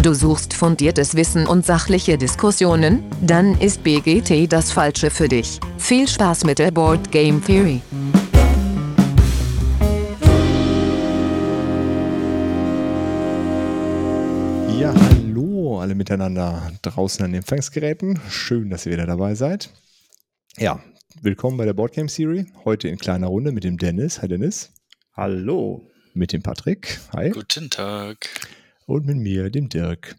[0.00, 3.02] Du suchst fundiertes Wissen und sachliche Diskussionen?
[3.20, 5.58] Dann ist BGT das Falsche für dich.
[5.76, 7.82] Viel Spaß mit der Board Game Theory.
[14.78, 18.20] Ja, hallo alle miteinander draußen an den Empfangsgeräten.
[18.30, 19.70] Schön, dass ihr wieder dabei seid.
[20.56, 20.80] Ja,
[21.22, 22.46] willkommen bei der Board Game Series.
[22.64, 24.22] Heute in kleiner Runde mit dem Dennis.
[24.22, 24.70] Hi Dennis.
[25.16, 25.90] Hallo.
[26.14, 27.00] Mit dem Patrick.
[27.12, 27.30] Hi.
[27.30, 28.28] Guten Tag
[28.88, 30.16] und mit mir, dem Dirk.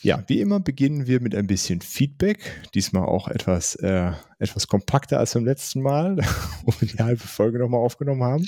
[0.00, 2.62] Ja, wie immer beginnen wir mit ein bisschen Feedback.
[2.72, 6.16] Diesmal auch etwas, äh, etwas kompakter als beim letzten Mal,
[6.64, 8.46] wo wir die halbe Folge nochmal aufgenommen haben.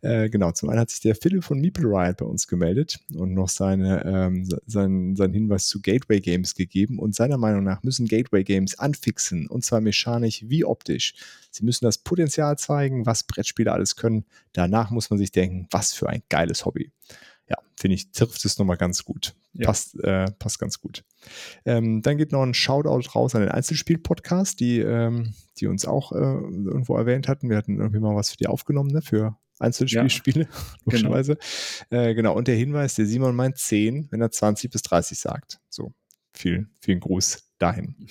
[0.00, 3.32] Äh, genau, zum einen hat sich der Philipp von Meeple Riot bei uns gemeldet und
[3.32, 6.98] noch seine, ähm, seinen, seinen Hinweis zu Gateway Games gegeben.
[6.98, 11.14] Und seiner Meinung nach müssen Gateway Games anfixen, und zwar mechanisch wie optisch.
[11.52, 14.24] Sie müssen das Potenzial zeigen, was Brettspiele alles können.
[14.52, 16.90] Danach muss man sich denken, was für ein geiles Hobby
[17.48, 19.34] ja, finde ich, trifft es nochmal ganz gut.
[19.54, 19.66] Ja.
[19.66, 21.04] Passt, äh, passt ganz gut.
[21.64, 26.12] Ähm, dann geht noch ein Shoutout raus an den Einzelspiel-Podcast, die, ähm, die uns auch
[26.12, 27.50] äh, irgendwo erwähnt hatten.
[27.50, 29.02] Wir hatten irgendwie mal was für die aufgenommen, ne?
[29.02, 30.48] für Einzelspielspiele, ja,
[30.84, 31.38] logischerweise.
[31.90, 32.02] Genau.
[32.02, 32.34] Äh, genau.
[32.34, 35.60] Und der Hinweis, der Simon meint 10, wenn er 20 bis 30 sagt.
[35.68, 35.92] So,
[36.32, 38.08] vielen, vielen Gruß dahin.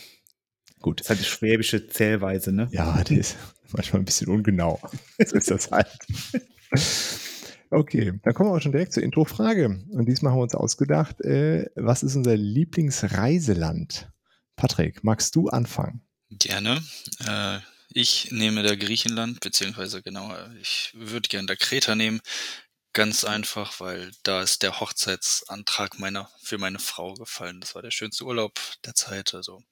[0.80, 1.00] Gut.
[1.00, 2.68] Das ist halt die schwäbische Zählweise, ne?
[2.72, 3.38] Ja, die ist
[3.72, 4.80] manchmal ein bisschen ungenau.
[5.26, 5.88] so ist das halt.
[7.74, 9.86] Okay, dann kommen wir auch schon direkt zur Intro-Frage.
[9.92, 14.10] Und diesmal haben wir uns ausgedacht, äh, was ist unser Lieblingsreiseland?
[14.58, 16.06] Patrick, magst du anfangen?
[16.30, 16.84] Gerne.
[17.26, 17.60] Äh,
[17.94, 22.20] ich nehme da Griechenland, beziehungsweise genauer, ich würde gerne da Kreta nehmen.
[22.92, 27.62] Ganz einfach, weil da ist der Hochzeitsantrag meiner, für meine Frau gefallen.
[27.62, 29.34] Das war der schönste Urlaub der Zeit.
[29.34, 29.64] Also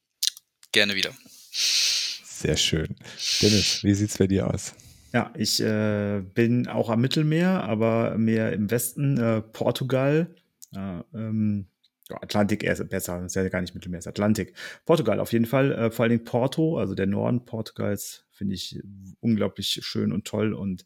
[0.72, 1.14] gerne wieder.
[1.52, 2.96] Sehr schön.
[3.42, 4.74] Dennis, wie sieht es bei dir aus?
[5.12, 10.36] Ja, ich äh, bin auch am Mittelmeer, aber mehr im Westen, äh, Portugal.
[10.76, 11.68] Äh, ähm,
[12.10, 14.54] Atlantik eher besser, ist ja gar nicht Mittelmeer, ist Atlantik.
[14.86, 18.82] Portugal auf jeden Fall, äh, vor allen Dingen Porto, also der Norden Portugals, finde ich
[19.20, 20.86] unglaublich schön und toll und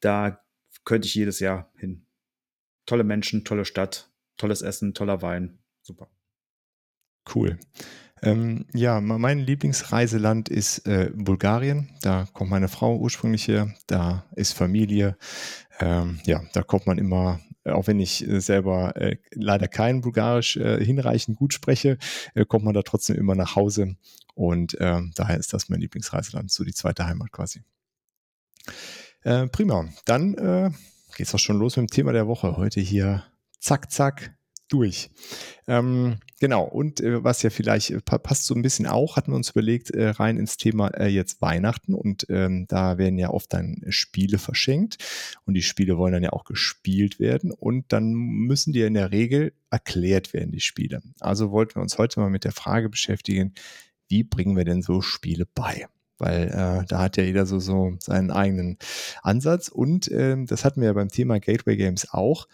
[0.00, 0.44] da
[0.84, 2.06] könnte ich jedes Jahr hin.
[2.86, 6.08] Tolle Menschen, tolle Stadt, tolles Essen, toller Wein, super.
[7.32, 7.58] Cool.
[8.22, 11.90] Ähm, ja, mein Lieblingsreiseland ist äh, Bulgarien.
[12.02, 13.74] Da kommt meine Frau ursprünglich her.
[13.88, 15.16] Da ist Familie.
[15.80, 20.56] Ähm, ja, da kommt man immer, auch wenn ich äh, selber äh, leider kein Bulgarisch
[20.56, 21.98] äh, hinreichend gut spreche,
[22.34, 23.96] äh, kommt man da trotzdem immer nach Hause.
[24.34, 27.62] Und ähm, daher ist das mein Lieblingsreiseland, so die zweite Heimat quasi.
[29.22, 29.88] Äh, prima.
[30.04, 30.70] Dann äh,
[31.16, 32.56] geht es auch schon los mit dem Thema der Woche.
[32.56, 33.24] Heute hier
[33.58, 34.36] zack, zack,
[34.72, 35.10] durch.
[35.66, 39.36] Ähm, genau, und äh, was ja vielleicht äh, passt so ein bisschen auch, hatten wir
[39.36, 43.52] uns überlegt, äh, rein ins Thema äh, jetzt Weihnachten und ähm, da werden ja oft
[43.52, 44.98] dann Spiele verschenkt
[45.44, 48.94] und die Spiele wollen dann ja auch gespielt werden und dann müssen die ja in
[48.94, 51.02] der Regel erklärt werden, die Spiele.
[51.20, 53.54] Also wollten wir uns heute mal mit der Frage beschäftigen,
[54.08, 55.86] wie bringen wir denn so Spiele bei?
[56.18, 58.78] weil äh, da hat ja jeder so, so seinen eigenen
[59.22, 59.68] Ansatz.
[59.68, 62.46] Und äh, das hatten wir ja beim Thema Gateway Games auch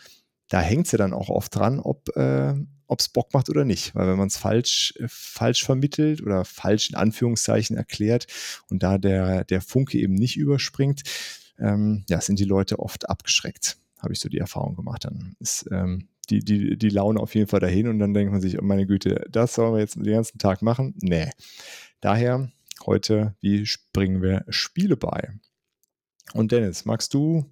[0.49, 2.55] da hängt es ja dann auch oft dran, ob äh,
[2.97, 3.95] es Bock macht oder nicht.
[3.95, 8.27] Weil wenn man es falsch, äh, falsch vermittelt oder falsch in Anführungszeichen erklärt
[8.71, 11.03] und da der, der Funke eben nicht überspringt,
[11.59, 13.79] ähm, ja, sind die Leute oft abgeschreckt.
[13.99, 15.05] Habe ich so die Erfahrung gemacht.
[15.05, 18.41] Dann ist ähm, die, die, die Laune auf jeden Fall dahin und dann denkt man
[18.41, 20.95] sich, oh meine Güte, das sollen wir jetzt den ganzen Tag machen?
[21.01, 21.31] Nee.
[22.01, 22.51] Daher
[22.87, 25.33] heute, wie springen wir Spiele bei?
[26.35, 27.45] Und Dennis, magst du,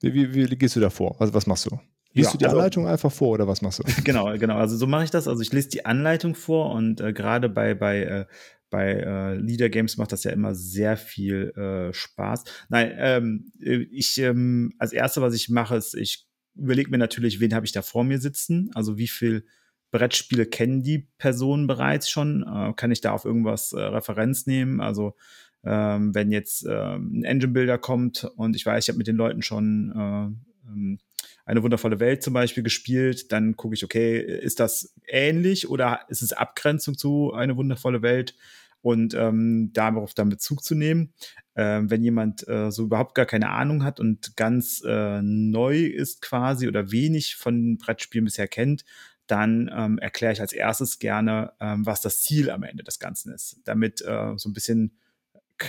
[0.00, 1.16] wie, wie, wie gehst du da vor?
[1.18, 1.78] Was, was machst du?
[2.14, 3.82] Liest ja, du die also, Anleitung einfach vor oder was machst du?
[4.04, 4.56] Genau, genau.
[4.56, 5.26] Also so mache ich das.
[5.26, 8.26] Also ich lese die Anleitung vor und äh, gerade bei, bei, äh,
[8.70, 12.44] bei äh, Leader Games macht das ja immer sehr viel äh, Spaß.
[12.68, 17.52] Nein, ähm, ich ähm, als erste, was ich mache, ist, ich überlege mir natürlich, wen
[17.52, 18.70] habe ich da vor mir sitzen.
[18.74, 19.44] Also wie viel
[19.90, 22.44] Brettspiele kennen die Personen bereits schon?
[22.44, 24.80] Äh, kann ich da auf irgendwas äh, Referenz nehmen?
[24.80, 25.16] Also
[25.64, 29.16] ähm, wenn jetzt ähm, ein Engine Builder kommt und ich weiß, ich habe mit den
[29.16, 30.98] Leuten schon äh, ähm,
[31.44, 36.22] eine wundervolle Welt zum Beispiel gespielt, dann gucke ich, okay, ist das ähnlich oder ist
[36.22, 38.34] es Abgrenzung zu eine wundervolle Welt?
[38.80, 41.14] Und ähm, darauf dann Bezug zu nehmen.
[41.56, 46.20] Ähm, wenn jemand äh, so überhaupt gar keine Ahnung hat und ganz äh, neu ist
[46.20, 48.84] quasi oder wenig von Brettspielen bisher kennt,
[49.26, 53.32] dann ähm, erkläre ich als erstes gerne, ähm, was das Ziel am Ende des Ganzen
[53.32, 54.98] ist, damit äh, so ein bisschen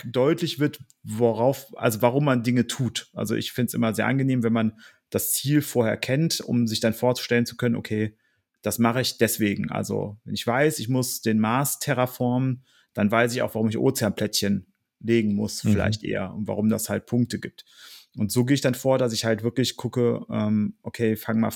[0.04, 3.10] deutlich wird, worauf, also warum man Dinge tut.
[3.14, 4.80] Also ich finde es immer sehr angenehm, wenn man
[5.16, 8.18] das Ziel vorher kennt, um sich dann vorzustellen zu können, okay,
[8.62, 9.72] das mache ich deswegen.
[9.72, 13.78] Also, wenn ich weiß, ich muss den Mars terraformen, dann weiß ich auch, warum ich
[13.78, 15.72] Ozeanplättchen legen muss, mhm.
[15.72, 17.64] vielleicht eher, und warum das halt Punkte gibt.
[18.18, 21.54] Und so gehe ich dann vor, dass ich halt wirklich gucke, ähm, okay, fang mal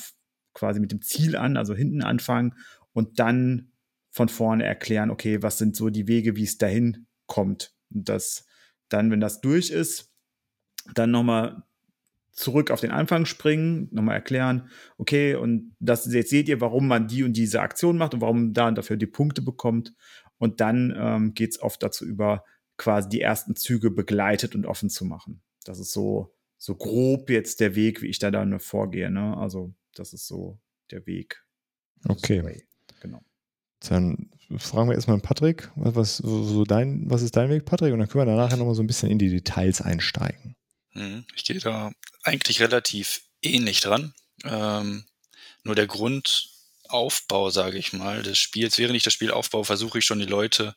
[0.53, 2.55] quasi mit dem Ziel an, also hinten anfangen
[2.93, 3.73] und dann
[4.09, 7.73] von vorne erklären, okay, was sind so die Wege, wie es dahin kommt.
[7.93, 8.45] Und das
[8.87, 10.13] dann, wenn das durch ist,
[10.93, 11.63] dann nochmal
[12.39, 17.07] zurück auf den Anfang springen, nochmal erklären, okay, und das jetzt seht ihr, warum man
[17.09, 19.93] die und diese Aktion macht und warum da und dafür die Punkte bekommt.
[20.37, 22.45] Und dann ähm, geht es oft dazu über,
[22.77, 25.41] quasi die ersten Züge begleitet und offen zu machen.
[25.65, 29.11] Das ist so, so grob jetzt der Weg, wie ich da dann vorgehe.
[29.11, 29.35] Ne?
[29.35, 31.43] Also, das ist so der Weg.
[32.07, 32.63] Okay.
[33.01, 33.21] Genau.
[33.81, 37.91] Dann fragen wir erstmal Patrick, was, so dein, was ist dein Weg, Patrick?
[37.91, 40.55] Und dann können wir danach nochmal so ein bisschen in die Details einsteigen.
[40.93, 41.25] Mhm.
[41.35, 41.91] Ich gehe da
[42.29, 44.13] eigentlich relativ ähnlich dran.
[44.43, 45.05] Ähm,
[45.63, 50.05] nur der Grundaufbau, sage ich mal, des Spiels, während ich das Spiel aufbaue, versuche ich
[50.05, 50.75] schon die Leute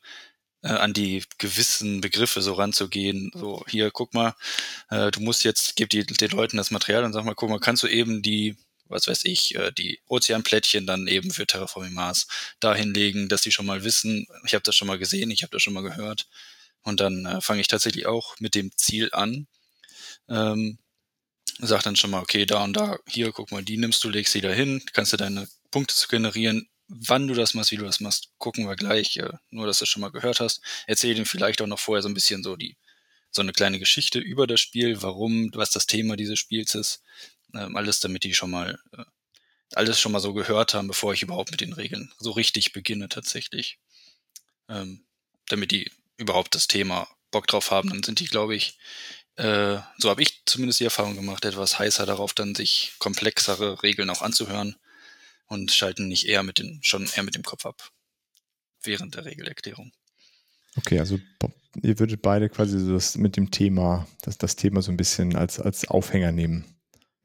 [0.63, 3.31] äh, an die gewissen Begriffe so ranzugehen.
[3.33, 4.35] So, hier, guck mal,
[4.89, 7.59] äh, du musst jetzt, gib die, den Leuten das Material und sag mal, guck mal,
[7.59, 12.27] kannst du eben die, was weiß ich, äh, die Ozeanplättchen dann eben für Terraforming Mars
[12.59, 15.51] da hinlegen, dass die schon mal wissen, ich habe das schon mal gesehen, ich habe
[15.51, 16.27] das schon mal gehört.
[16.81, 19.47] Und dann äh, fange ich tatsächlich auch mit dem Ziel an.
[20.29, 20.79] Ähm,
[21.59, 24.33] sag dann schon mal, okay, da und da, hier, guck mal, die nimmst du, legst
[24.33, 27.85] sie da hin, kannst du deine Punkte zu generieren, Wann du das machst, wie du
[27.85, 29.17] das machst, gucken wir gleich.
[29.17, 30.61] Äh, nur, dass du schon mal gehört hast.
[30.85, 32.77] Erzähl ihm vielleicht auch noch vorher so ein bisschen so die,
[33.31, 37.01] so eine kleine Geschichte über das Spiel, warum, was das Thema dieses Spiels ist.
[37.55, 39.03] Ähm, alles, damit die schon mal, äh,
[39.73, 43.09] alles schon mal so gehört haben, bevor ich überhaupt mit den Regeln so richtig beginne
[43.09, 43.79] tatsächlich.
[44.69, 45.05] Ähm,
[45.47, 48.77] damit die überhaupt das Thema Bock drauf haben, dann sind die, glaube ich,
[49.35, 54.09] äh, so habe ich zumindest die Erfahrung gemacht, etwas heißer darauf, dann sich komplexere Regeln
[54.09, 54.75] auch anzuhören
[55.47, 57.91] und schalten nicht eher mit den, schon eher mit dem Kopf ab
[58.83, 59.91] während der Regelerklärung.
[60.75, 61.19] Okay, also
[61.81, 65.35] ihr würdet beide quasi so das mit dem Thema, das, das Thema so ein bisschen
[65.35, 66.65] als, als Aufhänger nehmen.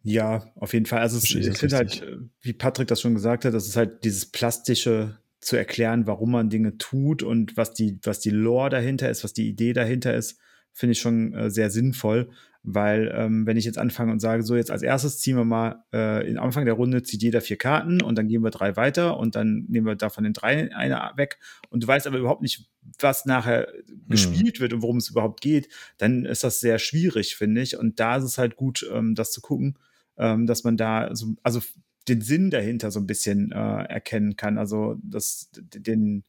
[0.02, 1.00] Ja, auf jeden Fall.
[1.00, 2.06] Also es, ich finde halt,
[2.40, 6.50] wie Patrick das schon gesagt hat, das ist halt dieses plastische zu erklären, warum man
[6.50, 10.38] Dinge tut und was die, was die Lore dahinter ist, was die Idee dahinter ist,
[10.73, 12.31] finde ich schon äh, sehr sinnvoll.
[12.70, 15.85] Weil ähm, wenn ich jetzt anfange und sage, so jetzt als erstes ziehen wir mal
[15.93, 19.17] äh, in Anfang der Runde zieht jeder vier Karten und dann gehen wir drei weiter
[19.17, 21.38] und dann nehmen wir davon den drei eine weg
[21.70, 22.69] und du weißt aber überhaupt nicht,
[22.99, 24.09] was nachher hm.
[24.09, 25.69] gespielt wird und worum es überhaupt geht,
[25.99, 27.79] dann ist das sehr schwierig, finde ich.
[27.79, 29.79] Und da ist es halt gut, ähm, das zu gucken,
[30.19, 31.61] ähm, dass man da so, also
[32.09, 34.59] den Sinn dahinter so ein bisschen äh, erkennen kann.
[34.59, 36.25] Also das, den,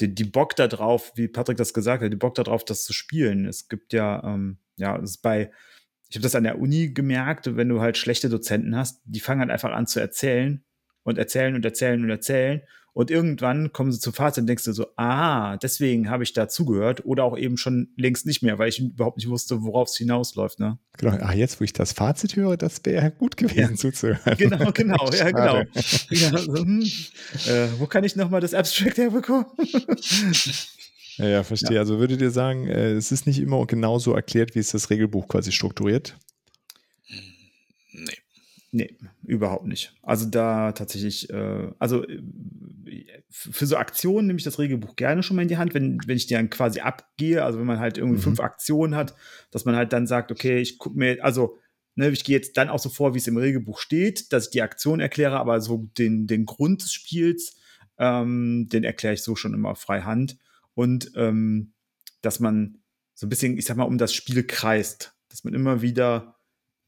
[0.00, 2.84] die, die Bock da drauf, wie Patrick das gesagt hat, die Bock da drauf, das
[2.84, 3.46] zu spielen.
[3.46, 5.50] Es gibt ja, ähm, ja, es ist bei,
[6.08, 9.40] ich habe das an der Uni gemerkt, wenn du halt schlechte Dozenten hast, die fangen
[9.40, 10.64] halt einfach an zu erzählen
[11.02, 12.62] und erzählen und erzählen und erzählen.
[12.96, 16.48] Und irgendwann kommen sie zum Fazit und denkst du so, ah, deswegen habe ich da
[16.48, 19.98] zugehört oder auch eben schon längst nicht mehr, weil ich überhaupt nicht wusste, worauf es
[19.98, 20.60] hinausläuft.
[20.60, 20.78] Ne?
[20.96, 23.74] Genau, ah, jetzt, wo ich das Fazit höre, das wäre gut gewesen ja.
[23.74, 24.38] zuzuhören.
[24.38, 25.62] Genau, genau, ja, genau.
[26.08, 26.90] ja, so, hm,
[27.48, 29.44] äh, wo kann ich nochmal das Abstract herbekommen?
[31.18, 31.74] ja, ja, verstehe.
[31.74, 31.80] Ja.
[31.82, 35.28] Also würdet ihr sagen, äh, es ist nicht immer genauso erklärt, wie es das Regelbuch
[35.28, 36.16] quasi strukturiert?
[38.76, 38.94] Nee.
[39.24, 39.94] Überhaupt nicht.
[40.02, 42.20] Also da tatsächlich, äh, also äh,
[43.30, 46.18] für so Aktionen nehme ich das Regelbuch gerne schon mal in die Hand, wenn, wenn
[46.18, 48.22] ich die dann quasi abgehe, also wenn man halt irgendwie mhm.
[48.22, 49.14] fünf Aktionen hat,
[49.50, 51.58] dass man halt dann sagt, okay, ich gucke mir, also
[51.94, 54.50] ne, ich gehe jetzt dann auch so vor, wie es im Regelbuch steht, dass ich
[54.50, 57.56] die Aktion erkläre, aber so den, den Grund des Spiels,
[57.96, 60.36] ähm, den erkläre ich so schon immer frei Hand.
[60.74, 61.72] Und ähm,
[62.20, 62.82] dass man
[63.14, 66.36] so ein bisschen, ich sag mal, um das Spiel kreist, dass man immer wieder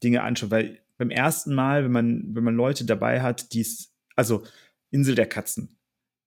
[0.03, 3.95] Dinge anschaut, weil beim ersten Mal, wenn man, wenn man Leute dabei hat, die es,
[4.15, 4.43] also
[4.91, 5.79] Insel der Katzen,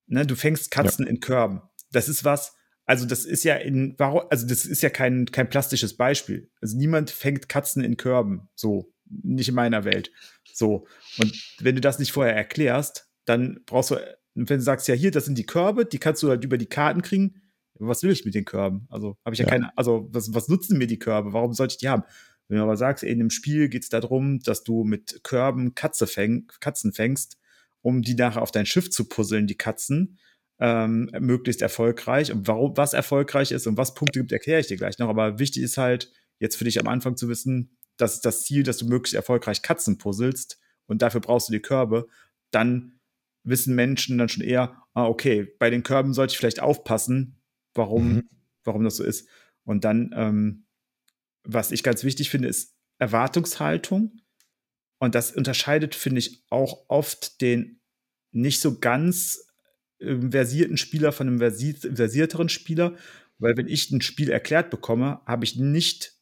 [0.06, 1.10] ne, du fängst Katzen ja.
[1.10, 1.60] in Körben.
[1.92, 5.96] Das ist was, also das ist ja in, also das ist ja kein, kein plastisches
[5.96, 6.50] Beispiel.
[6.60, 10.10] Also niemand fängt Katzen in Körben, so, nicht in meiner Welt.
[10.54, 10.86] So.
[11.18, 13.96] Und wenn du das nicht vorher erklärst, dann brauchst du,
[14.34, 16.66] wenn du sagst, ja, hier, das sind die Körbe, die kannst du halt über die
[16.66, 17.42] Karten kriegen.
[17.74, 18.86] Was will ich mit den Körben?
[18.88, 21.34] Also habe ich ja, ja, keine, also was, was nutzen mir die Körbe?
[21.34, 22.04] Warum sollte ich die haben?
[22.52, 26.06] Wenn du aber sagst, in dem Spiel geht es darum, dass du mit Körben Katze
[26.06, 27.38] fäng, Katzen fängst,
[27.80, 30.18] um die nachher auf dein Schiff zu puzzeln, die Katzen,
[30.60, 32.30] ähm, möglichst erfolgreich.
[32.30, 35.08] Und warum, was erfolgreich ist und was Punkte gibt, erkläre ich dir gleich noch.
[35.08, 38.64] Aber wichtig ist halt, jetzt für dich am Anfang zu wissen, das ist das Ziel,
[38.64, 42.06] dass du möglichst erfolgreich Katzen puzzelst und dafür brauchst du die Körbe.
[42.50, 43.00] Dann
[43.44, 47.40] wissen Menschen dann schon eher, ah, okay, bei den Körben sollte ich vielleicht aufpassen,
[47.72, 48.28] warum, mhm.
[48.62, 49.26] warum das so ist.
[49.64, 50.61] Und dann ähm,
[51.44, 54.20] was ich ganz wichtig finde, ist Erwartungshaltung.
[54.98, 57.80] Und das unterscheidet, finde ich, auch oft den
[58.30, 59.44] nicht so ganz
[59.98, 62.96] äh, versierten Spieler von einem versi versierteren Spieler.
[63.38, 66.14] Weil wenn ich ein Spiel erklärt bekomme, habe ich nicht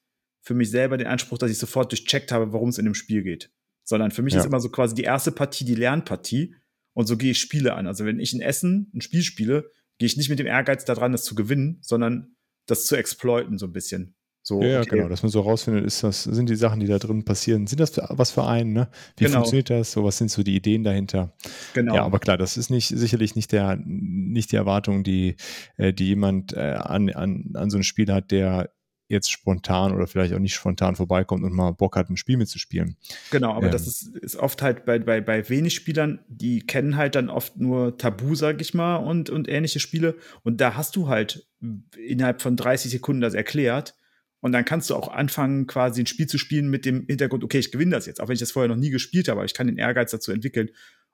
[0.43, 3.23] für mich selber den Anspruch, dass ich sofort durchcheckt habe, worum es in dem Spiel
[3.23, 3.51] geht.
[3.83, 4.41] sondern für mich Ja.
[4.41, 6.55] ist immer so quasi die erste Partie die Lernpartie
[6.93, 7.89] und so gehe ich Spiele an.
[7.89, 11.11] Also wenn ich ein Essen, ein Spiel spiele, gehe ich nicht mit dem Ehrgeiz daran,
[11.11, 12.37] das zu gewinnen, sondern
[12.67, 14.15] das zu exploiten so ein bisschen.
[14.51, 16.99] So, Ja, okay, genau, dass man so rausfindet, ist das, sind die Sachen, die da
[16.99, 18.89] drin passieren, sind das für, was für einen, ne?
[19.17, 19.37] Wie Genau.
[19.37, 19.93] funktioniert das?
[19.93, 21.33] So, was sind so die Ideen dahinter?
[21.73, 21.95] genau.
[21.95, 25.37] Ja, aber klar, das ist nicht sicherlich nicht der nicht die Erwartung, die,
[25.77, 28.71] äh, die jemand äh, an, an, an so ein Spiel hat, der
[29.07, 32.97] jetzt spontan oder vielleicht auch nicht spontan vorbeikommt und mal Bock hat, ein Spiel mitzuspielen.
[33.31, 33.73] Genau, aber Ähm.
[33.73, 37.57] das ist, ist oft halt bei, bei, bei wenig Spielern, die kennen halt dann oft
[37.57, 40.17] nur Tabu, sag ich mal, und, und ähnliche Spiele.
[40.43, 41.49] Und da hast du halt
[41.97, 43.95] innerhalb von 30 Sekunden das erklärt.
[44.41, 47.59] Und dann kannst du auch anfangen, quasi ein Spiel zu spielen mit dem Hintergrund, okay,
[47.59, 49.55] ich gewinne das jetzt, auch wenn ich das vorher noch nie gespielt habe, aber ich
[49.55, 50.71] kann den Ehrgeiz dazu entwickeln.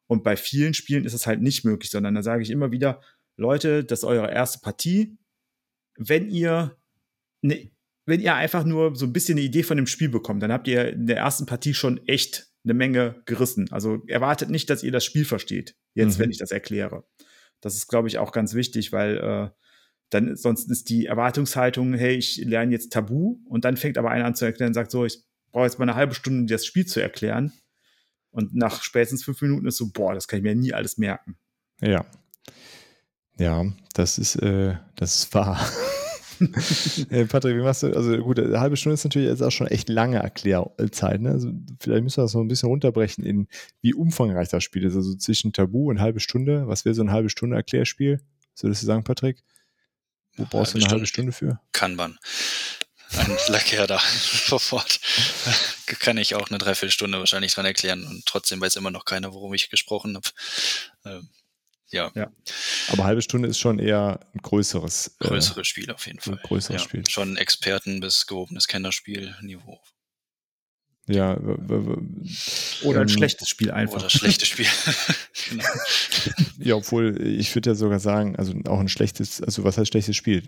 [0.06, 3.00] Und bei vielen Spielen ist es halt nicht möglich, sondern da sage ich immer wieder,
[3.36, 5.18] Leute, das ist eure erste Partie.
[5.96, 6.76] Wenn ihr
[7.42, 7.70] ne,
[8.06, 10.68] wenn ihr einfach nur so ein bisschen eine Idee von dem Spiel bekommt, dann habt
[10.68, 13.70] ihr in der ersten Partie schon echt eine Menge gerissen.
[13.72, 16.22] Also erwartet nicht, dass ihr das Spiel versteht, jetzt, Mhm.
[16.22, 17.04] wenn ich das erkläre.
[17.60, 19.50] Das ist, glaube ich, auch ganz wichtig, weil äh,
[20.10, 24.24] dann sonst ist die Erwartungshaltung, hey, ich lerne jetzt Tabu und dann fängt aber einer
[24.24, 26.64] an zu erklären und sagt so, ich brauche jetzt mal eine halbe Stunde, um das
[26.64, 27.52] Spiel zu erklären.
[28.30, 31.36] Und nach spätestens fünf Minuten ist so, boah, das kann ich mir nie alles merken.
[31.80, 32.04] Ja.
[33.38, 35.60] Ja, das ist, äh, das ist wahr.
[37.10, 37.94] äh, Patrick, wie machst du?
[37.94, 41.20] Also gut, eine halbe Stunde ist natürlich jetzt auch schon echt lange Erklärzeit.
[41.20, 41.30] Ne?
[41.30, 43.48] Also vielleicht müssen wir das noch ein bisschen runterbrechen in
[43.80, 44.96] wie umfangreich das Spiel ist.
[44.96, 46.66] Also zwischen Tabu und halbe Stunde.
[46.66, 48.20] Was wäre so eine halbe Stunde Erklärspiel?
[48.54, 49.42] Was würdest du sagen, Patrick?
[50.36, 51.60] Wo brauchst du eine halbe Stunde für?
[51.72, 52.18] Kanban.
[53.16, 54.00] Ein Lackierda.
[54.46, 55.00] Sofort.
[56.00, 59.54] Kann ich auch eine Dreiviertelstunde wahrscheinlich dran erklären und trotzdem weiß immer noch keiner, worum
[59.54, 60.28] ich gesprochen habe.
[61.04, 61.28] Ähm,
[61.90, 62.10] ja,
[62.88, 65.16] Aber halbe Stunde ist schon eher ein größeres.
[65.20, 66.40] äh, größeres Spiel auf jeden Fall.
[66.42, 67.08] größeres ja, Spiel.
[67.08, 69.80] Schon Experten bis gehobenes Kennerspielniveau.
[71.08, 71.36] Ja,
[72.82, 74.00] Oder ein ähm, schlechtes Spiel einfach.
[74.00, 74.66] Oder schlechtes Spiel.
[75.50, 75.64] genau.
[76.58, 80.16] Ja, obwohl ich würde ja sogar sagen, also auch ein schlechtes, also was heißt schlechtes
[80.16, 80.42] Spiel,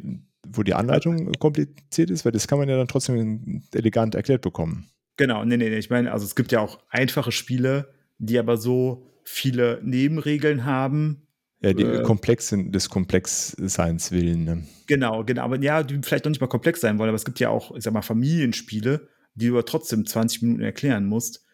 [0.47, 4.89] wo die Anleitung kompliziert ist, weil das kann man ja dann trotzdem elegant erklärt bekommen.
[5.17, 5.79] Genau, nee, nee, nee.
[5.79, 11.23] Ich meine, also es gibt ja auch einfache Spiele, die aber so viele Nebenregeln haben.
[11.61, 12.03] Ja, die Äh.
[12.03, 14.45] komplex sind des Komplexseins willen.
[14.45, 14.65] Ne?
[14.87, 15.43] Genau, genau.
[15.43, 17.77] Aber ja, die vielleicht noch nicht mal komplex sein wollen, aber es gibt ja auch,
[17.77, 21.45] ich sag mal, Familienspiele, die du aber trotzdem 20 Minuten erklären musst,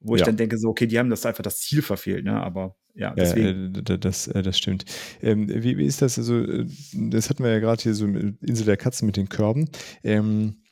[0.00, 0.26] wo ich Ja.
[0.26, 2.42] dann denke, so, okay, die haben das einfach das Ziel verfehlt, ne?
[2.42, 3.74] Aber ja, Ja, deswegen.
[3.76, 4.84] äh, d- das, äh, das stimmt.
[5.20, 6.18] Ähm, wie, wie ist das?
[6.18, 9.68] Also, äh, das hatten wir ja gerade hier so Insel der Katzen mit den Körben.
[10.02, 10.62] Ähm,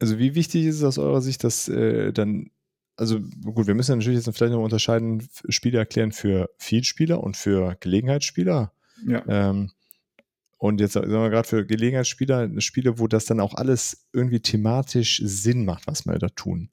[0.00, 2.50] also, wie wichtig ist es aus eurer Sicht, dass äh, dann,
[2.96, 7.76] also gut, wir müssen natürlich jetzt vielleicht noch unterscheiden, Spiele erklären für Vielspieler und für
[7.80, 8.72] Gelegenheitsspieler.
[9.06, 9.24] ja.
[9.28, 9.70] Ähm,
[10.58, 15.22] und jetzt sagen wir gerade für Gelegenheitsspieler, Spiele, wo das dann auch alles irgendwie thematisch
[15.24, 16.68] Sinn macht, was wir da tun.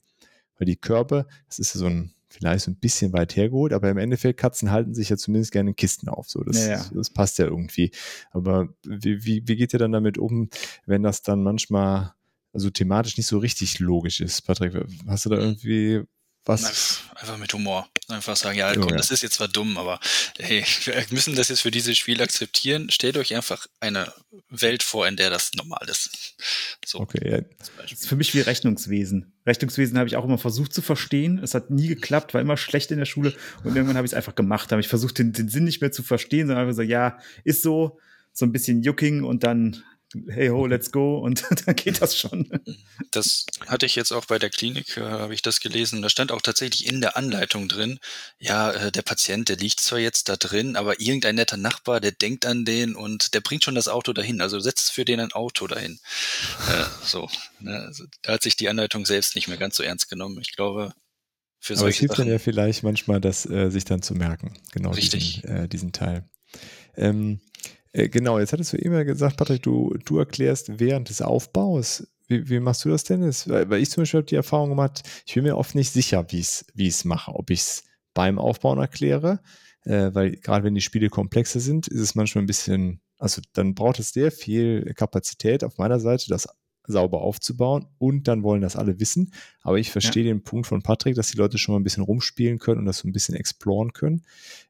[0.57, 3.89] Weil die Körbe, das ist ja so ein, vielleicht so ein bisschen weit hergeholt, aber
[3.89, 6.29] im Endeffekt, Katzen halten sich ja zumindest gerne in Kisten auf.
[6.29, 6.85] So, das, Ja, ja.
[6.93, 7.91] das passt ja irgendwie.
[8.31, 10.49] Aber wie, wie, wie geht ihr dann damit um,
[10.87, 12.13] wenn das dann manchmal,
[12.53, 14.41] also thematisch nicht so richtig logisch ist?
[14.41, 14.73] Patrick,
[15.05, 16.03] hast du da irgendwie
[16.45, 17.01] was?
[17.15, 17.89] Einfach, mit Humor.
[18.07, 18.97] Einfach sagen, ja, komm, ja.
[18.97, 19.99] das ist jetzt zwar dumm, aber
[20.37, 22.91] hey, wir müssen das jetzt für dieses Spiel akzeptieren.
[22.91, 24.13] Stellt euch einfach eine
[24.49, 26.35] Welt vor, in der das normal ist.
[26.85, 27.41] So, Okay, ja,
[27.81, 29.33] Das ist für mich wie Rechnungswesen.
[29.45, 31.39] Rechnungswesen habe ich auch immer versucht zu verstehen.
[31.39, 33.33] Es hat nie geklappt, war immer schlecht in der Schule.
[33.63, 34.69] Und irgendwann habe ich es einfach gemacht.
[34.69, 37.17] Da habe ich versucht, den, den Sinn nicht mehr zu verstehen, sondern einfach so, ja,
[37.43, 37.99] ist so,
[38.33, 39.83] so ein bisschen Jucking und dann,
[40.27, 41.19] hey ho, let's go.
[41.19, 42.50] Und dann geht das schon.
[43.12, 46.01] Das hatte ich jetzt auch bei der Klinik, äh, habe ich das gelesen.
[46.01, 48.00] Da stand auch tatsächlich in der Anleitung drin,
[48.39, 52.12] ja, äh, der Patient, der liegt zwar jetzt da drin, aber irgendein netter Nachbar, der
[52.12, 54.41] denkt an den und der bringt schon das Auto dahin.
[54.41, 56.00] Also setzt für den ein Auto dahin.
[56.69, 57.29] Äh, so,
[57.60, 57.79] ne?
[57.88, 60.39] also, da hat sich die Anleitung selbst nicht mehr ganz so ernst genommen.
[60.41, 60.93] Ich glaube,
[61.60, 64.53] für aber es hilft dann ja vielleicht manchmal, das äh, sich dann zu merken.
[64.72, 65.41] Genau, Richtig.
[65.41, 66.29] Diesen, äh, diesen Teil.
[66.95, 67.39] Ähm,
[67.95, 72.07] äh, genau, jetzt hattest du eben ja gesagt, Patrick, du, du erklärst während des Aufbaus.
[72.27, 73.21] Wie, wie machst du das denn?
[73.21, 75.91] Das, weil, weil ich zum Beispiel habe die Erfahrung gemacht, ich bin mir oft nicht
[75.91, 77.33] sicher, wie ich es mache.
[77.33, 77.83] Ob ich es
[78.13, 79.39] beim Aufbauen erkläre,
[79.83, 83.75] äh, weil gerade wenn die Spiele komplexer sind, ist es manchmal ein bisschen, also dann
[83.75, 86.49] braucht es sehr viel Kapazität auf meiner Seite, das
[86.87, 89.31] sauber aufzubauen und dann wollen das alle wissen.
[89.61, 92.59] Aber ich verstehe den Punkt von Patrick, dass die Leute schon mal ein bisschen rumspielen
[92.59, 94.23] können und das so ein bisschen exploren können.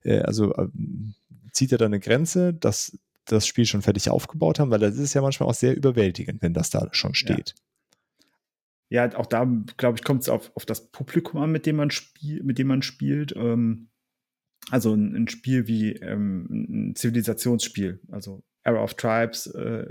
[0.03, 1.15] Äh, also ähm,
[1.51, 5.13] zieht er da eine Grenze, dass das Spiel schon fertig aufgebaut haben, weil das ist
[5.13, 7.55] ja manchmal auch sehr überwältigend, wenn das da schon steht.
[8.89, 9.46] Ja, auch da,
[9.77, 12.67] glaube ich, kommt es auf, auf das Publikum an, mit dem man, spiel, mit dem
[12.67, 13.34] man spielt.
[13.36, 13.89] Ähm,
[14.72, 19.86] also ein, ein Spiel wie ähm, ein Zivilisationsspiel, also Era of Tribes, äh,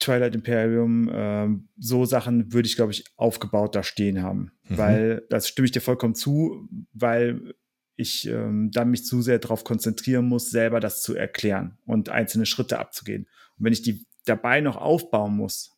[0.00, 4.52] Twilight Imperium, ähm, so Sachen würde ich, glaube ich, aufgebaut da stehen haben.
[4.68, 4.78] Mhm.
[4.78, 7.54] Weil, das stimme ich dir vollkommen zu, weil
[7.96, 12.46] ich ähm, da mich zu sehr darauf konzentrieren muss, selber das zu erklären und einzelne
[12.46, 13.28] Schritte abzugehen.
[13.56, 15.72] Und wenn ich die dabei noch aufbauen muss,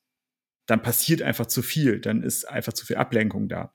[0.66, 3.72] dann passiert einfach zu viel, dann ist einfach zu viel Ablenkung da.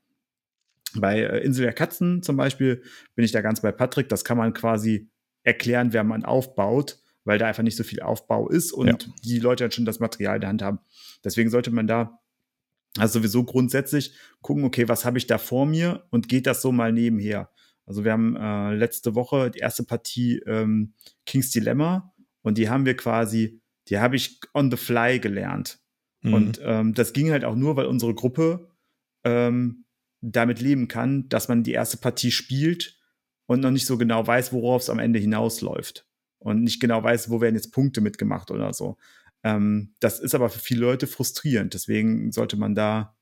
[0.95, 2.83] Bei äh, Insel der Katzen zum Beispiel
[3.15, 5.09] bin ich da ganz bei Patrick, das kann man quasi
[5.43, 9.13] erklären, wer man aufbaut, weil da einfach nicht so viel Aufbau ist und ja.
[9.23, 10.79] die Leute dann schon das Material in der Hand haben.
[11.23, 12.19] Deswegen sollte man da
[12.97, 16.71] also sowieso grundsätzlich gucken, okay, was habe ich da vor mir und geht das so
[16.71, 17.49] mal nebenher?
[17.85, 20.93] Also wir haben äh, letzte Woche die erste Partie ähm,
[21.25, 25.79] King's Dilemma und die haben wir quasi, die habe ich on the fly gelernt.
[26.21, 26.33] Mhm.
[26.33, 28.69] Und ähm, das ging halt auch nur, weil unsere Gruppe
[29.23, 29.85] ähm,
[30.21, 32.99] damit leben kann, dass man die erste Partie spielt
[33.47, 36.07] und noch nicht so genau weiß, worauf es am Ende hinausläuft
[36.39, 38.97] und nicht genau weiß, wo werden jetzt Punkte mitgemacht oder so.
[39.43, 41.73] Ähm, das ist aber für viele Leute frustrierend.
[41.73, 43.15] Deswegen sollte man da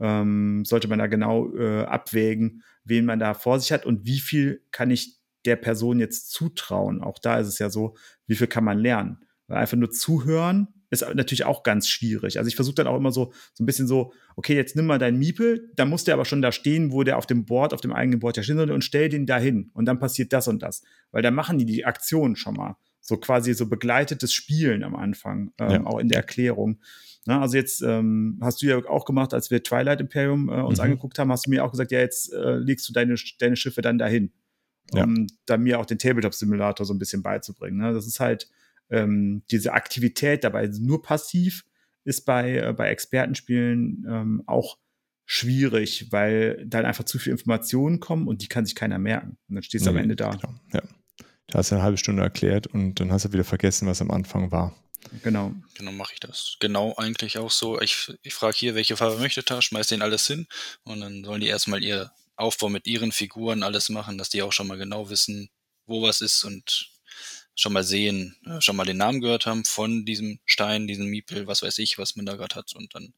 [0.00, 4.18] ähm, sollte man da genau äh, abwägen, wen man da vor sich hat und wie
[4.18, 7.02] viel kann ich der Person jetzt zutrauen.
[7.02, 7.96] Auch da ist es ja so,
[8.26, 9.18] wie viel kann man lernen.
[9.46, 12.38] Weil einfach nur zuhören ist natürlich auch ganz schwierig.
[12.38, 14.98] Also ich versuche dann auch immer so, so ein bisschen so, okay, jetzt nimm mal
[14.98, 17.80] deinen Miepel, dann muss der aber schon da stehen, wo der auf dem Board, auf
[17.80, 19.70] dem eigenen Board ja stehen soll und stell den da hin.
[19.74, 20.82] Und dann passiert das und das.
[21.10, 22.76] Weil dann machen die die Aktion schon mal.
[23.00, 25.84] So quasi so begleitetes Spielen am Anfang, ähm, ja.
[25.84, 26.80] auch in der Erklärung.
[27.26, 30.78] Na, also jetzt ähm, hast du ja auch gemacht, als wir Twilight Imperium äh, uns
[30.78, 30.84] mhm.
[30.84, 33.82] angeguckt haben, hast du mir auch gesagt, ja, jetzt äh, legst du deine, deine Schiffe
[33.82, 34.32] dann dahin.
[34.92, 35.26] Um ja.
[35.46, 37.78] dann mir auch den Tabletop-Simulator so ein bisschen beizubringen.
[37.78, 37.94] Ne?
[37.94, 38.50] Das ist halt,
[38.90, 41.64] ähm, diese Aktivität dabei nur passiv
[42.04, 44.78] ist bei, äh, bei Expertenspielen ähm, auch
[45.24, 49.38] schwierig, weil dann einfach zu viel Informationen kommen und die kann sich keiner merken.
[49.48, 50.30] Und dann stehst du nee, am Ende da.
[50.30, 50.82] Genau, ja.
[51.46, 54.10] Da hast du eine halbe Stunde erklärt und dann hast du wieder vergessen, was am
[54.10, 54.74] Anfang war.
[55.22, 55.54] Genau.
[55.74, 56.56] Genau mache ich das.
[56.60, 57.80] Genau eigentlich auch so.
[57.80, 60.46] Ich, ich frage hier, welche Farbe möchtet ihr, schmeiß denen alles hin
[60.84, 64.52] und dann sollen die erstmal ihr Aufbau mit ihren Figuren alles machen, dass die auch
[64.52, 65.50] schon mal genau wissen,
[65.86, 66.90] wo was ist und
[67.54, 71.46] schon mal sehen, äh, schon mal den Namen gehört haben von diesem Stein, diesem Miepel,
[71.46, 73.14] was weiß ich, was man da gerade hat und dann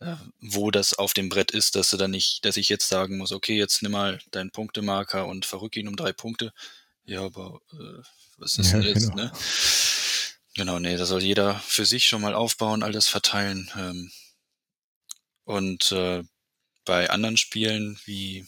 [0.00, 3.18] äh, wo das auf dem Brett ist, dass du dann nicht, dass ich jetzt sagen
[3.18, 6.52] muss, okay, jetzt nimm mal deinen Punktemarker und verrück ihn um drei Punkte.
[7.04, 8.02] Ja, aber äh,
[8.36, 9.24] was ist ja, denn jetzt, genau.
[9.24, 9.32] ne?
[10.58, 13.70] Genau, nee, da soll jeder für sich schon mal aufbauen, alles verteilen.
[13.76, 14.10] Ähm,
[15.44, 16.24] und äh,
[16.84, 18.44] bei anderen Spielen wie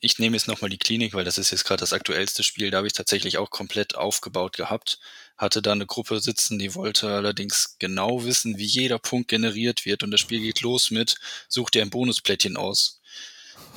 [0.00, 2.70] ich nehme jetzt nochmal die Klinik, weil das ist jetzt gerade das aktuellste Spiel.
[2.70, 4.98] Da habe ich tatsächlich auch komplett aufgebaut gehabt.
[5.36, 10.02] Hatte da eine Gruppe sitzen, die wollte allerdings genau wissen, wie jeder Punkt generiert wird.
[10.02, 11.16] Und das Spiel geht los mit,
[11.48, 13.00] such dir ein Bonusplättchen aus.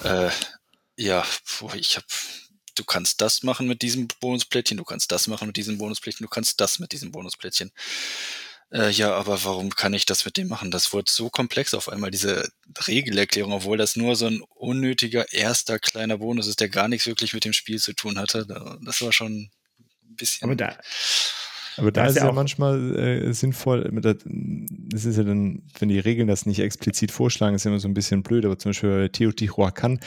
[0.03, 0.31] Äh,
[0.97, 1.25] ja,
[1.75, 2.07] ich habe
[2.75, 6.29] du kannst das machen mit diesem Bonusplättchen, du kannst das machen mit diesem Bonusplättchen, du
[6.29, 7.71] kannst das mit diesem Bonusplättchen.
[8.71, 10.71] Äh, ja, aber warum kann ich das mit dem machen?
[10.71, 12.51] Das wurde so komplex auf einmal, diese
[12.87, 17.33] Regelerklärung, obwohl das nur so ein unnötiger erster kleiner Bonus ist, der gar nichts wirklich
[17.33, 18.47] mit dem Spiel zu tun hatte.
[18.83, 20.45] Das war schon ein bisschen.
[20.45, 20.79] Aber da,
[21.77, 25.99] aber da, da ist, ja, ja manchmal äh, sinnvoll, das ist ja dann, wenn die
[25.99, 29.09] Regeln das nicht explizit vorschlagen, ist ja immer so ein bisschen blöd, aber zum Beispiel
[29.09, 29.99] Teotihuacan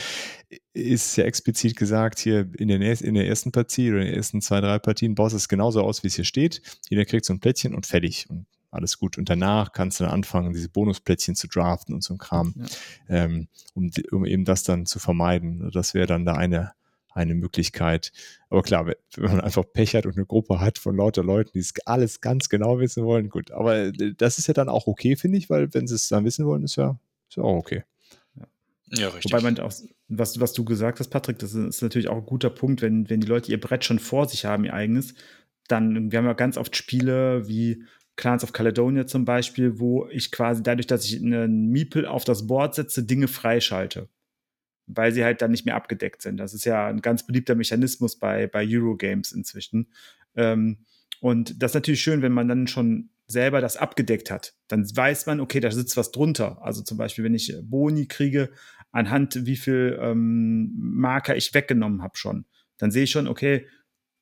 [0.72, 4.40] ist ja explizit gesagt, hier in, den, in der ersten Partie oder in den ersten
[4.40, 6.62] zwei, drei Partien baust du es genauso aus, wie es hier steht.
[6.88, 8.26] Jeder kriegt so ein Plättchen und fertig.
[8.28, 9.18] Und alles gut.
[9.18, 13.24] Und danach kannst du dann anfangen, diese Bonusplättchen zu draften und so ein Kram, ja.
[13.24, 15.70] ähm, um, um eben das dann zu vermeiden.
[15.72, 16.72] Das wäre dann da eine,
[17.16, 18.12] eine Möglichkeit.
[18.50, 21.60] Aber klar, wenn man einfach Pech hat und eine Gruppe hat von lauter Leuten, die
[21.60, 23.50] es alles ganz genau wissen wollen, gut.
[23.50, 26.24] Aber äh, das ist ja dann auch okay, finde ich, weil wenn sie es dann
[26.24, 26.98] wissen wollen, ist ja,
[27.28, 27.84] ist ja auch okay.
[28.90, 29.32] Ja, richtig.
[29.32, 29.72] Wobei man auch,
[30.08, 33.20] was, was du gesagt hast, Patrick, das ist natürlich auch ein guter Punkt, wenn, wenn
[33.20, 35.14] die Leute ihr Brett schon vor sich haben, ihr eigenes,
[35.66, 37.82] dann, wir haben ja ganz oft Spiele wie
[38.14, 42.46] Clans of Caledonia zum Beispiel, wo ich quasi dadurch, dass ich einen Meeple auf das
[42.46, 44.08] Board setze, Dinge freischalte.
[44.86, 46.36] Weil sie halt dann nicht mehr abgedeckt sind.
[46.36, 49.88] Das ist ja ein ganz beliebter Mechanismus bei, bei Eurogames inzwischen.
[50.36, 50.78] Ähm,
[51.20, 54.54] und das ist natürlich schön, wenn man dann schon selber das abgedeckt hat.
[54.68, 56.62] Dann weiß man, okay, da sitzt was drunter.
[56.62, 58.50] Also zum Beispiel, wenn ich Boni kriege,
[58.92, 62.46] anhand wie viel ähm, Marker ich weggenommen habe schon,
[62.78, 63.66] dann sehe ich schon, okay,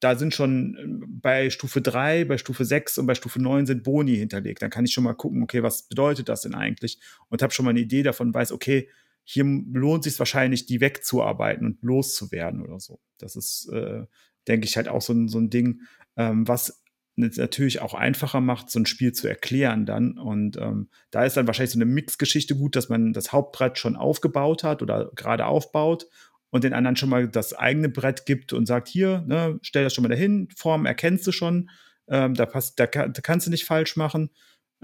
[0.00, 3.82] da sind schon äh, bei Stufe 3, bei Stufe 6 und bei Stufe 9 sind
[3.82, 4.62] Boni hinterlegt.
[4.62, 6.98] Dann kann ich schon mal gucken, okay, was bedeutet das denn eigentlich?
[7.28, 8.88] Und habe schon mal eine Idee davon, weiß, okay,
[9.24, 13.00] hier lohnt sich wahrscheinlich, die wegzuarbeiten und loszuwerden oder so.
[13.18, 14.04] Das ist, äh,
[14.46, 15.80] denke ich, halt auch so ein, so ein Ding,
[16.16, 16.84] ähm, was
[17.16, 20.18] natürlich auch einfacher macht, so ein Spiel zu erklären dann.
[20.18, 23.96] Und ähm, da ist dann wahrscheinlich so eine Mixgeschichte gut, dass man das Hauptbrett schon
[23.96, 26.06] aufgebaut hat oder gerade aufbaut
[26.50, 29.94] und den anderen schon mal das eigene Brett gibt und sagt, hier, ne, stell das
[29.94, 31.70] schon mal dahin, Form erkennst du schon,
[32.08, 34.30] ähm, da, passt, da, da, kannst du nicht falsch machen.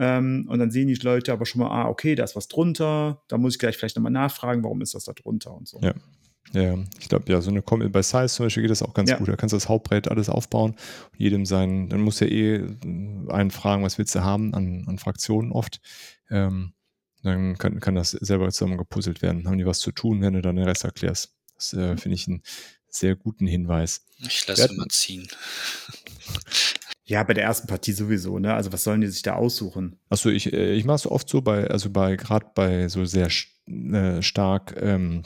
[0.02, 3.22] Ähm, und dann sehen die Leute aber schon mal, ah, okay, da ist was drunter,
[3.28, 5.78] da muss ich gleich vielleicht nochmal nachfragen, warum ist das da drunter und so.
[5.82, 5.92] Ja.
[6.52, 9.10] Ja, ich glaube, ja, so eine Com bei Size zum Beispiel geht das auch ganz
[9.10, 9.18] Ja.
[9.18, 9.28] gut.
[9.28, 10.74] Da kannst du das Hauptbrett alles aufbauen.
[11.16, 12.64] Jedem sein, dann muss ja eh
[13.28, 15.80] einen fragen, was willst du haben an, an Fraktionen oft.
[16.28, 16.72] Ähm,
[17.22, 19.46] dann kann, kann das selber zusammen gepuzzelt werden.
[19.46, 21.34] Haben die was zu tun, wenn du dann den Rest erklärst.
[21.54, 22.42] Das äh, finde ich einen
[22.88, 24.06] sehr guten Hinweis.
[24.18, 25.28] Ich lasse mal ziehen.
[27.10, 28.54] Ja, bei der ersten Partie sowieso, ne?
[28.54, 29.98] Also was sollen die sich da aussuchen?
[30.10, 33.26] Achso, ich, äh, ich mache es oft so bei, also bei, gerade bei so sehr
[33.66, 35.24] äh, stark ähm,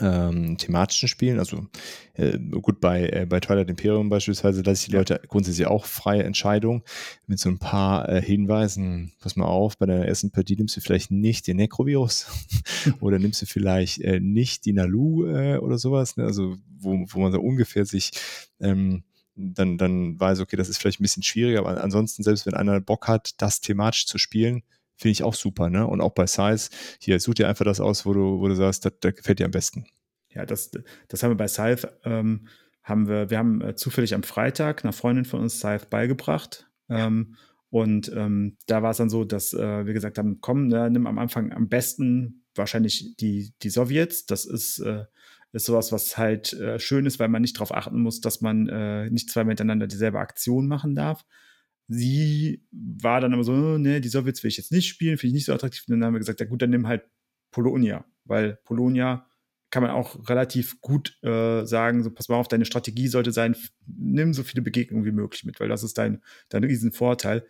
[0.00, 1.68] ähm, thematischen Spielen, also
[2.14, 4.96] äh, gut, bei, äh, bei Twilight Imperium beispielsweise lasse ich die.
[4.96, 6.82] Leute grundsätzlich auch freie Entscheidung
[7.28, 9.12] mit so ein paar äh, Hinweisen.
[9.20, 12.26] Pass mal auf, bei der ersten Partie nimmst du vielleicht nicht den Necrovirus
[13.00, 16.24] oder nimmst du vielleicht äh, nicht die Nalu äh, oder sowas, ne?
[16.24, 18.10] also wo, wo man so ungefähr sich
[18.58, 19.04] ähm,
[19.36, 22.80] dann, dann weiß, okay, das ist vielleicht ein bisschen schwieriger, aber ansonsten, selbst wenn einer
[22.80, 24.62] Bock hat, das thematisch zu spielen,
[24.96, 25.86] finde ich auch super, ne?
[25.86, 26.70] Und auch bei Size,
[27.00, 29.44] hier, such dir einfach das aus, wo du, wo du sagst, das, das gefällt dir
[29.44, 29.86] am besten.
[30.30, 30.70] Ja, das,
[31.08, 32.48] das haben wir bei Scythe, ähm,
[32.82, 36.68] haben wir, wir haben äh, zufällig am Freitag einer Freundin von uns Scythe beigebracht.
[36.88, 37.36] Ähm,
[37.68, 41.06] und ähm, da war es dann so, dass äh, wir gesagt haben, komm, ne, nimm
[41.06, 44.26] am Anfang am besten wahrscheinlich die, die Sowjets.
[44.26, 45.04] Das ist, äh,
[45.52, 48.68] ist sowas, was halt äh, schön ist, weil man nicht darauf achten muss, dass man
[48.68, 51.24] äh, nicht zwei miteinander dieselbe Aktion machen darf.
[51.88, 55.28] Sie war dann aber so, oh, ne, die Sowjets will ich jetzt nicht spielen, finde
[55.28, 55.84] ich nicht so attraktiv.
[55.86, 57.04] Und dann haben wir gesagt, ja gut, dann nimm halt
[57.52, 59.26] Polonia, weil Polonia
[59.70, 63.56] kann man auch relativ gut äh, sagen, so pass mal auf, deine Strategie sollte sein,
[63.86, 67.46] nimm so viele Begegnungen wie möglich mit, weil das ist dein, dein Riesenvorteil.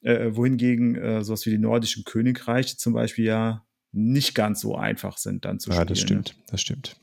[0.00, 5.16] Äh, wohingegen äh, sowas wie die nordischen Königreiche zum Beispiel ja nicht ganz so einfach
[5.16, 5.88] sind dann zu ja, spielen.
[5.88, 6.02] das ne?
[6.02, 6.96] stimmt, das stimmt.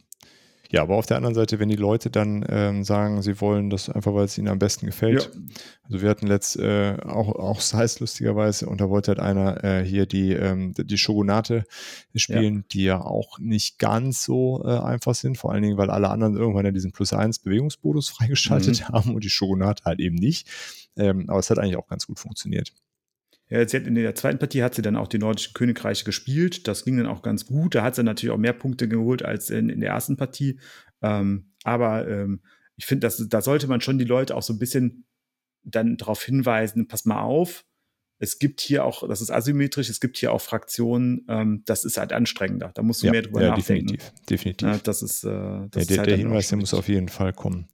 [0.72, 3.90] Ja, aber auf der anderen Seite, wenn die Leute dann ähm, sagen, sie wollen das
[3.90, 5.32] einfach, weil es ihnen am besten gefällt.
[5.34, 5.42] Ja.
[5.84, 9.84] Also wir hatten letzt äh, auch, auch Size lustigerweise und da wollte halt einer äh,
[9.84, 11.64] hier die, ähm, die Shogunate
[12.14, 16.10] spielen, die ja auch nicht ganz so äh, einfach sind, vor allen Dingen, weil alle
[16.10, 18.94] anderen irgendwann ja diesen Plus 1 Bewegungsmodus freigeschaltet Mhm.
[18.94, 20.48] haben und die Shogunate halt eben nicht.
[20.96, 22.74] Ähm, aber es hat eigentlich auch ganz gut funktioniert.
[23.50, 26.68] Ja, sie hat in der zweiten Partie hat sie dann auch die nordischen Königreiche gespielt.
[26.68, 27.74] Das ging dann auch ganz gut.
[27.74, 30.60] Da hat sie natürlich auch mehr Punkte geholt als in, in der ersten Partie.
[31.02, 32.42] Ähm, aber ähm,
[32.76, 35.06] ich finde, da sollte man schon die Leute auch so ein bisschen
[35.64, 37.66] dann darauf hinweisen, pass mal auf.
[38.22, 41.98] Es gibt hier auch, das ist asymmetrisch, es gibt hier auch Fraktionen, ähm, das ist
[41.98, 42.72] halt anstrengender.
[42.76, 43.88] Da musst du Ja, mehr drüber ja nachdenken.
[43.88, 44.14] definitiv.
[44.30, 44.68] definitiv.
[44.68, 47.08] Ja, das ist, äh, das Ja, ist der, halt der Hinweis, der muss auf jeden
[47.08, 47.68] Fall kommen.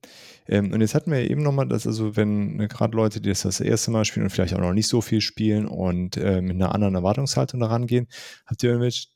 [0.47, 3.41] Ähm, und jetzt hatten wir eben nochmal, dass also wenn ne, gerade Leute, die das
[3.41, 6.55] das erste Mal spielen und vielleicht auch noch nicht so viel spielen und äh, mit
[6.55, 8.07] einer anderen Erwartungshaltung da rangehen,
[8.45, 9.07] habt ihr irgendwelche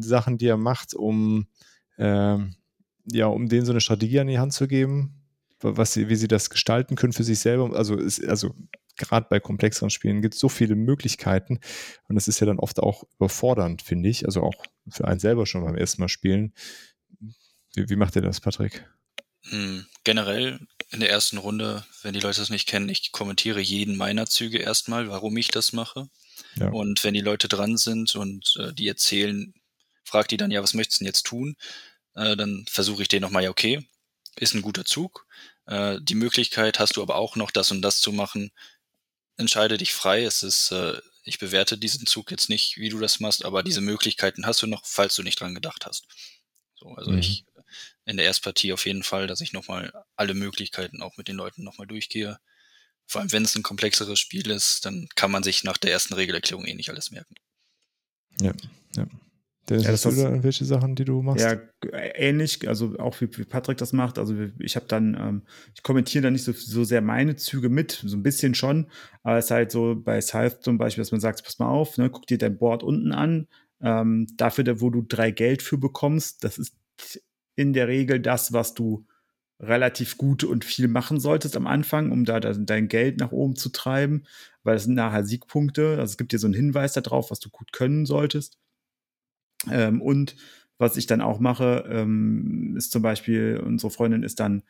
[0.00, 1.46] Sachen, die ihr macht, um
[1.98, 2.54] ähm,
[3.10, 5.22] ja, um denen so eine Strategie an die Hand zu geben,
[5.60, 7.76] wa- was sie, wie sie das gestalten können für sich selber?
[7.76, 8.54] Also, ist, also
[8.96, 11.60] gerade bei komplexeren Spielen gibt es so viele Möglichkeiten
[12.08, 14.24] und das ist ja dann oft auch überfordernd, finde ich.
[14.24, 14.54] Also auch
[14.88, 16.52] für einen selber schon beim ersten Mal spielen.
[17.74, 18.88] Wie, wie macht ihr das, Patrick?
[19.48, 23.96] Hm, generell in der ersten Runde, wenn die Leute das nicht kennen, ich kommentiere jeden
[23.96, 26.08] meiner Züge erstmal, warum ich das mache.
[26.56, 26.68] Ja.
[26.68, 29.52] Und wenn die Leute dran sind und äh, die erzählen,
[30.04, 31.56] fragt die dann, ja, was möchtest du denn jetzt tun?
[32.14, 33.86] Äh, dann versuche ich denen nochmal, ja, okay,
[34.36, 35.26] ist ein guter Zug.
[35.66, 38.52] Äh, die Möglichkeit hast du aber auch noch, das und das zu machen.
[39.36, 40.24] Entscheide dich frei.
[40.24, 43.80] Es ist, äh, ich bewerte diesen Zug jetzt nicht, wie du das machst, aber diese
[43.80, 46.06] Möglichkeiten hast du noch, falls du nicht dran gedacht hast.
[46.76, 47.18] So, also Mhm.
[47.18, 47.44] ich
[48.04, 51.64] in der Erstpartie auf jeden Fall, dass ich nochmal alle Möglichkeiten auch mit den Leuten
[51.64, 52.38] nochmal durchgehe.
[53.06, 56.14] Vor allem, wenn es ein komplexeres Spiel ist, dann kann man sich nach der ersten
[56.14, 57.34] Regelerklärung eh nicht alles merken.
[58.40, 58.52] Ja,
[58.96, 59.06] ja.
[59.68, 61.42] Dennis, Ja, hast das du hast- da irgendwelche Sachen, die du machst?
[61.42, 64.16] Ja, g- ähnlich, also auch wie, wie Patrick das macht.
[64.18, 65.42] Also ich habe dann, ähm,
[65.74, 68.88] ich kommentiere dann nicht so, so sehr meine Züge mit, so ein bisschen schon,
[69.24, 71.98] aber es ist halt so bei Scythe zum Beispiel, dass man sagt, pass mal auf,
[71.98, 73.48] ne, guck dir dein Board unten an,
[73.80, 76.76] ähm, dafür, da, wo du drei Geld für bekommst, das ist
[77.56, 79.06] in der Regel das, was du
[79.58, 83.70] relativ gut und viel machen solltest am Anfang, um da dein Geld nach oben zu
[83.70, 84.24] treiben,
[84.62, 85.90] weil das sind nachher Siegpunkte.
[85.98, 88.58] Also es gibt dir so einen Hinweis darauf, was du gut können solltest.
[89.70, 90.36] Ähm, und
[90.78, 94.62] was ich dann auch mache, ähm, ist zum Beispiel, unsere Freundin ist dann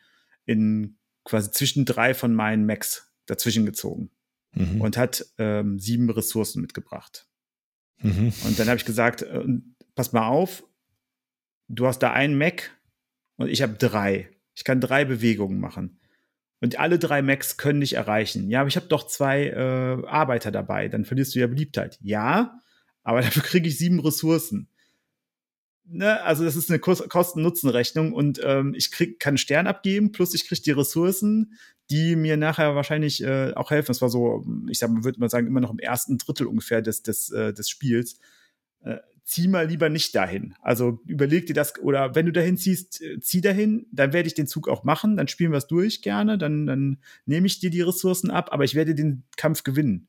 [0.45, 4.09] in quasi zwischen drei von meinen Macs dazwischen gezogen
[4.57, 4.81] Mhm.
[4.81, 7.27] und hat ähm, sieben Ressourcen mitgebracht.
[8.01, 8.33] Mhm.
[8.45, 9.45] Und dann habe ich gesagt, äh,
[9.95, 10.63] pass mal auf,
[11.67, 12.71] du hast da einen Mac
[13.37, 14.29] und ich habe drei.
[14.55, 15.99] Ich kann drei Bewegungen machen.
[16.59, 18.49] Und alle drei Macs können dich erreichen.
[18.49, 20.87] Ja, aber ich habe doch zwei äh, Arbeiter dabei.
[20.87, 21.99] Dann verlierst du ja Beliebtheit.
[22.01, 22.59] Ja,
[23.03, 24.67] aber dafür kriege ich sieben Ressourcen.
[25.85, 30.33] ne, also das ist eine Kosten-Nutzen-Rechnung und ähm, ich krieg, kann einen Stern abgeben, plus
[30.33, 31.53] ich kriege die Ressourcen,
[31.89, 33.89] die mir nachher wahrscheinlich äh, auch helfen.
[33.89, 37.03] Das war so, ich sag, würde mal sagen, immer noch im ersten Drittel ungefähr des,
[37.03, 38.19] des, äh, des Spiels.
[38.81, 38.97] Äh,
[39.27, 40.55] zieh mal lieber nicht dahin.
[40.61, 44.35] Also überleg dir das, oder wenn du dahin ziehst, äh, zieh dahin, dann werde ich
[44.35, 47.69] den Zug auch machen, dann spielen wir es durch gerne, dann, dann nehme ich dir
[47.69, 50.07] die Ressourcen ab, aber ich werde den Kampf gewinnen.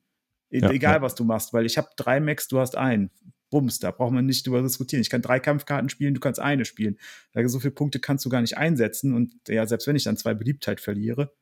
[0.51, 1.03] E ja, egal, ja.
[1.03, 3.11] was du machst, weil ich habe drei Max, du hast einen.
[3.51, 5.01] Bums, da braucht man nicht drüber diskutieren.
[5.01, 6.99] Ich kann drei Kampfkarten spielen, du kannst eine spielen.
[7.47, 10.35] So viele Punkte kannst du gar nicht einsetzen und ja, selbst wenn ich dann zwei
[10.35, 11.33] Beliebtheit verliere,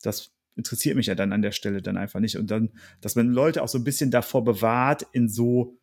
[0.00, 2.36] das interessiert mich ja dann an der Stelle dann einfach nicht.
[2.36, 5.79] Und dann, dass man Leute auch so ein bisschen davor bewahrt, in so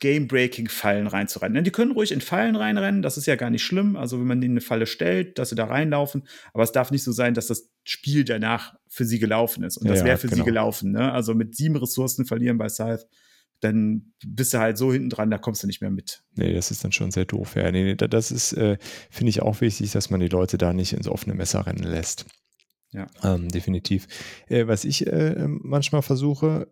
[0.00, 1.64] Game-Breaking-Fallen reinzurennen.
[1.64, 3.96] Die können ruhig in Fallen reinrennen, das ist ja gar nicht schlimm.
[3.96, 6.26] Also, wenn man ihnen eine Falle stellt, dass sie da reinlaufen.
[6.52, 9.78] Aber es darf nicht so sein, dass das Spiel danach für sie gelaufen ist.
[9.78, 10.42] Und das ja, wäre für genau.
[10.42, 10.92] sie gelaufen.
[10.92, 11.12] Ne?
[11.12, 13.06] Also mit sieben Ressourcen verlieren bei Scythe
[13.62, 16.24] dann bist du halt so hinten dran, da kommst du nicht mehr mit.
[16.34, 17.54] Nee, das ist dann schon sehr doof.
[17.54, 18.76] Ja, nee, das ist, äh,
[19.08, 22.26] finde ich auch wichtig, dass man die Leute da nicht ins offene Messer rennen lässt.
[22.90, 23.06] Ja.
[23.22, 24.08] Ähm, definitiv.
[24.48, 26.68] Äh, was ich äh, manchmal versuche,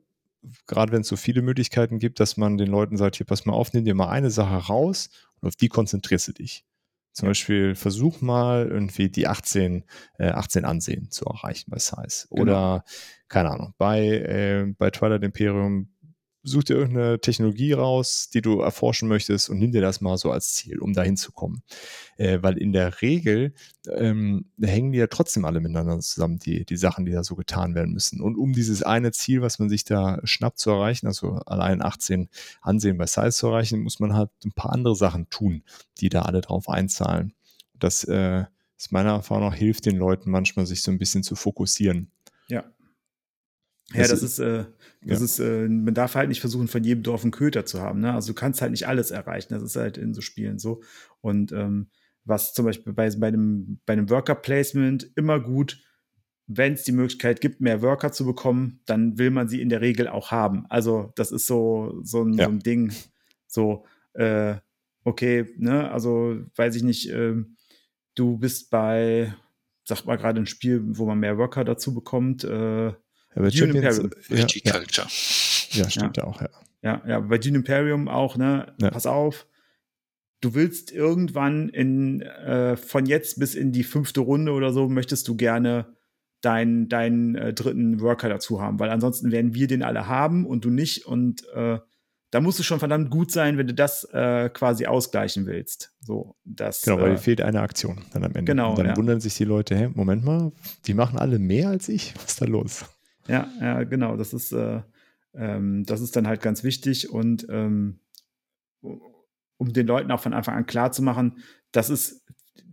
[0.67, 3.53] gerade wenn es so viele Möglichkeiten gibt, dass man den Leuten sagt, hier pass mal
[3.53, 6.65] auf, nimm dir mal eine Sache raus und auf die konzentrierst du dich.
[7.13, 7.29] Zum.
[7.29, 9.85] Beispiel versuch mal irgendwie die 18,
[10.19, 12.29] äh, 18 Ansehen zu erreichen bei Size.
[12.31, 12.43] Genau.
[12.43, 12.85] Oder,
[13.29, 15.93] keine Ahnung, bei, äh, bei Twilight Imperium
[16.43, 20.31] such dir irgendeine Technologie raus, die du erforschen möchtest und nimm dir das mal so
[20.31, 21.63] als Ziel, um dahin zu kommen.
[22.17, 23.53] Äh, weil in der Regel
[23.89, 27.75] ähm, hängen die ja trotzdem alle miteinander zusammen, die, die Sachen, die da so getan
[27.75, 28.21] werden müssen.
[28.21, 32.29] Und um dieses eine Ziel, was man sich da schnappt zu erreichen, also allein 18
[32.63, 35.63] Ansehen bei Size zu erreichen, muss man halt ein paar andere Sachen tun,
[36.01, 37.35] die da alle drauf einzahlen.
[37.79, 38.45] Das äh,
[38.79, 42.11] ist meiner Erfahrung nach hilft den Leuten manchmal, sich so ein bisschen zu fokussieren.
[42.49, 42.65] Ja,
[43.93, 44.65] ja, das, ist, äh,
[45.03, 45.25] das ja.
[45.25, 48.01] ist, äh, man darf halt nicht versuchen, von jedem Dorf einen Köter zu haben.
[48.01, 48.13] Ne?
[48.13, 49.53] Also du kannst halt nicht alles erreichen.
[49.53, 50.83] Das ist halt in so Spielen so.
[51.21, 51.89] Und ähm,
[52.25, 55.83] was zum Beispiel bei, bei einem, bei einem Worker-Placement immer gut,
[56.47, 59.81] wenn es die Möglichkeit gibt, mehr Worker zu bekommen, dann will man sie in der
[59.81, 60.67] Regel auch haben.
[60.69, 62.45] Also das ist so, so, ein, ja.
[62.47, 62.93] so ein Ding.
[63.47, 64.57] So, äh,
[65.05, 67.35] okay, ne, also weiß ich nicht, äh,
[68.15, 69.35] du bist bei,
[69.85, 72.93] sag mal gerade ein Spiel, wo man mehr Worker dazu bekommt, äh,
[73.35, 74.11] bei Dune Imperium.
[74.29, 75.09] Ja, Culture.
[75.71, 76.25] Ja, stimmt ja.
[76.25, 76.49] auch, ja.
[76.83, 78.75] Ja, ja, bei Dune Imperium auch, ne?
[78.81, 78.91] Ja.
[78.91, 79.47] Pass auf,
[80.41, 85.29] du willst irgendwann in äh, von jetzt bis in die fünfte Runde oder so, möchtest
[85.29, 85.95] du gerne
[86.41, 90.65] deinen deinen äh, dritten Worker dazu haben, weil ansonsten werden wir den alle haben und
[90.65, 91.07] du nicht.
[91.07, 91.79] Und äh,
[92.31, 95.93] da musst du schon verdammt gut sein, wenn du das äh, quasi ausgleichen willst.
[96.01, 98.45] So, das, genau, weil äh, fehlt eine Aktion dann am Ende.
[98.45, 98.71] Genau.
[98.71, 98.97] Und dann ja.
[98.97, 100.53] wundern sich die Leute, hä, Moment mal,
[100.87, 102.15] die machen alle mehr als ich?
[102.17, 102.85] Was ist da los?
[103.29, 104.17] Ja, ja, genau.
[104.17, 104.83] Das ist, äh,
[105.35, 108.01] ähm, das ist dann halt ganz wichtig und ähm,
[108.81, 112.25] um den Leuten auch von Anfang an klar zu machen, das ist,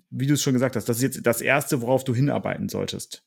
[0.10, 3.24] wie du es schon gesagt hast, das ist jetzt das Erste, worauf du hinarbeiten solltest.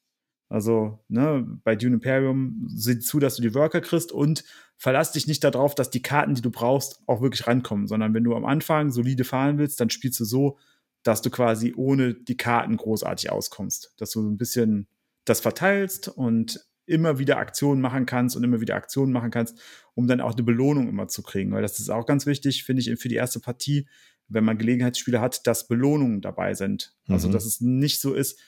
[0.48, 4.42] Also, ne, bei Dune Imperium sieh zu, dass du die Worker kriegst und
[4.76, 8.24] verlass dich nicht darauf, dass die Karten, die du brauchst, auch wirklich rankommen, sondern wenn
[8.24, 10.58] du am Anfang solide fahren willst, dann spielst du so,
[11.04, 13.94] dass du quasi ohne die Karten großartig auskommst.
[13.98, 14.88] Dass du ein bisschen
[15.24, 19.58] das verteilst und immer wieder Aktionen machen kannst und immer wieder Aktionen machen kannst,
[19.94, 21.52] um dann auch eine Belohnung immer zu kriegen.
[21.52, 23.88] Weil das ist auch ganz wichtig, finde ich, für die erste Partie,
[24.28, 26.94] wenn man Gelegenheitsspiele hat, dass Belohnungen dabei sind.
[27.02, 27.14] Also, mhm.
[27.14, 28.38] Also, dass es nicht so ist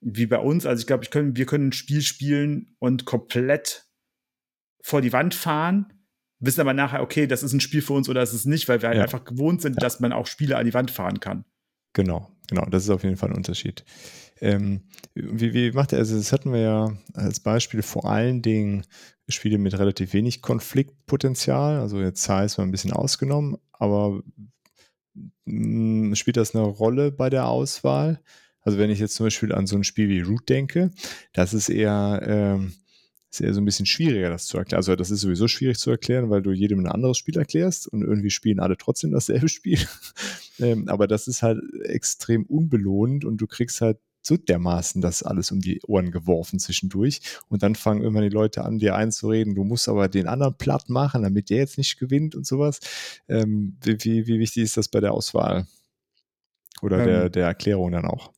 [0.00, 0.66] wie bei uns.
[0.66, 3.86] Also, ich glaube, ich können, wir können ein Spiel spielen und komplett
[4.82, 5.92] vor die Wand fahren,
[6.38, 8.82] wissen aber nachher, okay, das ist ein Spiel für uns oder ist es nicht, weil
[8.82, 9.04] wir halt ja.
[9.04, 9.80] einfach gewohnt sind, ja.
[9.80, 11.44] dass man auch Spiele an die Wand fahren kann.
[11.96, 13.82] Genau, genau, das ist auf jeden Fall ein Unterschied.
[14.42, 14.82] Ähm,
[15.14, 18.84] wie, wie macht er, also das hatten wir ja als Beispiel vor allen Dingen
[19.28, 24.20] Spiele mit relativ wenig Konfliktpotenzial, also jetzt Size mal ein bisschen ausgenommen, aber
[25.46, 28.20] mh, mm, spielt das eine Rolle bei der Auswahl?
[28.60, 30.90] Also wenn ich jetzt zum Beispiel an so ein Spiel wie Root denke,
[31.32, 32.74] das ist eher, ähm,
[33.30, 34.78] ist eher so ein bisschen schwieriger, das zu erklären.
[34.78, 38.02] Also das ist sowieso schwierig zu erklären, weil du jedem ein anderes Spiel erklärst und
[38.02, 39.78] irgendwie spielen alle trotzdem dasselbe Spiel.
[40.58, 45.52] ähm, aber das ist halt extrem unbelohnt und du kriegst halt so dermaßen das alles
[45.52, 47.20] um die Ohren geworfen zwischendurch.
[47.48, 50.88] Und dann fangen immer die Leute an, dir einzureden, du musst aber den anderen platt
[50.88, 52.80] machen, damit der jetzt nicht gewinnt und sowas.
[53.28, 55.66] Ähm, wie, wie wichtig ist das bei der Auswahl?
[56.82, 58.32] Oder ähm, der, der Erklärung dann auch?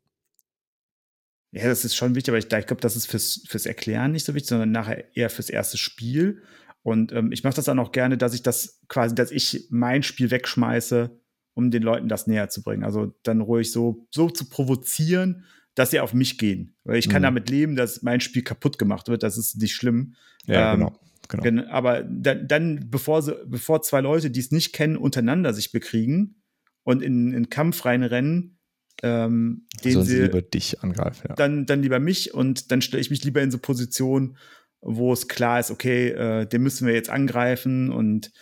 [1.52, 4.24] Ja, das ist schon wichtig, aber ich, ich glaube, das ist fürs, fürs Erklären nicht
[4.24, 6.42] so wichtig, sondern nachher eher fürs erste Spiel.
[6.82, 10.02] Und ähm, ich mache das dann auch gerne, dass ich das quasi, dass ich mein
[10.02, 11.18] Spiel wegschmeiße,
[11.54, 12.84] um den Leuten das näher zu bringen.
[12.84, 16.76] Also dann ruhig so, so zu provozieren, dass sie auf mich gehen.
[16.84, 17.26] Weil ich kann mhm.
[17.26, 19.22] damit leben, dass mein Spiel kaputt gemacht wird.
[19.22, 20.14] Das ist nicht schlimm.
[20.46, 21.42] Ja, ähm, genau.
[21.42, 21.68] genau.
[21.70, 26.42] Aber dann, dann bevor, sie, bevor zwei Leute, die es nicht kennen, untereinander sich bekriegen
[26.82, 28.57] und in, in Kampf reinrennen,
[29.02, 31.34] ähm, den Sollen sie, lieber dich angreifen, ja.
[31.36, 34.36] dann, dann lieber mich und dann stelle ich mich lieber in so Position,
[34.80, 38.32] wo es klar ist, okay, äh, den müssen wir jetzt angreifen und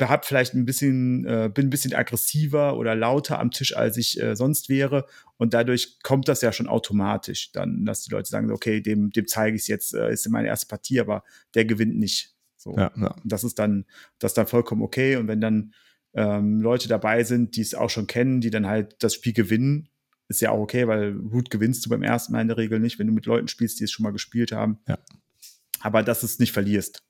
[0.00, 4.20] hab vielleicht ein bisschen, äh, bin ein bisschen aggressiver oder lauter am Tisch, als ich
[4.20, 5.06] äh, sonst wäre.
[5.38, 9.26] Und dadurch kommt das ja schon automatisch dann, dass die Leute sagen, okay, dem, dem
[9.26, 12.34] zeige ich es jetzt, äh, ist meine erste Partie, aber der gewinnt nicht.
[12.56, 12.76] So.
[12.76, 13.16] Ja, ja.
[13.24, 13.86] Das ist dann,
[14.18, 15.16] das ist dann vollkommen okay.
[15.16, 15.72] Und wenn dann
[16.16, 19.88] ähm, Leute dabei sind, die es auch schon kennen, die dann halt das Spiel gewinnen,
[20.28, 22.98] ist ja auch okay, weil Root gewinnst du beim ersten Mal in der Regel nicht,
[22.98, 24.78] wenn du mit Leuten spielst, die es schon mal gespielt haben.
[24.88, 24.98] Ja.
[25.80, 27.04] Aber dass du es nicht verlierst.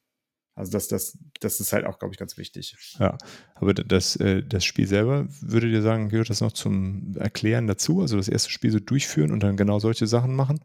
[0.56, 2.76] Also das, das, das ist halt auch, glaube ich, ganz wichtig.
[2.98, 3.16] Ja,
[3.54, 8.00] aber das, äh, das Spiel selber, würdet ihr sagen, gehört das noch zum Erklären dazu?
[8.00, 10.60] Also das erste Spiel so durchführen und dann genau solche Sachen machen?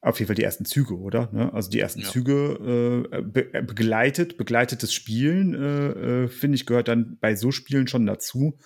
[0.00, 1.28] Auf jeden Fall die ersten Züge, oder?
[1.32, 1.52] Ne?
[1.52, 2.08] Also die ersten Ja.
[2.08, 7.50] Züge äh, be äh, begleitet, begleitetes Spielen, äh, äh, finde ich, gehört dann bei so
[7.50, 8.58] Spielen schon dazu.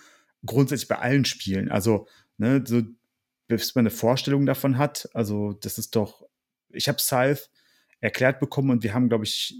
[0.44, 1.70] Grundsätzlich bei allen Spielen.
[1.70, 2.82] Also, ne, so,
[3.48, 5.08] bis man eine Vorstellung davon hat.
[5.14, 6.26] Also, das ist doch,
[6.70, 7.42] ich habe Scythe
[8.00, 9.54] erklärt bekommen und wir haben, glaube ich,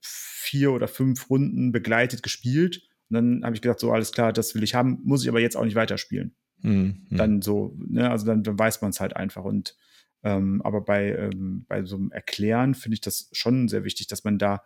[0.00, 2.82] vier oder fünf Runden begleitet gespielt.
[3.08, 5.40] Und dann habe ich gedacht, so alles klar, das will ich haben, muss ich aber
[5.40, 7.06] jetzt auch nicht weiterspielen mhm.
[7.10, 9.44] dann so, ne, also dann, dann weiß man es halt einfach.
[9.44, 9.76] Und
[10.26, 14.24] ähm, aber bei, ähm, bei so einem Erklären finde ich das schon sehr wichtig, dass
[14.24, 14.64] man da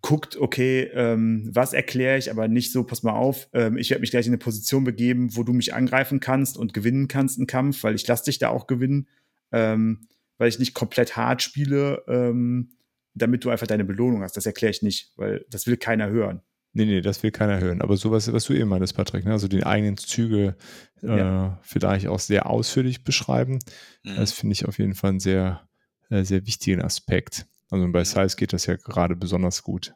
[0.00, 4.00] guckt, okay, ähm, was erkläre ich, aber nicht so, pass mal auf, ähm, ich werde
[4.00, 7.46] mich gleich in eine Position begeben, wo du mich angreifen kannst und gewinnen kannst einen
[7.46, 9.06] Kampf, weil ich lasse dich da auch gewinnen,
[9.52, 12.70] ähm, weil ich nicht komplett hart spiele, ähm,
[13.12, 14.38] damit du einfach deine Belohnung hast.
[14.38, 16.40] Das erkläre ich nicht, weil das will keiner hören.
[16.72, 17.82] Nee, nee, das will keiner hören.
[17.82, 19.32] Aber sowas, was du eben meintest, Patrick, ne?
[19.32, 20.56] also die eigenen Züge
[21.04, 23.58] äh, vielleicht auch sehr ausführlich beschreiben,
[24.02, 24.16] Mhm.
[24.16, 25.66] das finde ich auf jeden Fall einen sehr,
[26.10, 27.46] äh, sehr wichtigen Aspekt.
[27.70, 29.92] Also bei Size geht das ja gerade besonders gut.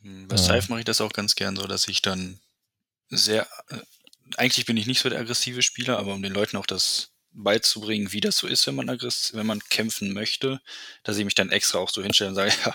[0.00, 0.28] Mhm.
[0.28, 0.36] Bei.
[0.36, 2.40] Scythe mache ich das auch ganz gern so, dass ich dann
[3.08, 3.78] sehr, äh,
[4.36, 8.12] eigentlich bin ich nicht so der aggressive Spieler, aber um den Leuten auch das beizubringen,
[8.12, 10.60] wie das so ist, wenn man wenn man kämpfen möchte,
[11.04, 12.74] dass ich mich dann extra auch so hinstelle und sage, ja,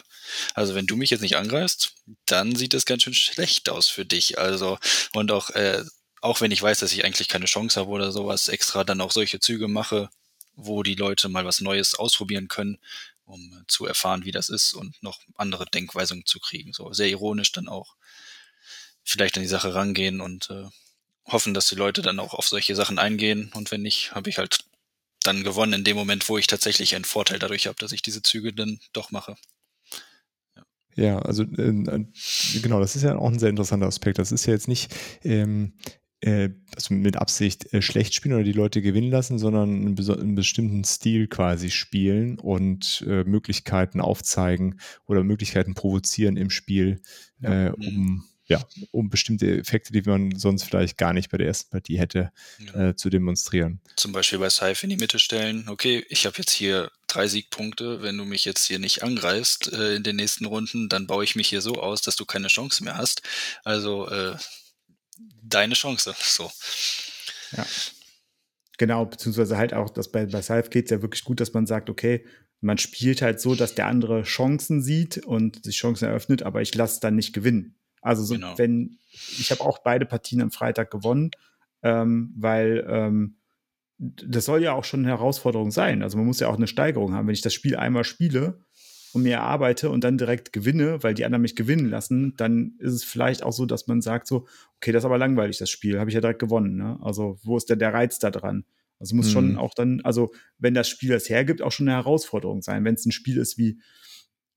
[0.54, 1.96] also wenn du mich jetzt nicht angreifst,
[2.26, 4.40] dann sieht das ganz schön schlecht aus für dich.
[4.40, 4.78] Also,
[5.14, 5.84] und auch, äh,
[6.22, 9.12] auch wenn ich weiß, dass ich eigentlich keine Chance habe oder sowas, extra dann auch
[9.12, 10.10] solche Züge mache,
[10.56, 12.78] wo die Leute mal was Neues ausprobieren können,
[13.26, 16.74] um äh, zu erfahren, wie das ist und noch andere Denkweisungen zu kriegen.
[16.74, 17.96] So sehr ironisch dann auch
[19.04, 20.66] vielleicht an die Sache rangehen und äh,
[21.26, 23.52] hoffen, dass die Leute dann auch auf solche Sachen eingehen.
[23.54, 24.60] Und wenn nicht, habe ich halt
[25.24, 28.22] dann gewonnen in dem Moment, wo ich tatsächlich einen Vorteil dadurch habe, dass ich diese
[28.22, 29.36] Züge dann doch mache.
[30.96, 32.06] Ja, also äh,
[32.62, 34.18] genau, das ist ja auch ein sehr interessanter Aspekt.
[34.18, 35.92] Das ist ja jetzt nicht ähm, äh,
[36.76, 40.84] also mit Absicht äh, schlecht spielen oder die Leute gewinnen lassen, sondern einen, einen bestimmten
[40.84, 47.02] Stil quasi spielen und äh, Möglichkeiten aufzeigen oder Möglichkeiten provozieren im Spiel,
[47.40, 47.68] Ja.
[47.68, 51.72] äh, um ja, um bestimmte Effekte, die man sonst vielleicht gar nicht bei der ersten
[51.72, 52.90] Partie hätte, Ja.
[52.90, 53.82] äh, zu demonstrieren.
[53.96, 58.04] Zum Beispiel bei Scythe in die Mitte stellen, okay, ich habe jetzt hier drei Siegpunkte,
[58.04, 61.36] wenn du mich jetzt hier nicht angreifst äh, in den nächsten Runden, dann baue ich
[61.36, 63.24] mich hier so aus, dass du keine Chance mehr hast.
[63.64, 64.36] Also äh,
[65.44, 66.16] deine Chance.
[66.20, 66.52] So.
[67.56, 67.66] Ja.
[68.78, 71.66] Genau, beziehungsweise halt auch, dass bei, bei Scythe geht es ja wirklich gut, dass man
[71.66, 72.26] sagt, okay,
[72.62, 76.74] man spielt halt so, dass der andere Chancen sieht und sich Chancen eröffnet, aber ich
[76.76, 77.76] lasse dann nicht gewinnen.
[78.02, 78.58] Also so, Genau.
[78.58, 78.98] wenn,
[79.40, 81.32] ich habe auch beide Partien am Freitag gewonnen,
[81.84, 83.38] ähm, weil ähm,
[83.98, 86.04] das soll ja auch schon eine Herausforderung sein.
[86.04, 87.28] Also man muss ja auch eine Steigerung haben.
[87.28, 88.65] Wenn ich das Spiel einmal spiele
[89.16, 92.94] und mir erarbeite und dann direkt gewinne, weil die anderen mich gewinnen lassen, dann ist
[92.94, 94.46] es vielleicht auch so, dass man sagt so,
[94.78, 96.76] okay, das ist aber langweilig, das Spiel, habe ich ja direkt gewonnen.
[96.76, 97.00] Ne?
[97.02, 98.66] Also wo ist denn der Reiz da dran?
[99.00, 99.32] Also muss Mhm.
[99.32, 102.86] schon auch dann, also wenn das Spiel das hergibt, auch schon eine Herausforderung sein.
[102.86, 103.80] Wenn es ein Spiel ist wie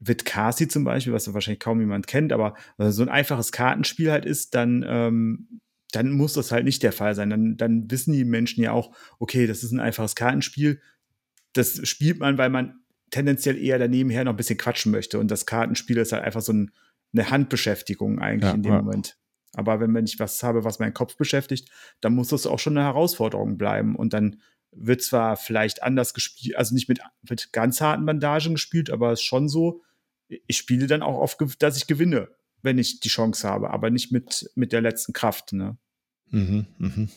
[0.01, 4.25] Vitkasi zum Beispiel, was wahrscheinlich kaum jemand kennt, aber äh, so ein einfaches Kartenspiel halt
[4.27, 5.61] ist, dann, ähm,
[5.93, 7.31] dann muss das halt nicht der Fall sein.
[7.31, 10.81] Dann, dann wissen die Menschen ja auch, okay, das ist ein einfaches Kartenspiel.
[11.53, 15.19] Das spielt man, weil man tendenziell eher daneben her noch ein bisschen quatschen möchte.
[15.19, 16.71] Und das Kartenspiel ist halt einfach so ein,
[17.13, 18.83] eine Handbeschäftigung eigentlich Ja, in dem ja.
[18.83, 19.17] Moment.
[19.55, 22.77] Aber wenn, wenn ich was habe, was meinen Kopf beschäftigt, dann muss das auch schon
[22.77, 23.97] eine Herausforderung bleiben.
[23.97, 24.41] Und dann
[24.71, 29.21] wird zwar vielleicht anders gespielt, also nicht mit, mit ganz harten Bandagen gespielt, aber es
[29.21, 29.83] ist schon so,
[30.29, 32.29] ich spiele dann auch auf, ge- dass ich gewinne,
[32.61, 35.55] wenn ich die Chance habe, aber nicht mit, mit der letzten Kraft.
[35.55, 35.79] Ne?
[36.31, 37.09] Mhm, mhm.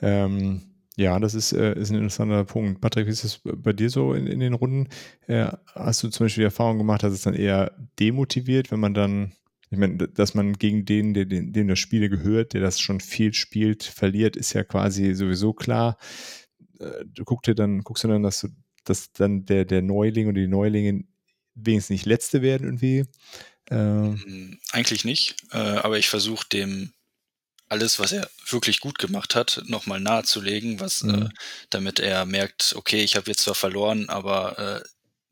[0.00, 0.62] Ähm,
[0.98, 2.80] ja, das ist, äh, ist ein interessanter Punkt.
[2.80, 4.88] Patrick, wie ist das bei dir so in, in den Runden?
[5.28, 8.94] Äh, hast du zum Beispiel die Erfahrung gemacht, dass es dann eher demotiviert, wenn man
[8.94, 9.32] dann,
[9.70, 12.98] ich meine, dass man gegen den, der, den, dem das Spiel gehört, der das schon
[12.98, 15.98] viel spielt, verliert, ist ja quasi sowieso klar.
[16.80, 18.48] Äh, du guckst dir dann, guckst du dann, dass du,
[18.82, 21.06] dass dann der, der Neuling oder die Neulingin
[21.54, 23.04] wenigstens nicht Letzte werden irgendwie.
[23.70, 24.58] Ähm.
[24.72, 26.92] Eigentlich nicht, äh, aber ich versuche dem
[27.68, 31.22] alles, was er wirklich gut gemacht hat, nochmal nahezulegen, was, mhm.
[31.22, 31.28] äh,
[31.70, 34.88] damit er merkt, okay, ich habe jetzt zwar verloren, aber äh,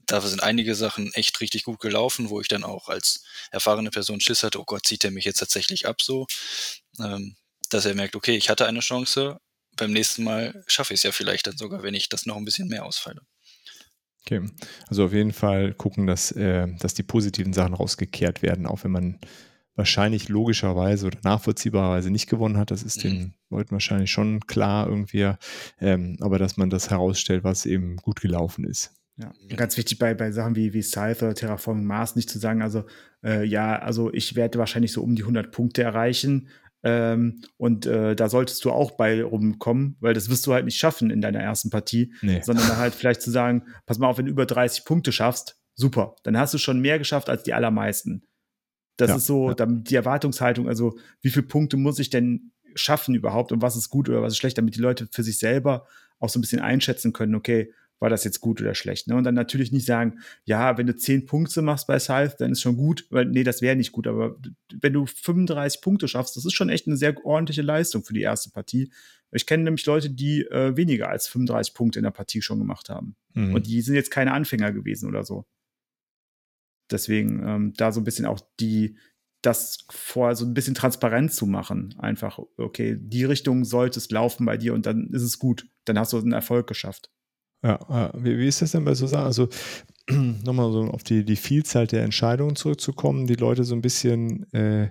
[0.06, 4.20] dafür sind einige Sachen echt richtig gut gelaufen, wo ich dann auch als erfahrene Person
[4.20, 6.26] Schiss hatte, oh Gott, zieht er mich jetzt tatsächlich ab so,
[7.00, 7.36] ähm,
[7.70, 9.38] dass er merkt, okay, ich hatte eine Chance,
[9.76, 12.44] beim nächsten Mal schaffe ich es ja vielleicht dann sogar, wenn ich das noch ein
[12.44, 13.20] bisschen mehr ausfalle.
[14.22, 14.42] Okay,
[14.88, 18.90] also auf jeden Fall gucken, dass, äh, dass die positiven Sachen rausgekehrt werden, auch wenn
[18.90, 19.20] man
[19.76, 22.70] wahrscheinlich logischerweise oder nachvollziehbarerweise nicht gewonnen hat.
[22.70, 23.08] Das ist mhm.
[23.08, 25.32] den Leuten wahrscheinlich schon klar irgendwie,
[25.80, 28.92] ähm, aber dass man das herausstellt, was eben gut gelaufen ist.
[29.18, 32.60] Ja, ganz wichtig bei, bei Sachen wie, wie Scythe oder Terraforming Mars nicht zu sagen,
[32.60, 32.84] also
[33.24, 36.48] äh, ja, also ich werde wahrscheinlich so um die 100 Punkte erreichen
[36.82, 40.78] ähm, und äh, da solltest du auch bei rumkommen, weil das wirst du halt nicht
[40.78, 42.40] schaffen in deiner ersten Partie, nee.
[42.42, 46.14] sondern halt vielleicht zu sagen, pass mal auf, wenn du über 30 Punkte schaffst, super,
[46.22, 48.22] dann hast du schon mehr geschafft als die allermeisten.
[48.96, 49.66] Das ja, ist so ja.
[49.66, 54.08] die Erwartungshaltung, also wie viele Punkte muss ich denn schaffen überhaupt und was ist gut
[54.08, 55.86] oder was ist schlecht, damit die Leute für sich selber
[56.18, 59.08] auch so ein bisschen einschätzen können, okay, war das jetzt gut oder schlecht.
[59.08, 59.16] Ne?
[59.16, 62.60] Und dann natürlich nicht sagen, ja, wenn du zehn Punkte machst bei Scythe, dann ist
[62.60, 64.06] schon gut, weil nee, das wäre nicht gut.
[64.06, 64.36] Aber
[64.80, 68.20] wenn du 35 Punkte schaffst, das ist schon echt eine sehr ordentliche Leistung für die
[68.20, 68.92] erste Partie.
[69.32, 72.90] Ich kenne nämlich Leute, die äh, weniger als 35 Punkte in der Partie schon gemacht
[72.90, 73.16] haben.
[73.32, 73.54] Mhm.
[73.54, 75.46] Und die sind jetzt keine Anfänger gewesen oder so.
[76.90, 78.96] Deswegen ähm, da so ein bisschen auch die,
[79.42, 81.94] das vor so ein bisschen transparent zu machen.
[81.98, 85.68] Einfach, okay, die Richtung sollte es laufen bei dir und dann ist es gut.
[85.84, 87.10] Dann hast du einen Erfolg geschafft.
[87.62, 89.24] Ja, wie, wie ist das denn bei so Sachen?
[89.24, 89.48] Also
[90.10, 94.90] nochmal so auf die, die Vielzahl der Entscheidungen zurückzukommen, die Leute so ein bisschen, äh,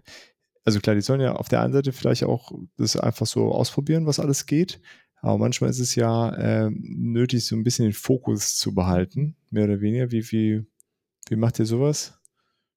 [0.64, 4.06] also klar, die sollen ja auf der einen Seite vielleicht auch das einfach so ausprobieren,
[4.08, 4.82] was alles geht.
[5.22, 9.66] Aber manchmal ist es ja äh, nötig, so ein bisschen den Fokus zu behalten, mehr
[9.66, 10.12] oder weniger.
[10.12, 10.66] Wie, wie,
[11.30, 12.14] wie macht ihr sowas?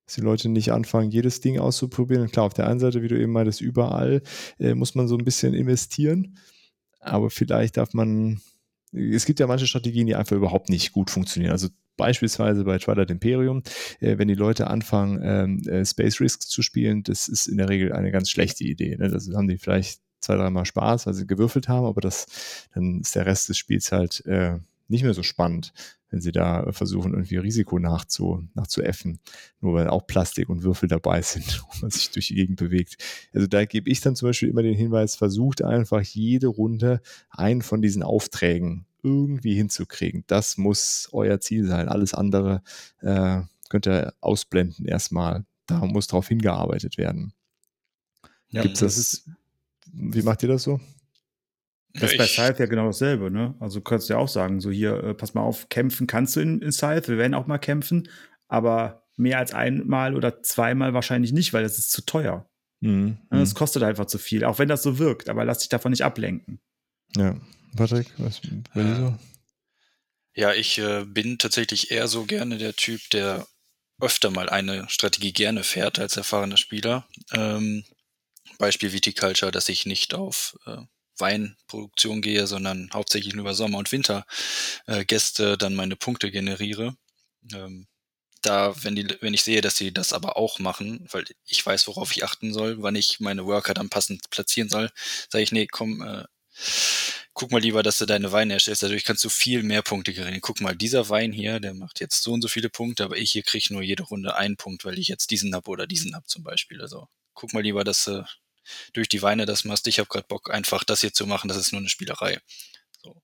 [0.06, 2.30] Dass die Leute nicht anfangen, jedes Ding auszuprobieren.
[2.30, 4.22] klar, auf der einen Seite, wie du eben meintest, überall
[4.58, 6.38] äh, muss man so ein bisschen investieren.
[7.00, 8.40] Aber vielleicht darf man,
[8.92, 11.52] es gibt ja manche Strategien, die einfach überhaupt nicht gut funktionieren.
[11.52, 13.62] Also beispielsweise bei Twilight Imperium,
[14.00, 17.68] äh, wenn die Leute anfangen, ähm, äh, Space Risks zu spielen, das ist in der
[17.68, 18.96] Regel eine ganz schlechte Idee.
[18.96, 19.10] Ne?
[19.10, 22.26] Das haben die vielleicht zwei, dreimal Spaß, weil sie gewürfelt haben, aber das,
[22.74, 25.72] dann ist der Rest des Spiels halt äh, nicht mehr so spannend
[26.10, 29.18] wenn sie da versuchen, irgendwie Risiko nachzu, nachzuäffen,
[29.60, 32.96] nur weil auch Plastik und Würfel dabei sind und man sich durch die Gegend bewegt.
[33.32, 37.00] Also da gebe ich dann zum Beispiel immer den Hinweis, versucht einfach jede Runde
[37.30, 40.24] einen von diesen Aufträgen irgendwie hinzukriegen.
[40.26, 41.88] Das muss euer Ziel sein.
[41.88, 42.62] Alles andere
[43.00, 45.44] äh, könnt ihr ausblenden erstmal.
[45.66, 47.32] Da muss drauf hingearbeitet werden.
[48.48, 49.24] Ja, Gibt's das, das
[49.92, 50.80] wie macht ihr das so?
[51.94, 53.54] Das ist bei Scythe ja genau dasselbe, ne?
[53.60, 56.40] Also könntest du ja auch sagen, so hier, äh, pass mal auf, kämpfen kannst du
[56.40, 58.08] in, in Scythe, wir werden auch mal kämpfen,
[58.46, 62.48] aber mehr als einmal oder zweimal wahrscheinlich nicht, weil das ist zu teuer.
[62.80, 63.18] Mhm.
[63.30, 63.54] Das mhm.
[63.54, 66.60] kostet einfach zu viel, auch wenn das so wirkt, aber lass dich davon nicht ablenken.
[67.16, 67.36] Ja.
[67.76, 68.40] Patrick, was
[68.74, 69.18] bei dir so?
[70.34, 73.46] Ja, ich äh, bin tatsächlich eher so gerne der Typ, der
[74.00, 77.08] öfter mal eine Strategie gerne fährt als erfahrener Spieler.
[77.32, 77.84] Ähm,
[78.58, 80.78] Beispiel Viticulture, dass ich nicht auf äh,
[81.18, 86.96] Weinproduktion gehe, sondern hauptsächlich nur über Sommer- und Wintergäste äh, dann meine Punkte generiere.
[87.52, 87.86] Ähm,
[88.42, 91.86] da, wenn, die, wenn ich sehe, dass sie das aber auch machen, weil ich weiß,
[91.88, 94.90] worauf ich achten soll, wann ich meine Worker dann passend platzieren soll,
[95.28, 96.24] sage ich, nee, komm, äh,
[97.34, 98.82] guck mal lieber, dass du deine Weine erstellst.
[98.82, 100.40] Dadurch kannst du viel mehr Punkte generieren.
[100.40, 103.32] Guck mal, dieser Wein hier, der macht jetzt so und so viele Punkte, aber ich
[103.32, 106.28] hier kriege nur jede Runde einen Punkt, weil ich jetzt diesen hab oder diesen hab
[106.28, 106.80] zum Beispiel.
[106.80, 108.26] Also guck mal lieber, dass du
[108.92, 109.86] durch die Weine das machst.
[109.86, 111.48] Ich habe gerade Bock, einfach das hier zu machen.
[111.48, 112.38] Das ist nur eine Spielerei.
[113.02, 113.20] So.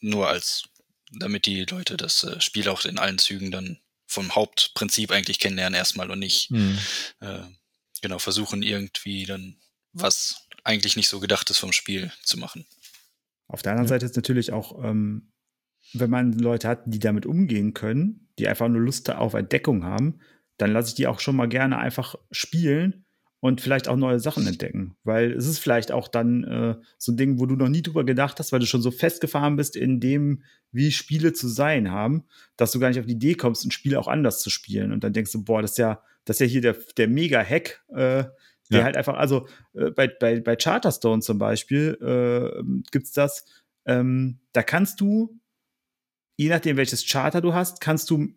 [0.00, 0.64] Nur als,
[1.12, 5.76] damit die Leute das äh, Spiel auch in allen Zügen dann vom Hauptprinzip eigentlich kennenlernen
[5.76, 6.78] erstmal und nicht mhm.
[7.20, 7.40] äh,
[8.02, 9.56] genau versuchen irgendwie dann
[9.92, 12.66] was eigentlich nicht so gedacht ist vom Spiel zu machen.
[13.48, 13.94] Auf der anderen ja.
[13.94, 15.32] Seite ist natürlich auch, ähm,
[15.92, 20.20] wenn man Leute hat, die damit umgehen können, die einfach nur Lust auf Entdeckung haben,
[20.58, 23.05] dann lasse ich die auch schon mal gerne einfach spielen
[23.40, 24.96] und vielleicht auch neue Sachen entdecken.
[25.04, 28.04] Weil es ist vielleicht auch dann äh, so ein Ding, wo du noch nie drüber
[28.04, 32.24] gedacht hast, weil du schon so festgefahren bist in dem, wie Spiele zu sein haben,
[32.56, 34.92] dass du gar nicht auf die Idee kommst, ein Spiel auch anders zu spielen.
[34.92, 37.84] Und dann denkst du, boah, das ist ja, das ist ja hier der, der Mega-Hack,
[37.90, 38.84] äh, der ja.
[38.84, 43.44] halt einfach, also äh, bei, bei, bei Charterstone zum Beispiel äh, gibt's das,
[43.84, 45.38] ähm, da kannst du,
[46.36, 48.34] je nachdem welches Charter du hast, kannst du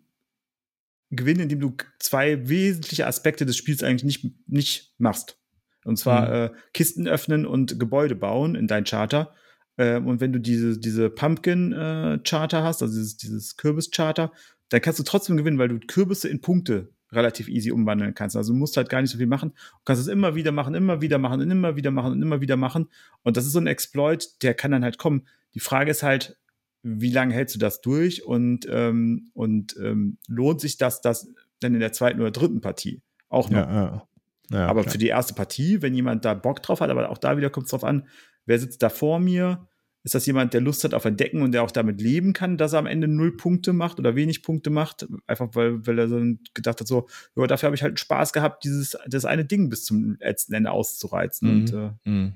[1.12, 5.38] gewinnen, indem du zwei wesentliche Aspekte des Spiels eigentlich nicht, nicht machst.
[5.86, 6.34] Und zwar mhm.
[6.34, 9.34] äh, Kisten öffnen und Gebäude bauen in dein Charter.
[9.78, 14.32] Ähm, und wenn du diese, diese Pumpkin-Charter äh, hast, also dieses, dieses Kürbis-Charter,
[14.70, 18.36] dann kannst du trotzdem gewinnen, weil du Kürbisse in Punkte relativ easy umwandeln kannst.
[18.36, 19.52] Also du musst halt gar nicht so viel machen.
[19.52, 22.42] Du kannst es immer wieder machen, immer wieder machen und immer wieder machen und immer
[22.42, 22.90] wieder machen.
[23.24, 25.28] Und das ist so ein Exploit, der kann dann halt kommen.
[25.56, 26.38] Die Frage ist halt,
[26.84, 31.28] wie lange hältst du das durch und, ähm, und ähm, lohnt sich das, das
[31.60, 33.60] dann in der zweiten oder dritten Partie auch noch?
[33.60, 34.10] Ja, ja.
[34.52, 34.94] Ja, aber klar.
[34.94, 37.66] für die erste Partie, wenn jemand da Bock drauf hat, aber auch da wieder kommt
[37.66, 38.08] es drauf an,
[38.46, 39.68] wer sitzt da vor mir?
[40.04, 42.74] Ist das jemand, der Lust hat auf Entdecken und der auch damit leben kann, dass
[42.74, 45.06] er am Ende null Punkte macht oder wenig Punkte macht?
[45.28, 46.20] Einfach weil, weil er so
[46.54, 49.84] gedacht hat, so, ja, dafür habe ich halt Spaß gehabt, dieses, das eine Ding bis
[49.84, 51.50] zum letzten Ende auszureizen.
[51.50, 51.60] Mhm.
[51.60, 52.34] Und äh, mhm.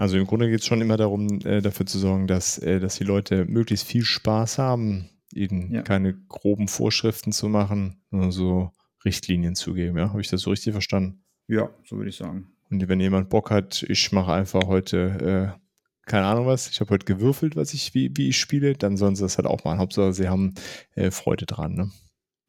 [0.00, 2.96] Also im Grunde geht es schon immer darum, äh, dafür zu sorgen, dass, äh, dass
[2.96, 5.82] die Leute möglichst viel Spaß haben, ihnen ja.
[5.82, 8.70] keine groben Vorschriften zu machen, nur so
[9.04, 9.98] Richtlinien zu geben.
[9.98, 10.08] Ja?
[10.08, 11.22] Habe ich das so richtig verstanden?
[11.48, 12.46] Ja, so würde ich sagen.
[12.70, 16.94] Und wenn jemand Bock hat, ich mache einfach heute, äh, keine Ahnung was, ich habe
[16.94, 19.80] heute gewürfelt, was ich, wie, wie ich spiele, dann sollen sie das halt auch machen.
[19.80, 20.54] Hauptsache, sie haben
[20.94, 21.74] äh, Freude dran.
[21.74, 21.90] Ne?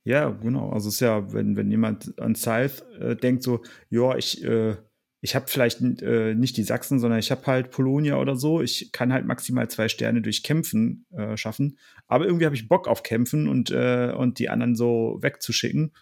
[0.05, 0.69] Ja, genau.
[0.69, 4.77] Also es ist ja, wenn, wenn jemand an Scythe äh, denkt, so, ja, ich, äh,
[5.23, 8.59] ich habe vielleicht äh, nicht die Sachsen, sondern ich habe halt Polonia oder so.
[8.61, 11.77] Ich kann halt maximal zwei Sterne durch Kämpfen äh, schaffen.
[12.07, 15.93] Aber irgendwie habe ich Bock auf Kämpfen und, äh, und die anderen so wegzuschicken.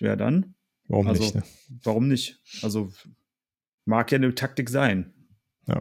[0.00, 0.54] Ja, dann.
[0.88, 1.34] Warum also, nicht?
[1.36, 1.42] Ne?
[1.84, 2.40] Warum nicht?
[2.62, 2.92] Also
[3.84, 5.12] mag ja eine Taktik sein.
[5.68, 5.80] Ja.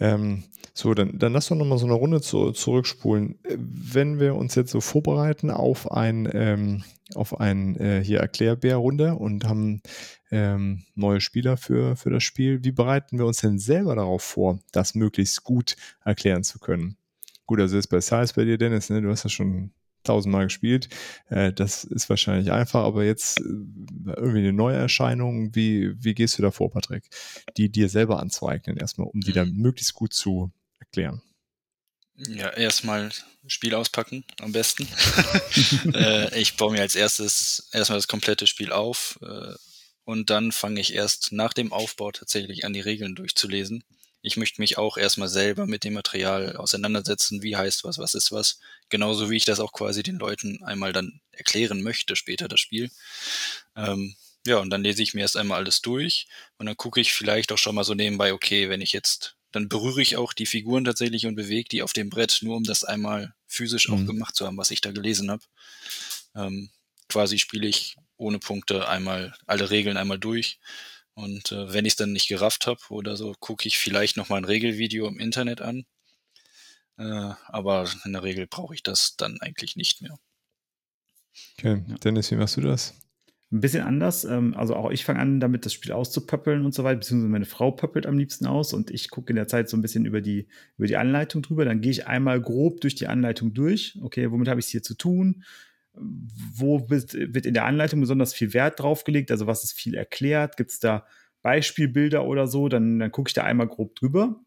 [0.00, 3.38] Ähm, so, dann, dann lass doch nochmal so eine Runde zu, zurückspulen.
[3.44, 9.44] Wenn wir uns jetzt so vorbereiten auf ein, ähm, auf ein äh, hier Erklärbär-Runde und
[9.44, 9.80] haben
[10.30, 14.58] ähm, neue Spieler für, für das Spiel, wie bereiten wir uns denn selber darauf vor,
[14.72, 16.96] das möglichst gut erklären zu können?
[17.46, 19.00] Gut, also ist bei Size bei dir, Dennis, ne?
[19.00, 19.70] du hast ja schon
[20.02, 20.88] tausendmal gespielt.
[21.28, 25.54] Äh, das ist wahrscheinlich einfach, aber jetzt äh, irgendwie eine neue Erscheinung.
[25.54, 27.08] Wie, wie gehst du da vor, Patrick?
[27.56, 29.62] Die dir selber anzueignen, erstmal, um die dann mhm.
[29.62, 31.22] möglichst gut zu erklären.
[32.16, 33.10] Ja, erstmal
[33.46, 34.88] Spiel auspacken, am besten.
[35.94, 39.54] äh, ich baue mir als erstes erstmal das komplette Spiel auf äh,
[40.04, 43.84] und dann fange ich erst nach dem Aufbau tatsächlich an, die Regeln durchzulesen
[44.26, 48.32] ich möchte mich auch erstmal selber mit dem Material auseinandersetzen, wie heißt was, was ist
[48.32, 48.58] was.
[48.88, 52.90] Genauso wie ich das auch quasi den Leuten einmal dann erklären möchte, später das Spiel.
[53.76, 56.26] Ähm, ja, und dann lese ich mir erst einmal alles durch
[56.58, 59.68] und dann gucke ich vielleicht auch schon mal so nebenbei, okay, wenn ich jetzt, dann
[59.70, 62.84] berühre ich auch die Figuren tatsächlich und bewege die auf dem Brett, nur um das
[62.84, 63.94] einmal physisch mhm.
[63.94, 65.42] auch gemacht zu haben, was ich da gelesen habe.
[66.34, 66.70] Ähm,
[67.08, 70.58] quasi spiele ich ohne Punkte einmal alle Regeln einmal durch
[71.14, 74.28] und äh, wenn ich es dann nicht gerafft habe oder so, gucke ich vielleicht noch
[74.28, 75.86] mal ein Regelvideo im Internet an.
[76.98, 80.18] Äh, aber in der Regel brauche ich das dann eigentlich nicht mehr.
[81.58, 81.94] Okay, ja.
[81.96, 82.94] Dennis, wie machst du das?
[83.52, 84.24] Ein bisschen anders.
[84.24, 87.44] Ähm, also auch ich fange an, damit das Spiel auszupöppeln und so weiter, beziehungsweise meine
[87.44, 90.20] Frau pöppelt am liebsten aus und ich gucke in der Zeit so ein bisschen über
[90.20, 91.64] die, über die Anleitung drüber.
[91.64, 93.98] Dann gehe ich einmal grob durch die Anleitung durch.
[94.02, 95.44] Okay, womit habe ich es hier zu tun?
[95.98, 99.30] wo wird, wird in der Anleitung besonders viel Wert drauf gelegt?
[99.30, 100.56] Also was ist viel erklärt?
[100.56, 101.06] Gibt es da
[101.42, 102.68] Beispielbilder oder so?
[102.68, 104.40] Dann, dann gucke ich da einmal grob drüber.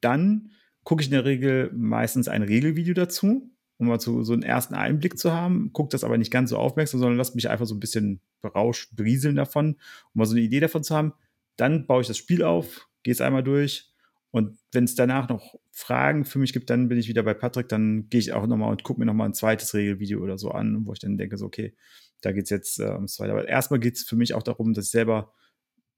[0.00, 0.50] Dann
[0.84, 4.74] gucke ich in der Regel meistens ein Regelvideo dazu, um mal so, so einen ersten
[4.74, 5.72] Einblick zu haben.
[5.72, 8.94] Gucke das aber nicht ganz so aufmerksam, sondern lasse mich einfach so ein bisschen berauscht,
[8.94, 9.76] brieseln davon,
[10.14, 11.14] um mal so eine Idee davon zu haben.
[11.56, 13.92] Dann baue ich das Spiel auf, gehe es einmal durch
[14.30, 17.68] und wenn es danach noch Fragen für mich gibt, dann bin ich wieder bei Patrick,
[17.68, 20.86] dann gehe ich auch nochmal und gucke mir nochmal ein zweites Regelvideo oder so an,
[20.86, 21.74] wo ich dann denke, so, okay,
[22.20, 23.32] da geht es jetzt äh, ums Zweite.
[23.32, 25.32] Aber erstmal geht es für mich auch darum, dass ich selber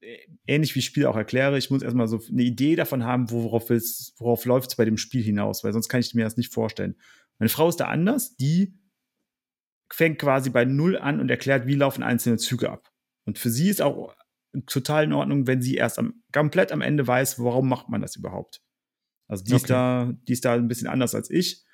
[0.01, 0.17] äh,
[0.47, 4.45] ähnlich wie Spiel auch erkläre, ich muss erstmal so eine Idee davon haben, worauf, worauf
[4.45, 6.97] läuft es bei dem Spiel hinaus, weil sonst kann ich mir das nicht vorstellen.
[7.41, 8.79] Meine Frau ist da anders, die
[9.93, 12.93] fängt quasi bei Null an und erklärt, wie laufen einzelne Züge ab.
[13.25, 14.15] Und für sie ist auch
[14.67, 18.15] total in Ordnung, wenn sie erst am, komplett am Ende weiß, warum macht man das
[18.15, 18.63] überhaupt.
[19.27, 19.63] Also die, okay.
[19.63, 21.65] ist da, die ist da ein bisschen anders als ich.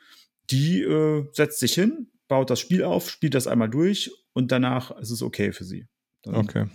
[0.51, 4.97] Die äh, setzt sich hin, baut das Spiel auf, spielt das einmal durch und danach
[4.99, 5.89] ist es okay für sie.
[6.23, 6.67] Dann, okay.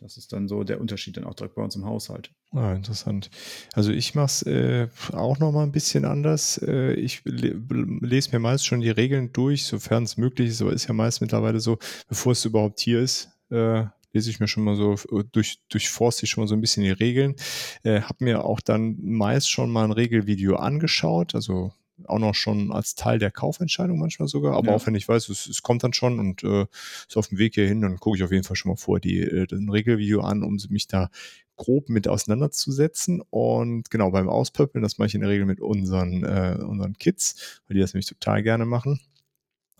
[0.00, 2.30] Das ist dann so der Unterschied dann auch direkt bei uns im Haushalt.
[2.50, 3.30] Ah, interessant.
[3.74, 6.58] Also ich mache es äh, auch noch mal ein bisschen anders.
[6.58, 7.54] Äh, ich le
[8.00, 11.20] lese mir meist schon die Regeln durch, sofern es möglich ist, aber ist ja meist
[11.20, 11.78] mittlerweile so,
[12.08, 16.24] bevor es überhaupt hier ist, äh, lese ich mir schon mal so, äh, durch, durchforste
[16.24, 17.36] ich schon mal so ein bisschen die Regeln.
[17.82, 21.72] Äh, habe mir auch dann meist schon mal ein Regelvideo angeschaut, also
[22.04, 24.74] auch noch schon als Teil der Kaufentscheidung manchmal sogar, aber ja.
[24.74, 26.66] auch wenn ich weiß, es, es, kommt dann schon und äh,
[27.08, 29.20] ist auf dem Weg hierhin, dann gucke ich auf jeden Fall schon mal vor die,
[29.20, 31.10] äh, ein Regelvideo an, um mich da
[31.56, 33.22] grob mit auseinanderzusetzen.
[33.30, 37.60] Und genau, beim Auspöppeln, das mache ich in der Regel mit unseren, äh, unseren Kids,
[37.66, 39.00] weil die das nämlich total gerne machen.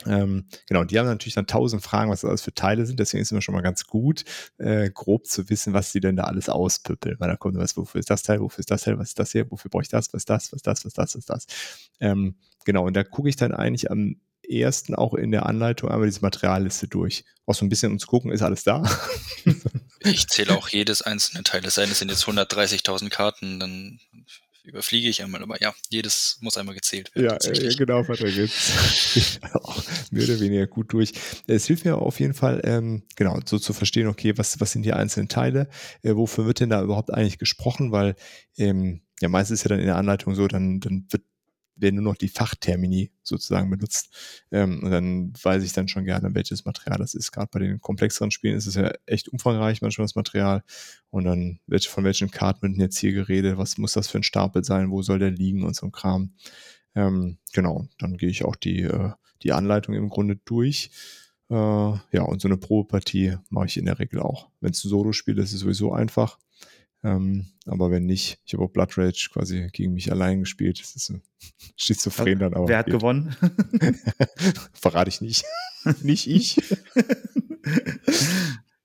[0.06, 3.00] Ähm, genau, die haben natürlich dann tausend Fragen, was das alles für Teile sind.
[3.00, 4.24] Deswegen ist immer schon mal ganz gut,
[4.58, 7.16] äh, grob zu wissen, was sie denn da alles auspüppeln.
[7.18, 9.32] Weil da kommt was, wofür ist das Teil, wofür ist das Teil, was ist das
[9.32, 11.14] hier, wofür brauche ich das, was ist das, was ist das, was ist das, was
[11.14, 11.46] ist das.
[12.00, 14.16] Ähm, genau, und da gucke ich dann eigentlich am
[14.48, 17.24] ersten auch in der Anleitung einmal diese Materialliste durch.
[17.46, 18.82] Auch so ein bisschen um zu gucken, ist alles da?
[20.00, 21.64] ich zähle auch jedes einzelne Teil.
[21.64, 24.00] Es sei denn, es sind jetzt 130.000 Karten, dann
[24.64, 27.38] überfliege ich einmal, aber ja, jedes muss einmal gezählt werden.
[27.42, 29.40] Ja, äh, genau, Patrick, jetzt
[30.10, 31.12] mehr oder weniger gut durch.
[31.46, 34.82] Es hilft mir auf jeden Fall, ähm, genau, so zu verstehen, okay, was, was sind
[34.82, 35.68] die einzelnen Teile,
[36.02, 38.16] äh, wofür wird denn da überhaupt eigentlich gesprochen, weil
[38.56, 41.22] ähm, ja, meistens ist ja dann in der Anleitung so, dann, dann wird
[41.76, 44.44] werden nur noch die Fachtermini sozusagen benutzt.
[44.50, 47.32] Ähm, und dann weiß ich dann schon gerne, welches Material das ist.
[47.32, 50.62] Gerade bei den komplexeren Spielen ist es ja echt umfangreich manchmal das Material.
[51.10, 53.58] Und dann welche, von welchen Karten jetzt hier geredet?
[53.58, 54.90] Was muss das für ein Stapel sein?
[54.90, 56.34] Wo soll der liegen und so ein Kram?
[56.94, 59.10] Ähm, genau, dann gehe ich auch die, äh,
[59.42, 60.90] die Anleitung im Grunde durch.
[61.50, 64.48] Äh, ja, und so eine Probepartie mache ich in der Regel auch.
[64.60, 66.38] Wenn es ein Solo-Spiel ist, ist es sowieso einfach.
[67.04, 70.80] Ähm, aber wenn nicht, ich habe auch Blood Rage quasi gegen mich allein gespielt.
[70.80, 71.20] Das ist so
[71.76, 72.66] schizophren dann aber.
[72.66, 72.94] Wer hat geht.
[72.94, 73.36] gewonnen?
[74.72, 75.44] Verrate ich nicht.
[76.02, 76.58] nicht ich.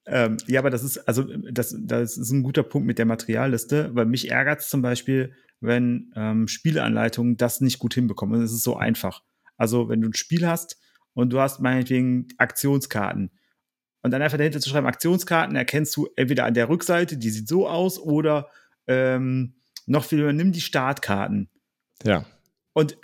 [0.05, 3.95] ähm, ja, aber das ist, also das, das ist ein guter Punkt mit der Materialliste,
[3.95, 8.37] weil mich ärgert es zum Beispiel, wenn ähm, Spieleanleitungen das nicht gut hinbekommen.
[8.37, 9.23] Und es ist so einfach.
[9.55, 10.77] Also, wenn du ein Spiel hast
[11.13, 13.31] und du hast meinetwegen Aktionskarten,
[14.01, 17.47] und dann einfach dahinter zu schreiben, Aktionskarten erkennst du entweder an der Rückseite, die sieht
[17.47, 18.49] so aus, oder
[18.87, 21.49] ähm, noch viel, nimm die Startkarten.
[22.03, 22.25] Ja.
[22.73, 22.97] Und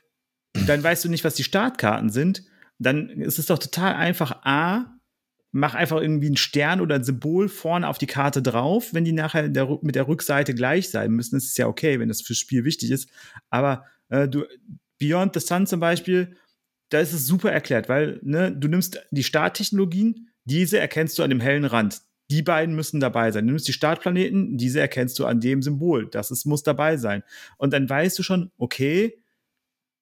[0.54, 2.44] dann weißt du nicht, was die Startkarten sind.
[2.80, 4.44] Dann ist es doch total einfach.
[4.44, 4.96] A,
[5.52, 9.12] mach einfach irgendwie einen Stern oder ein Symbol vorne auf die Karte drauf, wenn die
[9.12, 11.36] nachher der, mit der Rückseite gleich sein müssen.
[11.36, 13.10] Das ist ja okay, wenn das fürs Spiel wichtig ist.
[13.50, 14.46] Aber äh, du,
[15.00, 16.38] Beyond the Sun zum Beispiel,
[16.90, 21.30] da ist es super erklärt, weil ne, du nimmst die Starttechnologien, diese erkennst du an
[21.30, 22.02] dem hellen Rand.
[22.32, 23.46] Die beiden müssen dabei sein.
[23.46, 26.08] Du nimmst die Startplaneten, diese erkennst du an dem Symbol.
[26.10, 27.24] Das ist, muss dabei sein.
[27.58, 29.22] Und dann weißt du schon, okay,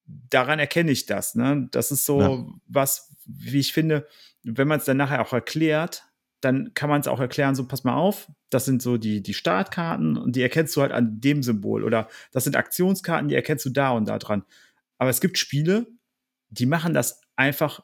[0.05, 1.35] daran erkenne ich das.
[1.35, 1.67] Ne?
[1.71, 2.45] Das ist so ja.
[2.67, 4.07] was, wie ich finde,
[4.43, 6.05] wenn man es dann nachher auch erklärt,
[6.39, 9.33] dann kann man es auch erklären, so pass mal auf, das sind so die, die
[9.33, 11.83] Startkarten und die erkennst du halt an dem Symbol.
[11.83, 14.43] Oder das sind Aktionskarten, die erkennst du da und da dran.
[14.97, 15.87] Aber es gibt Spiele,
[16.49, 17.83] die machen das einfach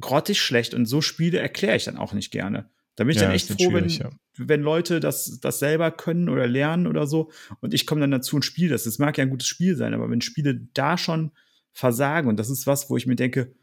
[0.00, 2.70] grottig schlecht und so Spiele erkläre ich dann auch nicht gerne.
[2.96, 4.10] Da bin ich ja, dann echt froh, wenn, ja.
[4.36, 7.30] wenn Leute das, das selber können oder lernen oder so
[7.60, 8.84] und ich komme dann dazu und spiele das.
[8.84, 11.32] Das mag ja ein gutes Spiel sein, aber wenn Spiele da schon
[11.72, 13.54] versagen und das ist was, wo ich mir denke,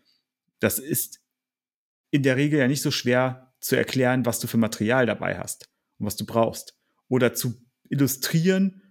[0.59, 1.19] das ist
[2.09, 5.69] in der Regel ja nicht so schwer zu erklären, was du für Material dabei hast
[5.99, 6.75] und was du brauchst.
[7.09, 7.55] Oder zu
[7.89, 8.81] illustrieren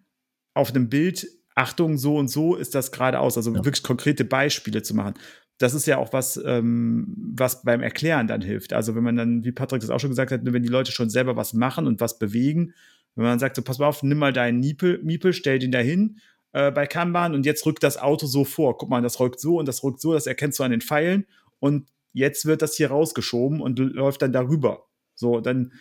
[0.55, 3.37] auf einem Bild, Achtung, so und so ist das gerade aus.
[3.37, 3.65] Also ja.
[3.65, 5.15] wirklich konkrete Beispiele zu machen
[5.59, 8.73] das ist ja auch was, ähm, was beim Erklären dann hilft.
[8.73, 11.11] Also wenn man dann, wie Patrick das auch schon gesagt hat, wenn die Leute schon
[11.11, 12.75] selber was machen und was bewegen,
[13.15, 15.79] wenn man sagt, so pass mal auf, nimm mal deinen Miepel, Miepel stell den da
[15.79, 16.19] hin
[16.53, 18.77] äh, bei Kanban und jetzt rückt das Auto so vor.
[18.77, 21.27] Guck mal, das rückt so und das rückt so, das erkennst du an den Pfeilen
[21.59, 24.87] und jetzt wird das hier rausgeschoben und läuft dann darüber.
[25.15, 25.73] So, dann,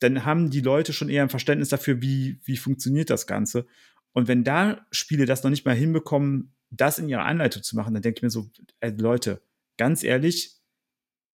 [0.00, 3.66] dann haben die Leute schon eher ein Verständnis dafür, wie, wie funktioniert das Ganze.
[4.12, 7.94] Und wenn da Spiele das noch nicht mal hinbekommen, das in ihrer Anleitung zu machen,
[7.94, 8.50] dann denke ich mir so,
[8.80, 9.42] ey, Leute,
[9.76, 10.56] ganz ehrlich,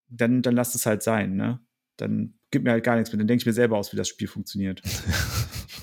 [0.09, 1.61] dann, dann lasst es halt sein, ne?
[1.97, 3.19] Dann gibt mir halt gar nichts mehr.
[3.19, 4.83] Dann denke ich mir selber aus, wie das Spiel funktioniert.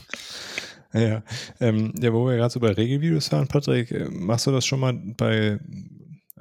[0.94, 1.24] ja,
[1.60, 4.80] ähm, ja, wo wir gerade so bei Regelvideos waren, Patrick, äh, machst du das schon
[4.80, 5.60] mal bei,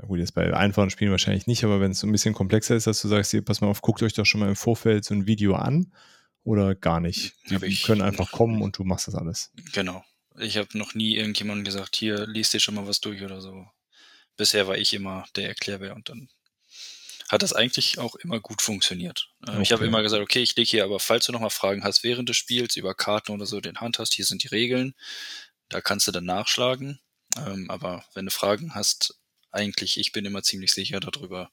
[0.06, 2.86] gut, jetzt bei einfachen Spielen wahrscheinlich nicht, aber wenn es so ein bisschen komplexer ist,
[2.86, 5.14] dass du sagst, hier, pass mal auf, guckt euch doch schon mal im Vorfeld so
[5.14, 5.92] ein Video an
[6.42, 7.34] oder gar nicht?
[7.50, 9.52] Die können einfach kommen und du machst das alles.
[9.72, 10.02] Genau.
[10.38, 13.66] Ich habe noch nie irgendjemandem gesagt, hier, liest dir schon mal was durch oder so.
[14.36, 16.28] Bisher war ich immer der Erklärbär und dann
[17.28, 19.28] hat das eigentlich auch immer gut funktioniert.
[19.42, 19.58] Okay.
[19.58, 21.84] Äh, ich habe immer gesagt, okay, ich lege hier, aber falls du noch mal Fragen
[21.84, 24.94] hast während des Spiels über Karten oder so, den Hand hast, hier sind die Regeln,
[25.68, 27.00] da kannst du dann nachschlagen.
[27.36, 29.18] Ähm, aber wenn du Fragen hast,
[29.50, 31.50] eigentlich, ich bin immer ziemlich sicher darüber.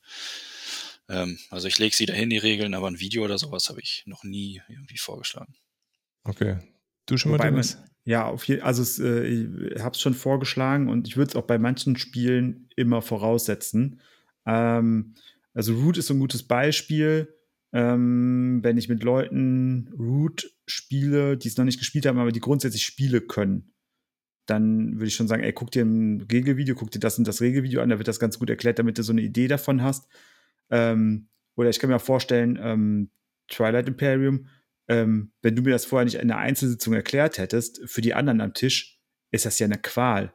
[1.08, 4.04] Ähm, also ich lege sie dahin, die Regeln, aber ein Video oder sowas habe ich
[4.06, 5.56] noch nie irgendwie vorgeschlagen.
[6.24, 6.58] Okay.
[7.06, 7.64] Du schon Wobei mal,
[8.04, 11.36] ja, auf jeden also es, äh, ich habe es schon vorgeschlagen und ich würde es
[11.36, 13.99] auch bei manchen Spielen immer voraussetzen.
[14.45, 15.14] Ähm,
[15.54, 17.34] also Root ist so ein gutes Beispiel.
[17.74, 22.41] Ähm, wenn ich mit Leuten Root spiele, die es noch nicht gespielt haben, aber die
[22.41, 23.72] grundsätzlich Spiele können,
[24.45, 27.39] dann würde ich schon sagen, ey, guck dir ein Regelvideo, guck dir das und das
[27.39, 30.10] Regelvideo an, da wird das ganz gut erklärt, damit du so eine Idee davon hast.
[30.70, 33.10] Ähm, oder ich kann mir auch vorstellen, ähm,
[33.49, 34.47] Twilight Imperium
[34.92, 38.42] ähm, wenn du mir das vorher nicht in einer Einzelsitzung erklärt hättest, für die anderen
[38.42, 39.00] am Tisch
[39.32, 40.34] ist das ja eine Qual.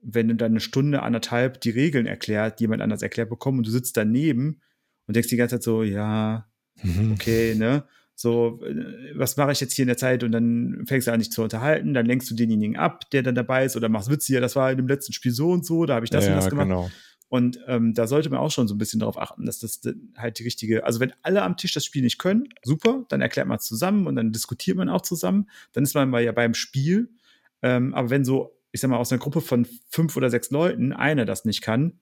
[0.00, 3.72] Wenn du dann eine Stunde, anderthalb die Regeln erklärt, jemand anders erklärt bekommen und du
[3.72, 4.62] sitzt daneben
[5.08, 6.48] und denkst die ganze Zeit so, ja,
[6.80, 7.12] mhm.
[7.12, 7.84] okay, ne?
[8.14, 10.22] So, äh, was mache ich jetzt hier in der Zeit?
[10.22, 13.34] Und dann fängst du an, dich zu unterhalten, dann lenkst du denjenigen ab, der dann
[13.34, 15.86] dabei ist, oder machst Witze, ja, das war in dem letzten Spiel so und so,
[15.86, 16.68] da habe ich das ja, und das gemacht.
[16.68, 16.90] Genau.
[17.28, 19.82] Und ähm, da sollte man auch schon so ein bisschen darauf achten, dass das
[20.16, 23.46] halt die richtige, also wenn alle am Tisch das Spiel nicht können, super, dann erklärt
[23.46, 26.54] man es zusammen und dann diskutiert man auch zusammen, dann ist man mal ja beim
[26.54, 27.10] Spiel.
[27.60, 30.92] Ähm, aber wenn so, ich sag mal, aus einer Gruppe von fünf oder sechs Leuten
[30.94, 32.00] einer das nicht kann,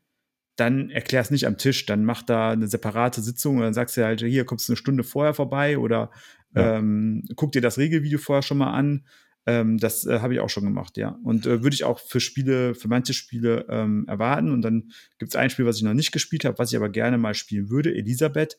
[0.55, 3.97] dann erklär es nicht am Tisch, dann mach da eine separate Sitzung und dann sagst
[3.97, 6.11] du halt, hier kommst du eine Stunde vorher vorbei oder
[6.55, 6.77] ja.
[6.77, 9.05] ähm, guck dir das Regelvideo vorher schon mal an
[9.47, 11.18] ähm, das äh, habe ich auch schon gemacht, ja.
[11.22, 14.51] Und äh, würde ich auch für Spiele, für manche Spiele ähm, erwarten.
[14.51, 16.88] Und dann gibt es ein Spiel, was ich noch nicht gespielt habe, was ich aber
[16.88, 18.59] gerne mal spielen würde, Elisabeth.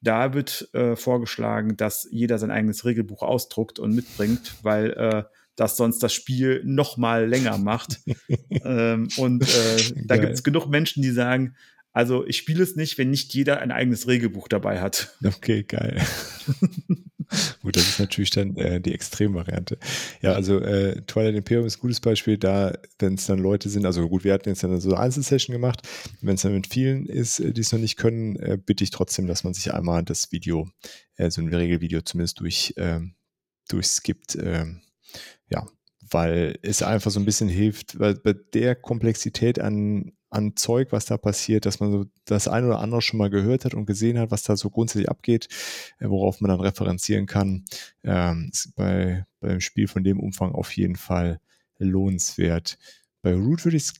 [0.00, 5.24] Da wird äh, vorgeschlagen, dass jeder sein eigenes Regelbuch ausdruckt und mitbringt, weil äh,
[5.56, 8.00] das sonst das Spiel noch mal länger macht.
[8.64, 11.54] ähm, und äh, da gibt es genug Menschen, die sagen,
[11.92, 15.16] also ich spiele es nicht, wenn nicht jeder ein eigenes Regelbuch dabei hat.
[15.24, 16.02] Okay, geil.
[17.62, 19.78] Gut, das ist natürlich dann äh, die Extremvariante.
[20.22, 23.86] Ja, also äh, Twilight Imperium ist ein gutes Beispiel, da, wenn es dann Leute sind,
[23.86, 25.86] also gut, wir hatten jetzt dann so eine Einzelsession gemacht,
[26.20, 28.90] wenn es dann mit vielen ist, äh, die es noch nicht können, äh, bitte ich
[28.90, 30.68] trotzdem, dass man sich einmal das Video,
[31.16, 33.00] äh, so ein Regelvideo zumindest durch, äh,
[33.68, 34.36] durchskippt.
[34.36, 34.66] Äh,
[35.48, 35.66] ja,
[36.10, 41.06] weil es einfach so ein bisschen hilft, weil bei der Komplexität an an Zeug, was
[41.06, 44.18] da passiert, dass man so das ein oder andere schon mal gehört hat und gesehen
[44.18, 45.48] hat, was da so grundsätzlich abgeht,
[45.98, 47.64] äh, worauf man dann referenzieren kann,
[48.02, 51.40] ähm, ist bei, beim Spiel von dem Umfang auf jeden Fall
[51.78, 52.78] lohnenswert.
[53.22, 53.94] Bei Root würde ich es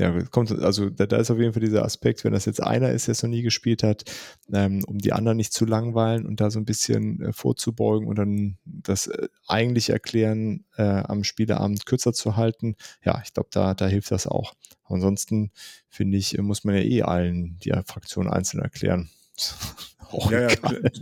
[0.00, 2.90] ja, kommt, also da, da, ist auf jeden Fall dieser Aspekt, wenn das jetzt einer
[2.90, 4.04] ist, der es noch nie gespielt hat,
[4.50, 8.16] ähm, um die anderen nicht zu langweilen und da so ein bisschen äh, vorzubeugen und
[8.16, 12.76] dann das äh, eigentlich erklären äh, am Spieleabend kürzer zu halten.
[13.04, 14.54] Ja, ich glaube, da, da hilft das auch.
[14.84, 15.50] ansonsten
[15.90, 19.10] finde ich, muss man ja eh allen die Fraktion einzeln erklären.
[20.30, 20.56] ja, ja,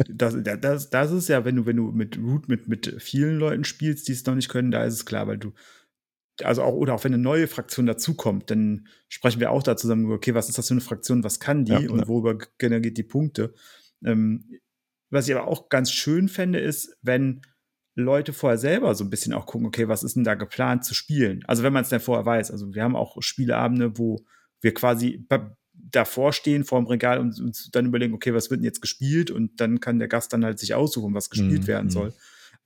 [0.09, 3.63] das, das, das ist ja, wenn du, wenn du mit Root mit, mit vielen Leuten
[3.63, 5.53] spielst, die es noch nicht können, da ist es klar, weil du
[6.43, 10.11] also auch, oder auch wenn eine neue Fraktion dazukommt, dann sprechen wir auch da zusammen
[10.13, 12.09] okay, was ist das für eine Fraktion, was kann die ja, und ja.
[12.09, 13.55] worüber generiert die Punkte.
[14.05, 14.45] Ähm,
[15.11, 17.43] was ich aber auch ganz schön fände, ist, wenn
[17.95, 20.95] Leute vorher selber so ein bisschen auch gucken, okay, was ist denn da geplant zu
[20.95, 21.43] spielen?
[21.47, 22.51] Also wenn man es dann vorher weiß.
[22.51, 24.25] Also wir haben auch Spieleabende, wo
[24.61, 25.27] wir quasi
[25.73, 29.31] davor stehen vor dem Regal und uns dann überlegen, okay, was wird denn jetzt gespielt?
[29.31, 31.67] Und dann kann der Gast dann halt sich aussuchen, was gespielt mhm.
[31.67, 31.91] werden mhm.
[31.91, 32.15] soll.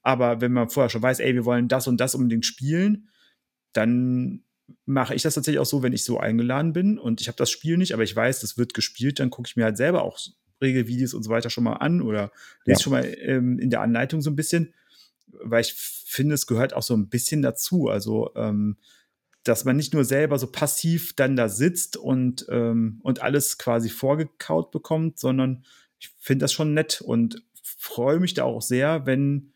[0.02, 3.08] Aber wenn man vorher schon weiß, ey, wir wollen das und das unbedingt spielen,
[3.72, 4.44] dann
[4.86, 7.50] mache ich das tatsächlich auch so, wenn ich so eingeladen bin und ich habe das
[7.50, 10.18] Spiel nicht, aber ich weiß, das wird gespielt, dann gucke ich mir halt selber auch
[10.60, 12.30] Regelvideos und so weiter schon mal an oder
[12.64, 12.82] lese ja.
[12.82, 14.72] schon mal ähm, in der Anleitung so ein bisschen,
[15.26, 17.88] weil ich finde, es gehört auch so ein bisschen dazu.
[17.88, 18.76] Also, ähm,
[19.44, 23.90] dass man nicht nur selber so passiv dann da sitzt und, ähm, und alles quasi
[23.90, 25.64] vorgekaut bekommt, sondern
[25.98, 29.52] ich finde das schon nett und freue mich da auch sehr, wenn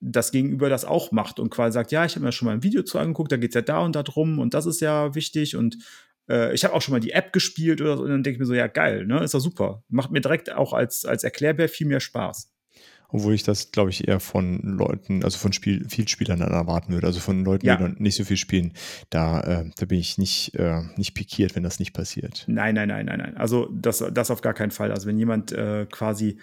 [0.00, 2.62] das Gegenüber das auch macht und quasi sagt, ja, ich habe mir schon mal ein
[2.62, 5.14] Video zu angeguckt, da geht es ja da und da drum und das ist ja
[5.14, 5.78] wichtig und
[6.28, 8.40] äh, ich habe auch schon mal die App gespielt oder so und dann denke ich
[8.40, 9.82] mir so, ja, geil, ne, ist doch super.
[9.88, 12.52] Macht mir direkt auch als, als Erklärbär viel mehr Spaß.
[13.10, 17.06] Obwohl ich das, glaube ich, eher von Leuten, also von Spiel, Spielern dann erwarten würde.
[17.06, 17.76] Also von Leuten, ja.
[17.76, 18.74] die nicht so viel spielen.
[19.08, 22.44] Da, äh, da bin ich nicht, äh, nicht pikiert, wenn das nicht passiert.
[22.48, 23.36] Nein, nein, nein, nein, nein.
[23.38, 24.92] Also das, das auf gar keinen Fall.
[24.92, 26.38] Also wenn jemand äh, quasi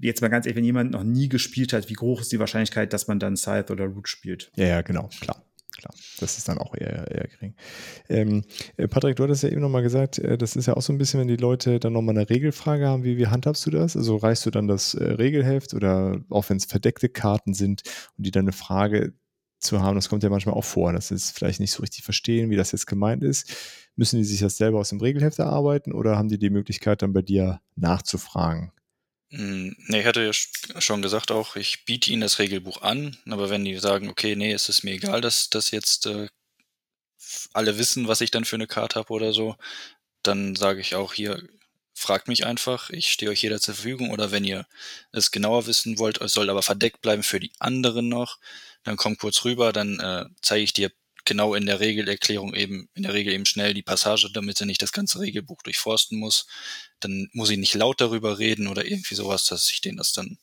[0.00, 2.92] jetzt mal ganz ehrlich, wenn jemand noch nie gespielt hat, wie groß ist die Wahrscheinlichkeit,
[2.92, 4.50] dass man dann Scythe oder Root spielt?
[4.56, 5.42] Ja, ja, genau, klar.
[5.76, 7.54] Klar, das ist dann auch eher, eher gering.
[8.08, 8.44] Ähm,
[8.78, 10.96] äh, Patrick, du hattest ja eben nochmal gesagt, äh, das ist ja auch so ein
[10.96, 13.94] bisschen, wenn die Leute dann nochmal eine Regelfrage haben, wie, wie handhabst du das?
[13.94, 17.82] Also reichst du dann das äh, Regelheft oder auch wenn es verdeckte Karten sind
[18.16, 19.12] und die dann eine Frage
[19.58, 22.04] zu haben, das kommt ja manchmal auch vor, dass sie es vielleicht nicht so richtig
[22.04, 23.54] verstehen, wie das jetzt gemeint ist.
[23.96, 27.12] Müssen die sich das selber aus dem Regelheft erarbeiten oder haben die die Möglichkeit dann
[27.12, 28.72] bei dir nachzufragen?
[29.30, 30.32] Ne, ich hatte ja
[30.80, 34.52] schon gesagt auch, ich biete ihnen das Regelbuch an, aber wenn die sagen, okay, nee,
[34.52, 36.28] es ist mir egal, dass dass jetzt, äh,
[37.52, 39.56] alle wissen, was ich dann für eine Karte habe oder so,
[40.22, 41.42] dann sage ich auch: „Hier,
[41.94, 44.66] fragt mich einfach, ich stehe euch jeder zur Verfügung.“ Oder wenn ihr
[45.12, 48.38] es genauer wissen wollt, es soll aber verdeckt bleiben für die anderen noch,
[48.84, 50.92] dann komm kurz rüber, dann, äh, zeige ich dir
[51.26, 54.82] genau in der Regelerklärung eben in der Regel eben schnell die Passage, damit er nicht
[54.82, 56.46] das ganze Regelbuch durchforsten muss.
[57.00, 60.38] Dann muss ich nicht laut darüber reden oder irgendwie sowas, dass ich denen das dann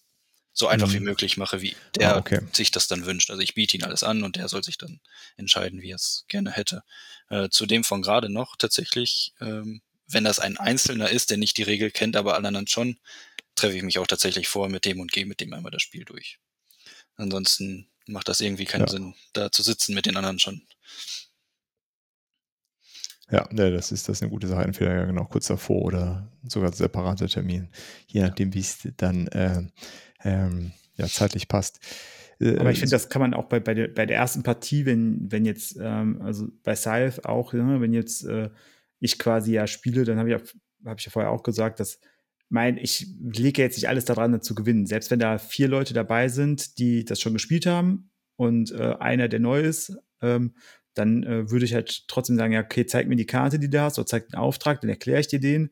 [0.53, 0.93] so einfach mhm.
[0.93, 2.41] wie möglich mache, wie der ah, okay.
[2.53, 3.31] sich das dann wünscht.
[3.31, 5.01] Also ich biete ihn alles an und der soll sich dann
[5.35, 6.83] entscheiden, wie er es gerne hätte.
[7.29, 11.63] Äh, zudem von gerade noch tatsächlich, ähm, wenn das ein Einzelner ist, der nicht die
[11.63, 12.99] Regel kennt, aber alle anderen schon,
[13.55, 16.05] treffe ich mich auch tatsächlich vor mit dem und gehe mit dem einmal das Spiel
[16.05, 16.39] durch.
[17.15, 18.87] Ansonsten macht das irgendwie keinen ja.
[18.87, 20.61] Sinn, da zu sitzen mit den anderen schon.
[23.31, 24.63] Ja, ne, das ist das ist eine gute Sache.
[24.63, 27.69] Entweder ja genau kurz davor oder sogar separater Termin,
[28.07, 29.63] je nachdem, wie es dann äh,
[30.23, 31.79] ähm, ja, zeitlich passt.
[32.39, 34.85] Äh, Aber ich finde, das kann man auch bei, bei, der, bei der ersten Partie,
[34.85, 38.49] wenn, wenn jetzt, ähm, also bei Scythe auch, ja, wenn jetzt äh,
[38.99, 40.41] ich quasi ja spiele, dann habe ich,
[40.85, 41.99] hab ich ja vorher auch gesagt, dass
[42.53, 44.85] mein, ich lege jetzt nicht alles daran, zu gewinnen.
[44.85, 49.27] Selbst wenn da vier Leute dabei sind, die das schon gespielt haben und äh, einer,
[49.27, 50.53] der neu ist, ähm,
[50.93, 53.81] dann äh, würde ich halt trotzdem sagen, ja, okay, zeig mir die Karte, die du
[53.81, 55.71] hast, oder zeig den Auftrag, dann erkläre ich dir den.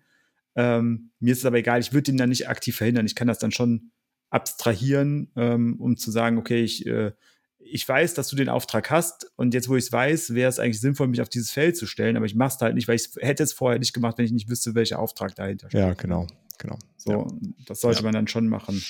[0.55, 3.05] Ähm, mir ist es aber egal, ich würde den dann nicht aktiv verhindern.
[3.05, 3.91] Ich kann das dann schon
[4.31, 7.11] abstrahieren, ähm, um zu sagen, okay, ich, äh,
[7.59, 10.57] ich weiß, dass du den Auftrag hast und jetzt, wo ich es weiß, wäre es
[10.57, 12.95] eigentlich sinnvoll, mich auf dieses Feld zu stellen, aber ich mache es halt nicht, weil
[12.95, 15.79] ich hätte es vorher nicht gemacht, wenn ich nicht wüsste, welcher Auftrag dahinter steht.
[15.79, 16.25] Ja, genau,
[16.57, 16.77] genau.
[16.97, 17.27] So, ja.
[17.65, 18.03] das sollte ja.
[18.03, 18.81] man dann schon machen.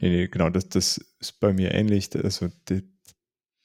[0.00, 2.10] Nee, nee, genau, das, das ist bei mir ähnlich.
[2.14, 2.82] Also, die,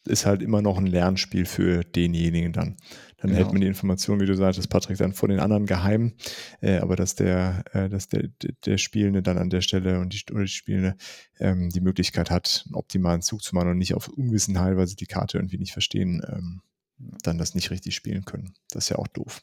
[0.05, 2.77] ist halt immer noch ein Lernspiel für denjenigen dann.
[3.17, 3.35] Dann genau.
[3.35, 6.13] hält man die Information, wie du sagtest, Patrick, dann vor den anderen geheim,
[6.61, 8.29] äh, aber dass der, äh, dass der,
[8.65, 10.97] der Spielende dann an der Stelle und die, oder die Spielende
[11.39, 14.97] ähm, die Möglichkeit hat, einen optimalen Zug zu machen und nicht auf Unwissenheit, weil sie
[14.97, 16.61] die Karte irgendwie nicht verstehen, ähm,
[17.23, 18.53] dann das nicht richtig spielen können.
[18.71, 19.41] Das ist ja auch doof.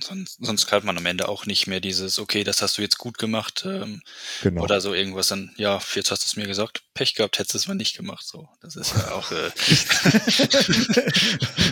[0.00, 2.98] Sonst, sonst hat man am Ende auch nicht mehr dieses, okay, das hast du jetzt
[2.98, 3.64] gut gemacht.
[3.66, 4.02] Ähm,
[4.42, 4.62] genau.
[4.62, 7.58] Oder so irgendwas dann, ja, jetzt hast du es mir gesagt, Pech gehabt, hättest du
[7.58, 8.26] es mal nicht gemacht.
[8.26, 9.30] So, das ist ja auch.
[9.30, 9.50] Äh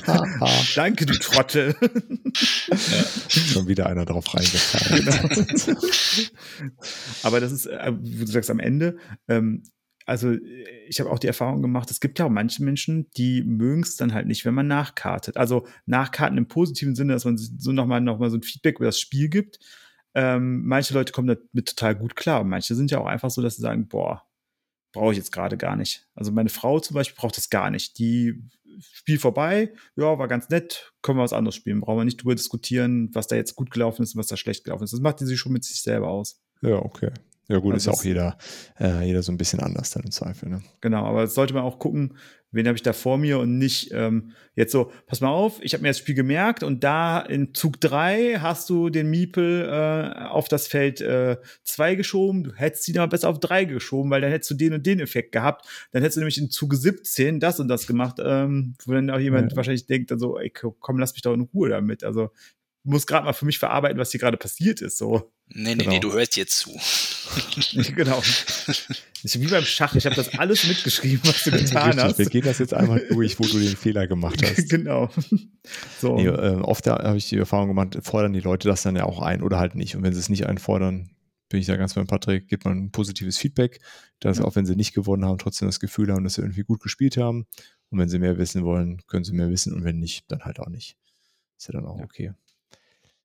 [0.74, 1.74] Danke, du Trottel.
[1.80, 3.04] ja.
[3.28, 5.04] Schon wieder einer drauf reingefallen.
[5.04, 5.88] Genau.
[7.22, 8.98] Aber das ist, äh, wie du sagst, am Ende,
[9.28, 9.62] ähm,
[10.06, 10.36] also
[10.88, 13.96] ich habe auch die Erfahrung gemacht, es gibt ja auch manche Menschen, die mögen es
[13.96, 15.36] dann halt nicht, wenn man nachkartet.
[15.36, 18.86] Also nachkarten im positiven Sinne, dass man so nochmal noch mal so ein Feedback über
[18.86, 19.58] das Spiel gibt.
[20.14, 22.42] Ähm, manche Leute kommen damit total gut klar.
[22.42, 24.22] Und manche sind ja auch einfach so, dass sie sagen, boah,
[24.92, 26.06] brauche ich jetzt gerade gar nicht.
[26.14, 27.98] Also meine Frau zum Beispiel braucht das gar nicht.
[27.98, 28.44] Die
[28.78, 31.80] Spiel vorbei, ja, war ganz nett, können wir was anderes spielen.
[31.80, 34.62] Brauchen wir nicht drüber diskutieren, was da jetzt gut gelaufen ist und was da schlecht
[34.62, 34.92] gelaufen ist.
[34.92, 36.40] Das macht die sich schon mit sich selber aus.
[36.62, 37.10] Ja, okay.
[37.48, 38.38] Ja, gut, also ist ja auch jeder,
[38.80, 40.48] äh, jeder so ein bisschen anders dann im Zweifel.
[40.48, 40.62] Ne?
[40.80, 42.16] Genau, aber jetzt sollte man auch gucken,
[42.50, 45.72] wen habe ich da vor mir und nicht ähm, jetzt so, pass mal auf, ich
[45.72, 50.24] habe mir das Spiel gemerkt und da in Zug 3 hast du den Miepel äh,
[50.26, 51.38] auf das Feld 2
[51.92, 54.72] äh, geschoben, du hättest ihn aber besser auf 3 geschoben, weil dann hättest du den
[54.72, 55.66] und den Effekt gehabt.
[55.92, 59.20] Dann hättest du nämlich in Zug 17 das und das gemacht, ähm, wo dann auch
[59.20, 59.56] jemand ja.
[59.56, 62.02] wahrscheinlich denkt, also, ey, komm, lass mich doch in Ruhe damit.
[62.02, 62.30] Also
[62.86, 64.98] muss gerade mal für mich verarbeiten, was hier gerade passiert ist.
[64.98, 65.32] So.
[65.48, 65.90] Nee, nee, genau.
[65.90, 66.70] nee, du hörst jetzt zu.
[67.94, 68.22] genau.
[69.22, 72.18] Ich, wie beim Schach, ich habe das alles mitgeschrieben, was du getan Richtig, hast.
[72.18, 74.68] Wir gehen das jetzt einmal durch, wo du den Fehler gemacht hast.
[74.70, 75.10] genau.
[76.00, 76.16] So.
[76.16, 79.20] Nee, äh, oft habe ich die Erfahrung gemacht, fordern die Leute das dann ja auch
[79.20, 79.96] ein oder halt nicht.
[79.96, 81.10] Und wenn sie es nicht einfordern,
[81.48, 83.80] bin ich da ganz beim Patrick, gibt man ein positives Feedback,
[84.20, 84.44] dass ja.
[84.44, 87.16] auch wenn sie nicht gewonnen haben, trotzdem das Gefühl haben, dass sie irgendwie gut gespielt
[87.16, 87.46] haben.
[87.90, 90.58] Und wenn sie mehr wissen wollen, können sie mehr wissen und wenn nicht, dann halt
[90.58, 90.96] auch nicht.
[91.56, 92.04] Ist ja dann auch ja.
[92.04, 92.32] okay.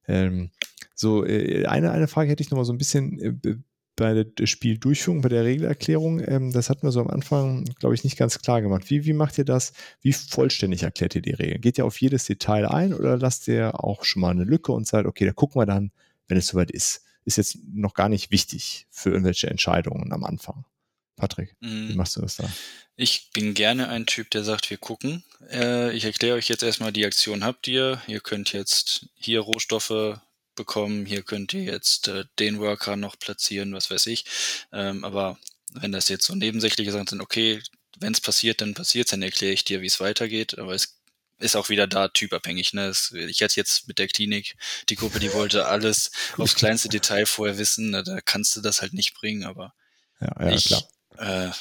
[0.08, 0.52] Ähm,
[0.96, 3.56] so, äh, eine, eine Frage hätte ich noch mal so ein bisschen äh,
[3.96, 6.22] bei der Spieldurchführung, bei der Regelerklärung.
[6.26, 8.90] Ähm, das hatten wir so am Anfang, glaube ich, nicht ganz klar gemacht.
[8.90, 9.74] Wie, wie macht ihr das?
[10.02, 11.62] Wie vollständig erklärt ihr die Regeln?
[11.62, 14.88] Geht ihr auf jedes Detail ein oder lasst ihr auch schon mal eine Lücke und
[14.88, 15.92] sagt, okay, da gucken wir dann,
[16.28, 17.04] wenn es soweit ist?
[17.26, 20.66] Ist jetzt noch gar nicht wichtig für irgendwelche Entscheidungen am Anfang.
[21.16, 21.90] Patrick, mm.
[21.90, 22.50] wie machst du das da?
[22.96, 25.24] Ich bin gerne ein Typ, der sagt, wir gucken.
[25.50, 28.02] Äh, ich erkläre euch jetzt erstmal, die Aktion habt ihr.
[28.08, 30.20] Ihr könnt jetzt hier Rohstoffe
[30.56, 34.26] bekommen, hier könnt ihr jetzt äh, den Worker noch platzieren, was weiß ich.
[34.72, 35.40] Ähm, aber
[35.74, 37.62] wenn das jetzt so nebensächliche Sachen sind, okay,
[38.00, 40.60] wenn es passiert, dann passiert dann erkläre ich dir, wie es weitergeht.
[40.60, 41.00] Aber es
[41.40, 42.74] ist auch wieder da typabhängig.
[42.74, 42.94] Ne?
[43.14, 44.58] ich hatte jetzt mit der Klinik
[44.90, 47.92] die Gruppe, die wollte alles aufs kleinste Detail vorher wissen.
[47.92, 49.74] Da kannst du das halt nicht bringen, aber
[50.20, 50.84] ja, ja, ich, klar
[51.22, 51.52] äh,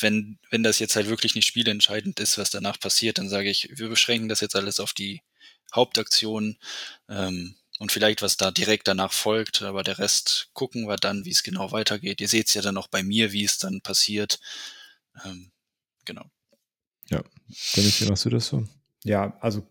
[0.00, 3.68] wenn, wenn das jetzt halt wirklich nicht spielentscheidend ist, was danach passiert, dann sage ich,
[3.72, 5.22] wir beschränken das jetzt alles auf die
[5.74, 6.56] Hauptaktion
[7.08, 11.30] ähm, und vielleicht was da direkt danach folgt, aber der Rest gucken wir dann, wie
[11.30, 12.20] es genau weitergeht.
[12.20, 14.40] Ihr seht es ja dann auch bei mir, wie es dann passiert.
[15.24, 15.50] Ähm,
[16.04, 16.24] genau.
[17.08, 17.22] Ja,
[17.76, 18.66] Dennis, wie machst du das so?
[19.04, 19.66] Ja, also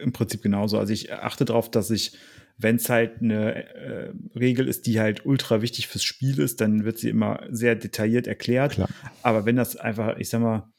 [0.00, 0.78] im Prinzip genauso.
[0.78, 2.12] Also ich achte darauf, dass ich
[2.58, 6.84] wenn es halt eine äh, Regel ist, die halt ultra wichtig fürs Spiel ist, dann
[6.84, 8.72] wird sie immer sehr detailliert erklärt.
[8.72, 8.88] Klar.
[9.22, 10.72] Aber wenn das einfach, ich sag mal,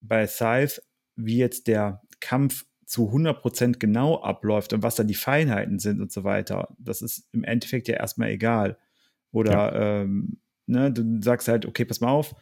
[0.00, 0.82] bei Scythe,
[1.14, 6.12] wie jetzt der Kampf zu 100% genau abläuft und was da die Feinheiten sind und
[6.12, 8.76] so weiter, das ist im Endeffekt ja erstmal egal.
[9.30, 10.02] Oder ja.
[10.02, 12.34] ähm, ne, du sagst halt, okay, pass mal auf,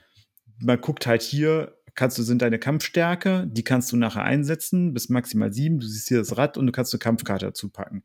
[0.59, 5.11] man guckt halt hier, kannst du, sind deine Kampfstärke, die kannst du nachher einsetzen, bis
[5.11, 8.03] maximal sieben, du siehst hier das Rad und du kannst eine Kampfkarte dazu packen.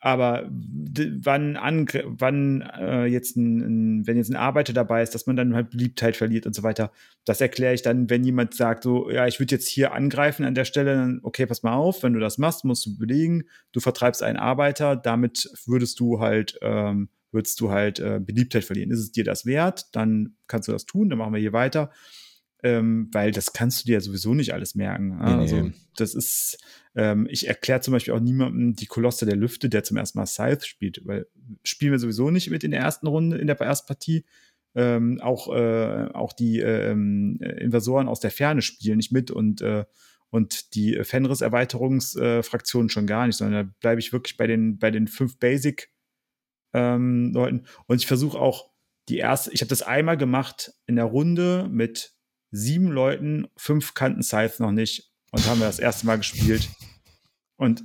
[0.00, 5.26] Aber wann, Angr wann äh, jetzt ein, ein, wenn jetzt ein Arbeiter dabei ist, dass
[5.26, 6.92] man dann halt Beliebtheit verliert und so weiter,
[7.24, 10.54] das erkläre ich dann, wenn jemand sagt, so, ja, ich würde jetzt hier angreifen an
[10.54, 13.80] der Stelle, dann, okay, pass mal auf, wenn du das machst, musst du belegen, du
[13.80, 18.90] vertreibst einen Arbeiter, damit würdest du halt, ähm, würdest du halt äh, Beliebtheit verlieren.
[18.90, 21.90] Ist es dir das wert, dann kannst du das tun, dann machen wir hier weiter.
[22.62, 25.18] Ähm, weil das kannst du dir ja sowieso nicht alles merken.
[25.18, 25.72] Nee, Also nee.
[25.96, 26.58] das ist,
[26.94, 30.26] ähm, ich erkläre zum Beispiel auch niemandem die Kolosse der Lüfte, der zum ersten Mal
[30.26, 31.26] Scythe spielt, weil
[31.64, 34.24] spielen wir sowieso nicht mit in der ersten Runde, in der ersten Partie.
[34.74, 39.86] Ähm, auch, äh, auch die ähm, Invasoren aus der Ferne spielen nicht mit und, äh,
[40.28, 45.08] und die Fenris-Erweiterungsfraktionen schon gar nicht, sondern da bleibe ich wirklich bei den, bei den
[45.08, 45.90] fünf Basic
[46.76, 47.34] ähm.
[47.86, 48.70] Und ich versuche auch
[49.08, 52.15] die erste, ich habe das einmal gemacht in der Runde mit
[52.56, 56.68] sieben Leuten, fünf kannten Scythe noch nicht und haben wir das erste Mal gespielt.
[57.56, 57.84] Und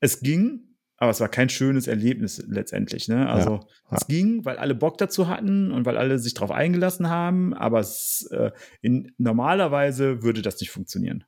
[0.00, 0.60] es ging,
[0.96, 3.08] aber es war kein schönes Erlebnis letztendlich.
[3.08, 3.28] Ne?
[3.28, 3.60] Also Ja,
[3.90, 3.96] ja.
[3.96, 7.80] es ging, weil alle Bock dazu hatten und weil alle sich darauf eingelassen haben, aber
[7.80, 8.50] es, äh,
[8.80, 11.24] in, normalerweise würde das nicht funktionieren.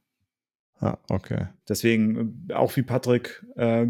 [0.81, 1.49] Ah, okay.
[1.69, 3.87] Deswegen, äh, auch wie Patrick, äh,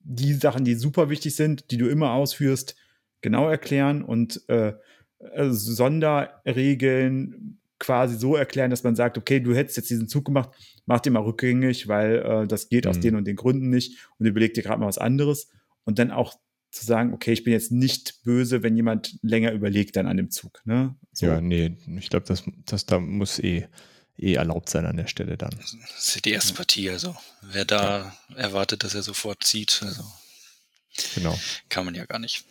[0.00, 2.76] die Sachen, die super wichtig sind, die du immer ausführst,
[3.20, 4.74] genau erklären und äh,
[5.18, 10.48] äh, Sonderregeln quasi so erklären, dass man sagt, okay, du hättest jetzt diesen Zug gemacht,
[10.86, 13.00] mach den mal rückgängig, weil äh, das geht aus Mhm.
[13.02, 15.48] den und den Gründen nicht und überleg dir gerade mal was anderes
[15.84, 16.34] und dann auch
[16.70, 20.30] zu sagen, okay, ich bin jetzt nicht böse, wenn jemand länger überlegt dann an dem
[20.30, 20.62] Zug.
[20.64, 20.96] Ne?
[21.12, 21.26] So.
[21.26, 23.68] Ja, nee, ich glaube, das, das da muss eh,
[24.16, 25.50] eh erlaubt sein an der Stelle dann.
[25.50, 25.76] Das
[26.14, 30.02] ist die erste Partie, also wer da erwartet, dass er sofort zieht, also
[31.16, 31.36] Genau.
[31.68, 32.44] kann man ja gar nicht.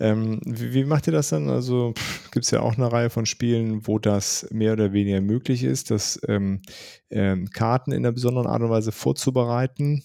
[0.00, 1.48] Ähm, wie, wie macht ihr das dann?
[1.50, 1.92] Also
[2.32, 5.90] gibt es ja auch eine Reihe von Spielen, wo das mehr oder weniger möglich ist,
[5.90, 6.62] dass ähm,
[7.10, 10.02] ähm, Karten in einer besonderen Art und Weise vorzubereiten.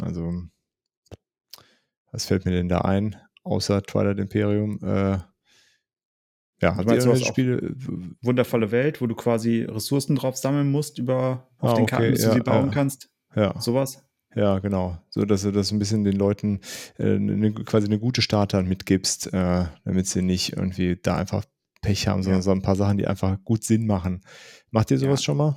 [0.00, 0.32] Also,
[2.10, 4.78] was fällt mir denn da ein, außer Twilight Imperium?
[4.82, 5.18] Äh,
[6.60, 7.76] ja, ihr meinst, du hast Spiele?
[8.22, 12.10] Wundervolle Welt, wo du quasi Ressourcen drauf sammeln musst über auf Ah, den okay, Karten,
[12.12, 12.72] bis ja, du sie bauen ja.
[12.72, 13.10] kannst.
[13.36, 14.07] Ja, Sowas.
[14.34, 14.98] Ja, genau.
[15.10, 16.60] So, dass du das ein bisschen den Leuten
[16.98, 21.44] äh, eine, quasi eine gute Starter mitgibst, äh, damit sie nicht irgendwie da einfach
[21.82, 22.42] Pech haben, sondern Ja.
[22.42, 24.22] so ein paar Sachen, die einfach gut Sinn machen.
[24.70, 25.24] Macht ihr sowas Ja.
[25.24, 25.56] schon mal?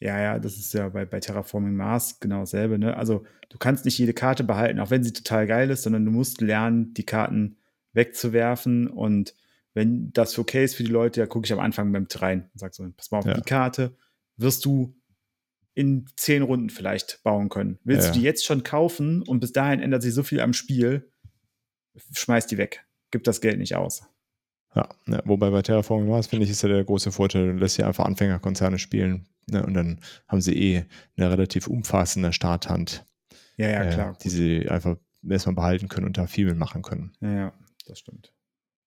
[0.00, 2.76] Ja, ja, das ist ja bei, bei Terraforming Mars genau dasselbe.
[2.78, 2.96] Ne?
[2.96, 6.10] Also du kannst nicht jede Karte behalten, auch wenn sie total geil ist, sondern du
[6.10, 7.56] musst lernen, die Karten
[7.92, 8.88] wegzuwerfen.
[8.88, 9.34] Und
[9.74, 12.58] wenn das okay ist für die Leute, ja, gucke ich am Anfang mit rein und
[12.58, 13.34] sag so, pass mal auf, Ja.
[13.34, 13.96] die Karte
[14.36, 14.96] wirst du
[15.74, 17.78] in zehn Runden vielleicht bauen können.
[17.84, 18.12] Willst Ja.
[18.12, 21.10] du die jetzt schon kaufen und bis dahin ändert sich so viel am Spiel,
[22.12, 22.84] schmeiß die weg.
[23.10, 24.02] Gib das Geld nicht aus.
[24.74, 27.76] Ja, ja, wobei bei Terraforming Mars, finde ich, ist ja der große Vorteil, du lässt
[27.76, 30.84] ja einfach Anfängerkonzerne spielen ne, und dann haben sie eh
[31.16, 33.04] eine relativ umfassende Starthand,
[33.58, 34.18] Ja, ja, äh, klar.
[34.22, 34.96] die sie einfach
[35.28, 37.12] erstmal behalten können und da viel mitmachen können.
[37.20, 37.52] Ja, ja,
[37.86, 38.31] das stimmt.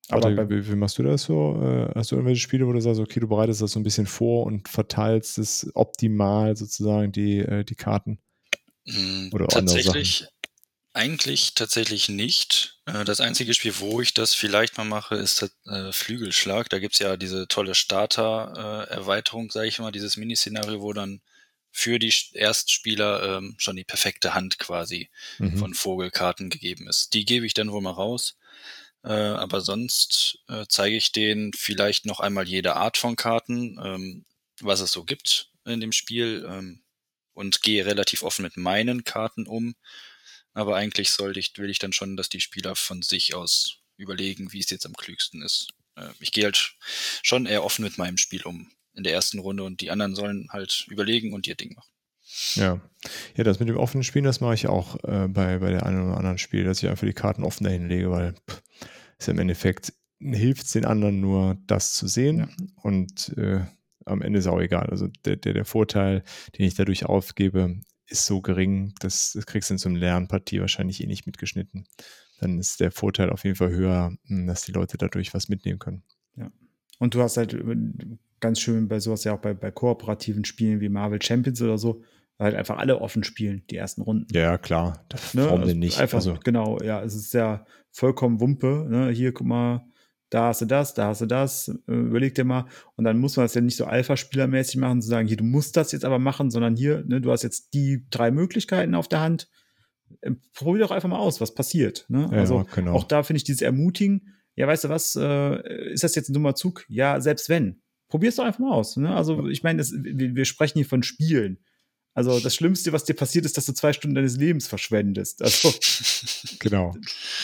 [0.10, 1.60] Aber bei, wie, wie machst du das so?
[1.62, 4.06] Äh, Hast du irgendwelche Spiele, wo du sagst, okay, du bereitest das so ein bisschen
[4.06, 8.20] vor und verteilst es optimal sozusagen die, äh, die Karten?
[8.86, 10.28] Mm, Oder tatsächlich,
[10.94, 12.80] eigentlich tatsächlich nicht.
[12.86, 15.52] Äh, Das einzige Spiel, wo ich das vielleicht mal mache, ist
[15.92, 16.70] Flügelschlag.
[16.70, 21.22] Da gibt's ja diese tolle Starter-Erweiterung, sage ich mal, dieses Miniszenario, wo dann
[21.72, 25.58] für die Erstspieler ähm, schon die perfekte Hand quasi Mhm.
[25.58, 27.14] von Vogelkarten gegeben ist.
[27.14, 28.38] Die gebe ich dann wohl mal raus.
[29.06, 34.26] Äh, aber sonst äh, zeige ich denen vielleicht noch einmal jede Art von Karten, ähm,
[34.62, 36.82] was es so gibt in dem Spiel ähm,
[37.34, 39.76] und gehe relativ offen mit meinen Karten um.
[40.54, 44.54] Aber eigentlich sollte ich, will ich dann schon, dass die Spieler von sich aus überlegen,
[44.54, 45.68] wie es jetzt am klügsten ist.
[45.96, 46.76] Äh, ich gehe halt
[47.22, 50.48] schon eher offen mit meinem Spiel um in der ersten Runde und die anderen sollen
[50.52, 51.90] halt überlegen und ihr Ding machen.
[52.56, 52.82] Ja.
[53.36, 56.08] Ja, das mit dem offenen Spielen, das mache ich auch äh, bei, bei der einen
[56.08, 58.64] oder anderen Spiel, dass ich einfach die Karten offen dahin lege, weil pff,
[59.20, 62.48] ist ja im Endeffekt hilft es den anderen nur, das zu sehen Ja.
[62.82, 63.62] und äh,
[64.06, 64.88] am Ende ist auch egal.
[64.90, 66.24] Also der, der, der Vorteil,
[66.58, 70.62] den ich dadurch aufgebe, ist so gering, dass das kriegst du in so einer Lernpartie
[70.62, 71.88] wahrscheinlich eh nicht mitgeschnitten.
[72.40, 75.80] Dann ist der Vorteil auf jeden Fall höher, mh, dass die Leute dadurch was mitnehmen
[75.80, 76.04] können.
[76.98, 77.76] Und du hast halt äh,
[78.40, 82.04] ganz schön bei sowas ja auch bei, bei kooperativen Spielen wie Marvel Champions oder so,
[82.40, 84.28] halt einfach alle offen spielen, die ersten Runden.
[84.34, 85.06] Ja, klar.
[85.10, 85.46] Das Ne?
[85.46, 86.00] warum Also denn nicht?
[86.00, 88.86] Einfach, also, genau, ja, es ist ja vollkommen Wumpe.
[88.90, 89.10] Ne?
[89.10, 89.86] Hier, guck mal,
[90.30, 92.66] da hast du das, da hast du das, äh, überleg dir mal.
[92.96, 95.78] Und dann muss man das ja nicht so Alpha-Spielermäßig machen, zu sagen, hier, du musst
[95.78, 99.22] das jetzt aber machen, sondern hier, ne, du hast jetzt die drei Möglichkeiten auf der
[99.22, 99.50] Hand.
[100.22, 102.06] Äh, Probier doch einfach mal aus, was passiert.
[102.10, 102.28] Ne?
[102.32, 102.94] ja, also genau.
[102.94, 106.34] auch da finde ich dieses Ermutigen, ja, weißt du was, äh, ist das jetzt ein
[106.34, 106.86] dummer Zug?
[106.88, 107.82] Ja, selbst wenn.
[108.08, 108.98] Probier's doch einfach mal aus.
[108.98, 109.14] Ne?
[109.14, 111.60] Also, ich meine, wir, wir sprechen hier von Spielen.
[112.16, 115.44] Also, das Schlimmste, was dir passiert, ist, dass du zwei Stunden deines Lebens verschwendest.
[115.44, 115.74] Also,
[116.60, 116.96] genau.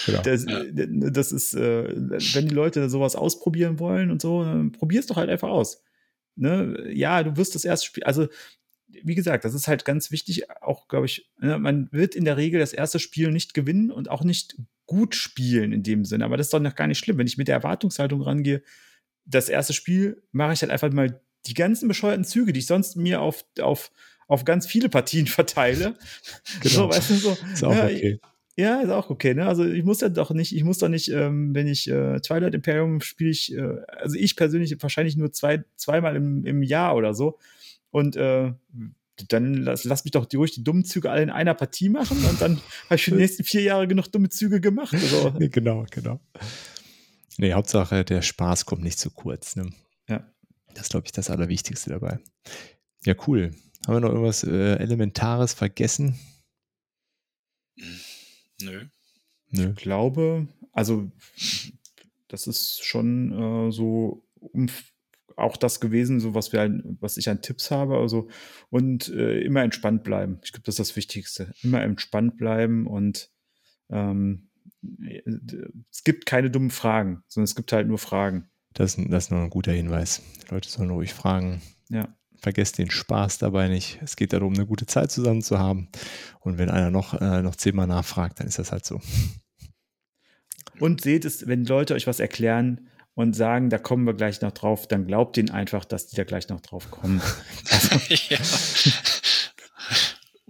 [0.06, 0.22] genau.
[0.22, 1.94] das, das ist, äh,
[2.34, 5.84] wenn die Leute sowas ausprobieren wollen und so, dann probier's doch halt einfach aus.
[6.38, 6.90] Ne?
[6.94, 8.28] Ja, du wirst das erste Spiel, also
[9.04, 12.38] wie gesagt, das ist halt ganz wichtig, auch glaube ich, ne, man wird in der
[12.38, 14.56] Regel das erste Spiel nicht gewinnen und auch nicht
[14.86, 17.38] gut spielen in dem Sinne, aber das ist doch noch gar nicht schlimm, wenn ich
[17.38, 18.62] mit der Erwartungshaltung rangehe,
[19.26, 22.96] das erste Spiel mache ich halt einfach mal die ganzen bescheuerten Züge, die ich sonst
[22.96, 23.92] mir auf, auf,
[24.32, 25.96] auf ganz viele Partien verteile.
[26.62, 26.76] Genau.
[26.76, 28.20] So, weißt du, so, Ist auch ja, okay.
[28.56, 29.46] ja, ist auch okay, ne?
[29.46, 32.56] Also ich muss ja doch nicht, ich muss doch nicht, ähm, wenn ich äh, Twilight
[32.56, 37.14] Imperium spiele ich, äh, also ich persönlich wahrscheinlich nur zwei, zweimal im, im Jahr oder
[37.14, 37.38] so.
[37.90, 38.54] Und äh,
[39.28, 42.24] dann lass, lass mich doch die, ruhig die dummen Züge alle in einer Partie machen
[42.26, 44.94] und dann habe ich für die nächsten vier Jahre genug dumme Züge gemacht.
[44.94, 46.22] Also, Nee, genau, genau.
[47.38, 49.58] Nee, Hauptsache, der Spaß kommt nicht zu kurz.
[49.58, 49.72] Ne?
[50.08, 50.26] Ja.
[50.74, 52.20] Das ist, glaube ich, das Allerwichtigste dabei.
[53.06, 53.52] Ja, cool.
[53.88, 56.20] Haben wir noch irgendwas äh, Elementares vergessen?
[58.62, 58.86] Nö.
[59.50, 59.70] Nö.
[59.72, 61.12] ich glaube, also
[62.28, 63.32] das ist schon
[63.68, 64.68] äh, so um,
[65.36, 68.30] auch das gewesen, so was wir halt, was ich an Tipps habe, also
[68.70, 70.40] und äh, immer entspannt bleiben.
[70.44, 71.54] Ich glaube, das ist das Wichtigste.
[71.64, 73.30] Immer entspannt bleiben und
[73.90, 74.50] ähm,
[75.90, 78.50] es gibt keine dummen Fragen, sondern es gibt halt nur Fragen.
[78.74, 80.22] Das, ist- das ist noch ein guter Hinweis.
[80.44, 81.62] Die Leute sollen ruhig fragen.
[81.90, 82.16] Ja.
[82.42, 84.00] Vergesst den Spaß dabei nicht.
[84.02, 85.90] Es geht darum, eine gute Zeit zusammen zu haben.
[86.40, 89.00] Und wenn einer noch, äh, noch zehnmal nachfragt, dann ist das halt so.
[90.80, 94.54] Und seht es, wenn Leute euch was erklären und sagen, da kommen wir gleich noch
[94.54, 97.22] drauf, dann glaubt ihnen einfach, dass die da gleich noch drauf kommen.
[98.30, 98.38] ja.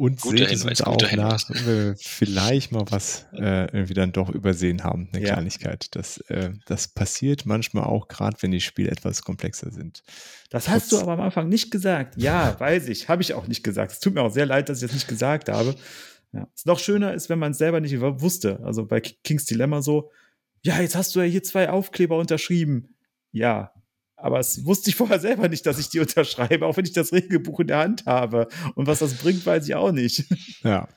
[0.02, 3.94] Und Guter seht es Hinweis, uns auch nach, wenn wir vielleicht mal was äh, irgendwie
[3.94, 5.34] dann doch übersehen haben, eine Ja.
[5.34, 5.96] Kleinigkeit.
[5.96, 10.02] Das, äh, das passiert manchmal auch, gerade wenn die Spiele etwas komplexer sind.
[10.50, 12.16] Das hast du aber am Anfang nicht gesagt.
[12.18, 13.10] Ja, weiß ich.
[13.10, 13.92] Habe ich auch nicht gesagt.
[13.92, 15.76] Es tut mir auch sehr leid, dass ich das nicht gesagt habe.
[16.34, 16.48] Ja.
[16.56, 18.60] Es noch schöner ist, wenn man es selber nicht wusste.
[18.64, 20.10] Also bei Ki- King's Dilemma so,
[20.64, 22.96] ja, jetzt hast du ja hier zwei Aufkleber unterschrieben.
[23.32, 23.72] Ja,
[24.22, 27.12] aber es wusste ich vorher selber nicht, dass ich die unterschreibe, auch wenn ich das
[27.12, 28.48] Regelbuch in der Hand habe.
[28.76, 30.26] Und was das bringt, weiß ich auch nicht.
[30.64, 30.88] Ja,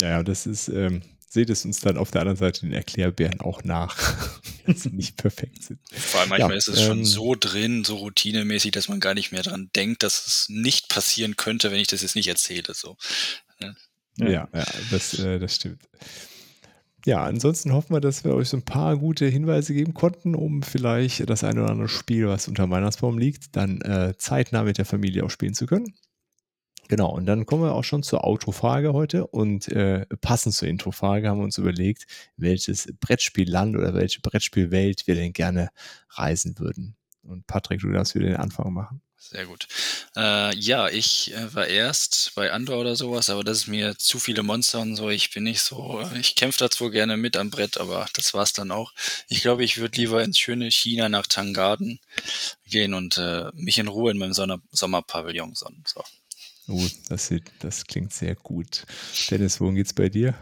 [0.00, 3.62] ja, das ist, ähm, seht es uns dann auf der anderen Seite den Erklärbären auch
[3.62, 3.96] nach,
[4.66, 5.78] dass sie nicht perfekt sind.
[5.92, 9.14] Vor allem manchmal Ja, ist es schon ähm, so drin, so routinemäßig, dass man gar
[9.14, 12.74] nicht mehr dran denkt, dass es nicht passieren könnte, wenn ich das jetzt nicht erzähle.
[12.74, 12.96] So.
[14.16, 15.82] Ja, ja, das, äh, das stimmt.
[17.06, 20.62] Ja, ansonsten hoffen wir, dass wir euch so ein paar gute Hinweise geben konnten, um
[20.62, 24.86] vielleicht das eine oder andere Spiel, was unter Weihnachtsbaum liegt, dann äh, zeitnah mit der
[24.86, 25.94] Familie auch spielen zu können.
[26.88, 31.28] Genau, und dann kommen wir auch schon zur Autofrage heute und äh, passend zur Introfrage
[31.28, 32.04] haben wir uns überlegt,
[32.36, 35.70] welches Brettspielland oder welche Brettspielwelt wir denn gerne
[36.10, 36.96] reisen würden.
[37.22, 39.00] Und Patrick, du darfst wieder den Anfang machen.
[39.30, 39.66] Sehr gut.
[40.16, 44.18] Äh, ja, ich äh, war erst bei Andor oder sowas, aber das ist mir zu
[44.18, 45.08] viele Monster und so.
[45.08, 48.34] Ich bin nicht so, äh, ich kämpfe da zwar gerne mit am Brett, aber das
[48.34, 48.92] war's dann auch.
[49.28, 52.00] Ich glaube, ich würde lieber ins schöne China nach Tangarden
[52.66, 55.82] gehen und äh, mich in Ruhe in meinem Sonner Sommerpavillon sonnen.
[55.86, 56.04] So.
[56.68, 58.84] Oh, das, sieht, das klingt sehr gut.
[59.30, 60.34] Dennis, wohin geht's bei dir?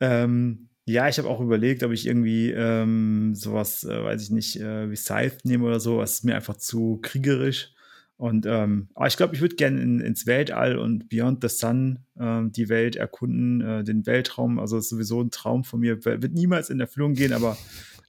[0.00, 4.56] Ähm, ja, ich habe auch überlegt, ob ich irgendwie ähm, sowas, äh, weiß ich nicht,
[4.56, 6.02] äh, wie Scythe nehme oder so.
[6.02, 7.73] Es ist mir einfach zu kriegerisch.
[8.16, 11.98] Und ähm, aber ich glaube, ich würde gerne in, ins Weltall und Beyond the Sun
[12.18, 14.58] ähm, die Welt erkunden, äh, den Weltraum.
[14.58, 16.04] Also ist sowieso ein Traum von mir.
[16.04, 17.56] Wird niemals in Erfüllung gehen, aber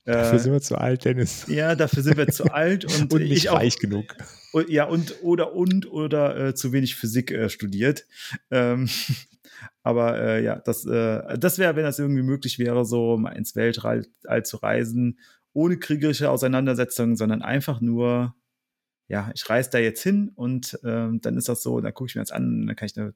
[0.05, 1.45] Dafür äh, sind wir zu alt, Dennis.
[1.47, 3.57] ja, dafür sind wir zu alt und, Und nicht ich auch.
[3.57, 4.15] reich genug.
[4.53, 8.05] Und, ja, und oder und oder äh, zu wenig Physik äh, studiert.
[8.51, 8.87] Ähm,
[9.83, 13.55] aber äh, ja, das, äh, das wäre, wenn das irgendwie möglich wäre, so mal ins
[13.55, 15.17] Weltall all zu reisen,
[15.53, 18.35] ohne kriegerische Auseinandersetzungen, sondern einfach nur,
[19.07, 22.15] ja, ich reise da jetzt hin und ähm, dann ist das so, dann gucke ich
[22.15, 23.13] mir das an, dann kann ich eine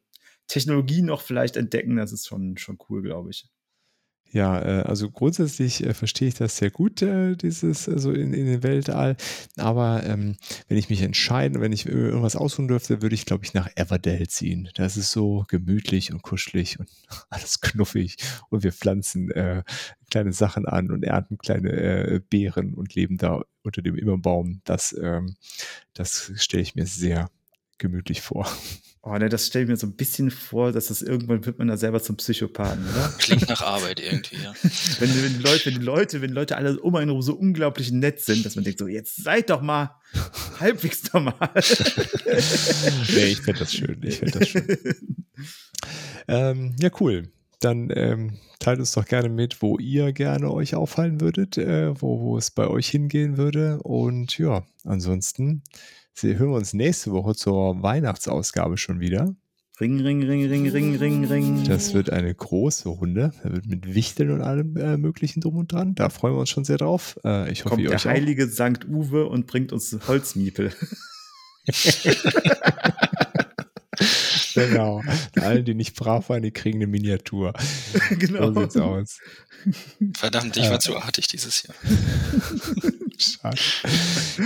[0.48, 1.96] Technologie noch vielleicht entdecken.
[1.98, 3.50] Das ist schon, schon cool, glaube ich.
[4.32, 8.46] Ja, äh, also grundsätzlich äh, verstehe ich das sehr gut, äh, dieses also in, in
[8.46, 9.18] den Weltall.
[9.58, 10.36] Aber ähm,
[10.68, 14.28] wenn ich mich entscheiden, wenn ich irgendwas aussuchen dürfte, würde ich, glaube ich, nach Everdell
[14.28, 14.70] ziehen.
[14.76, 16.90] Das ist so gemütlich und kuschelig und
[17.30, 18.18] alles knuffig.
[18.50, 19.64] Und wir pflanzen äh,
[20.12, 24.62] kleine Sachen an und ernten kleine äh, Beeren und leben da unter dem Immerbaum.
[24.64, 25.36] Das, ähm,
[25.94, 27.30] das stelle ich mir sehr
[27.80, 28.48] gemütlich vor.
[29.02, 31.70] Oh, ne, das stelle ich mir so ein bisschen vor, dass das irgendwann wird man
[31.70, 33.14] da selber zum Psychopathen, oder?
[33.18, 34.54] Klingt nach Arbeit irgendwie, ja.
[35.00, 37.34] wenn, wenn, die Leute, wenn die Leute, wenn die Leute alle um einen rum so
[37.34, 39.96] unglaublich nett sind, dass man denkt, so, jetzt seid doch mal
[40.60, 41.50] halbwegs normal.
[43.14, 44.02] nee, ich finde das schön.
[44.04, 44.78] Ich finde das schön.
[46.28, 47.32] ähm, ja, cool.
[47.62, 52.20] Dann ähm, teilt uns doch gerne mit, wo ihr gerne euch aufhalten würdet, äh, wo,
[52.20, 53.80] wo es bei euch hingehen würde.
[53.82, 55.64] Und ja, ansonsten
[56.24, 59.36] hören wir uns nächste Woche zur Weihnachtsausgabe schon wieder.
[59.80, 61.64] Ring, ring, ring, ring, ring, ring, ring.
[61.64, 63.32] Das wird eine große Runde.
[63.44, 65.96] Da wird mit Wichteln und allem äh, Möglichen drum und dran.
[65.96, 67.18] Da freuen wir uns schon sehr drauf.
[67.24, 68.12] Äh, ich hoffe, kommt ihr der euch auch.
[68.12, 70.74] heilige Sankt Uwe und bringt uns Holzmiepel.
[74.54, 75.02] Genau.
[75.40, 77.54] Alle, die nicht brav waren, die kriegen eine Miniatur.
[78.10, 78.54] genau.
[78.54, 79.20] So sieht's aus.
[80.18, 81.76] Verdammt, ich war zu artig dieses Jahr.
[83.20, 83.60] Schade.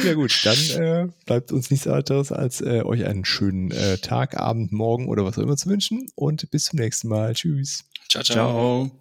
[0.04, 4.38] Ja gut, dann äh, bleibt uns nichts anderes, als äh, euch einen schönen äh, Tag,
[4.38, 6.08] Abend, Morgen oder was auch immer zu wünschen.
[6.16, 7.34] Und bis zum nächsten Mal.
[7.34, 7.86] Tschüss.
[8.10, 8.36] Ciao, ciao.
[8.36, 9.00] Ciao.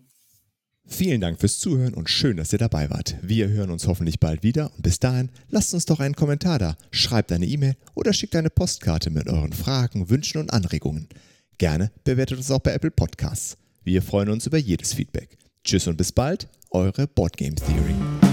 [0.85, 3.17] Vielen Dank fürs Zuhören und schön, dass ihr dabei wart.
[3.23, 6.77] Wir hören uns hoffentlich bald wieder und bis dahin lasst uns doch einen Kommentar da,
[6.91, 11.09] schreibt eine E-Mail oder schickt eine Postkarte mit euren Fragen, Wünschen und Anregungen.
[11.59, 13.57] Gerne bewertet uns auch bei Apple Podcasts.
[13.85, 15.39] Wir freuen uns über jedes Feedback.
[15.65, 18.32] Tschüss und bis bald, eure Boardgame Theory.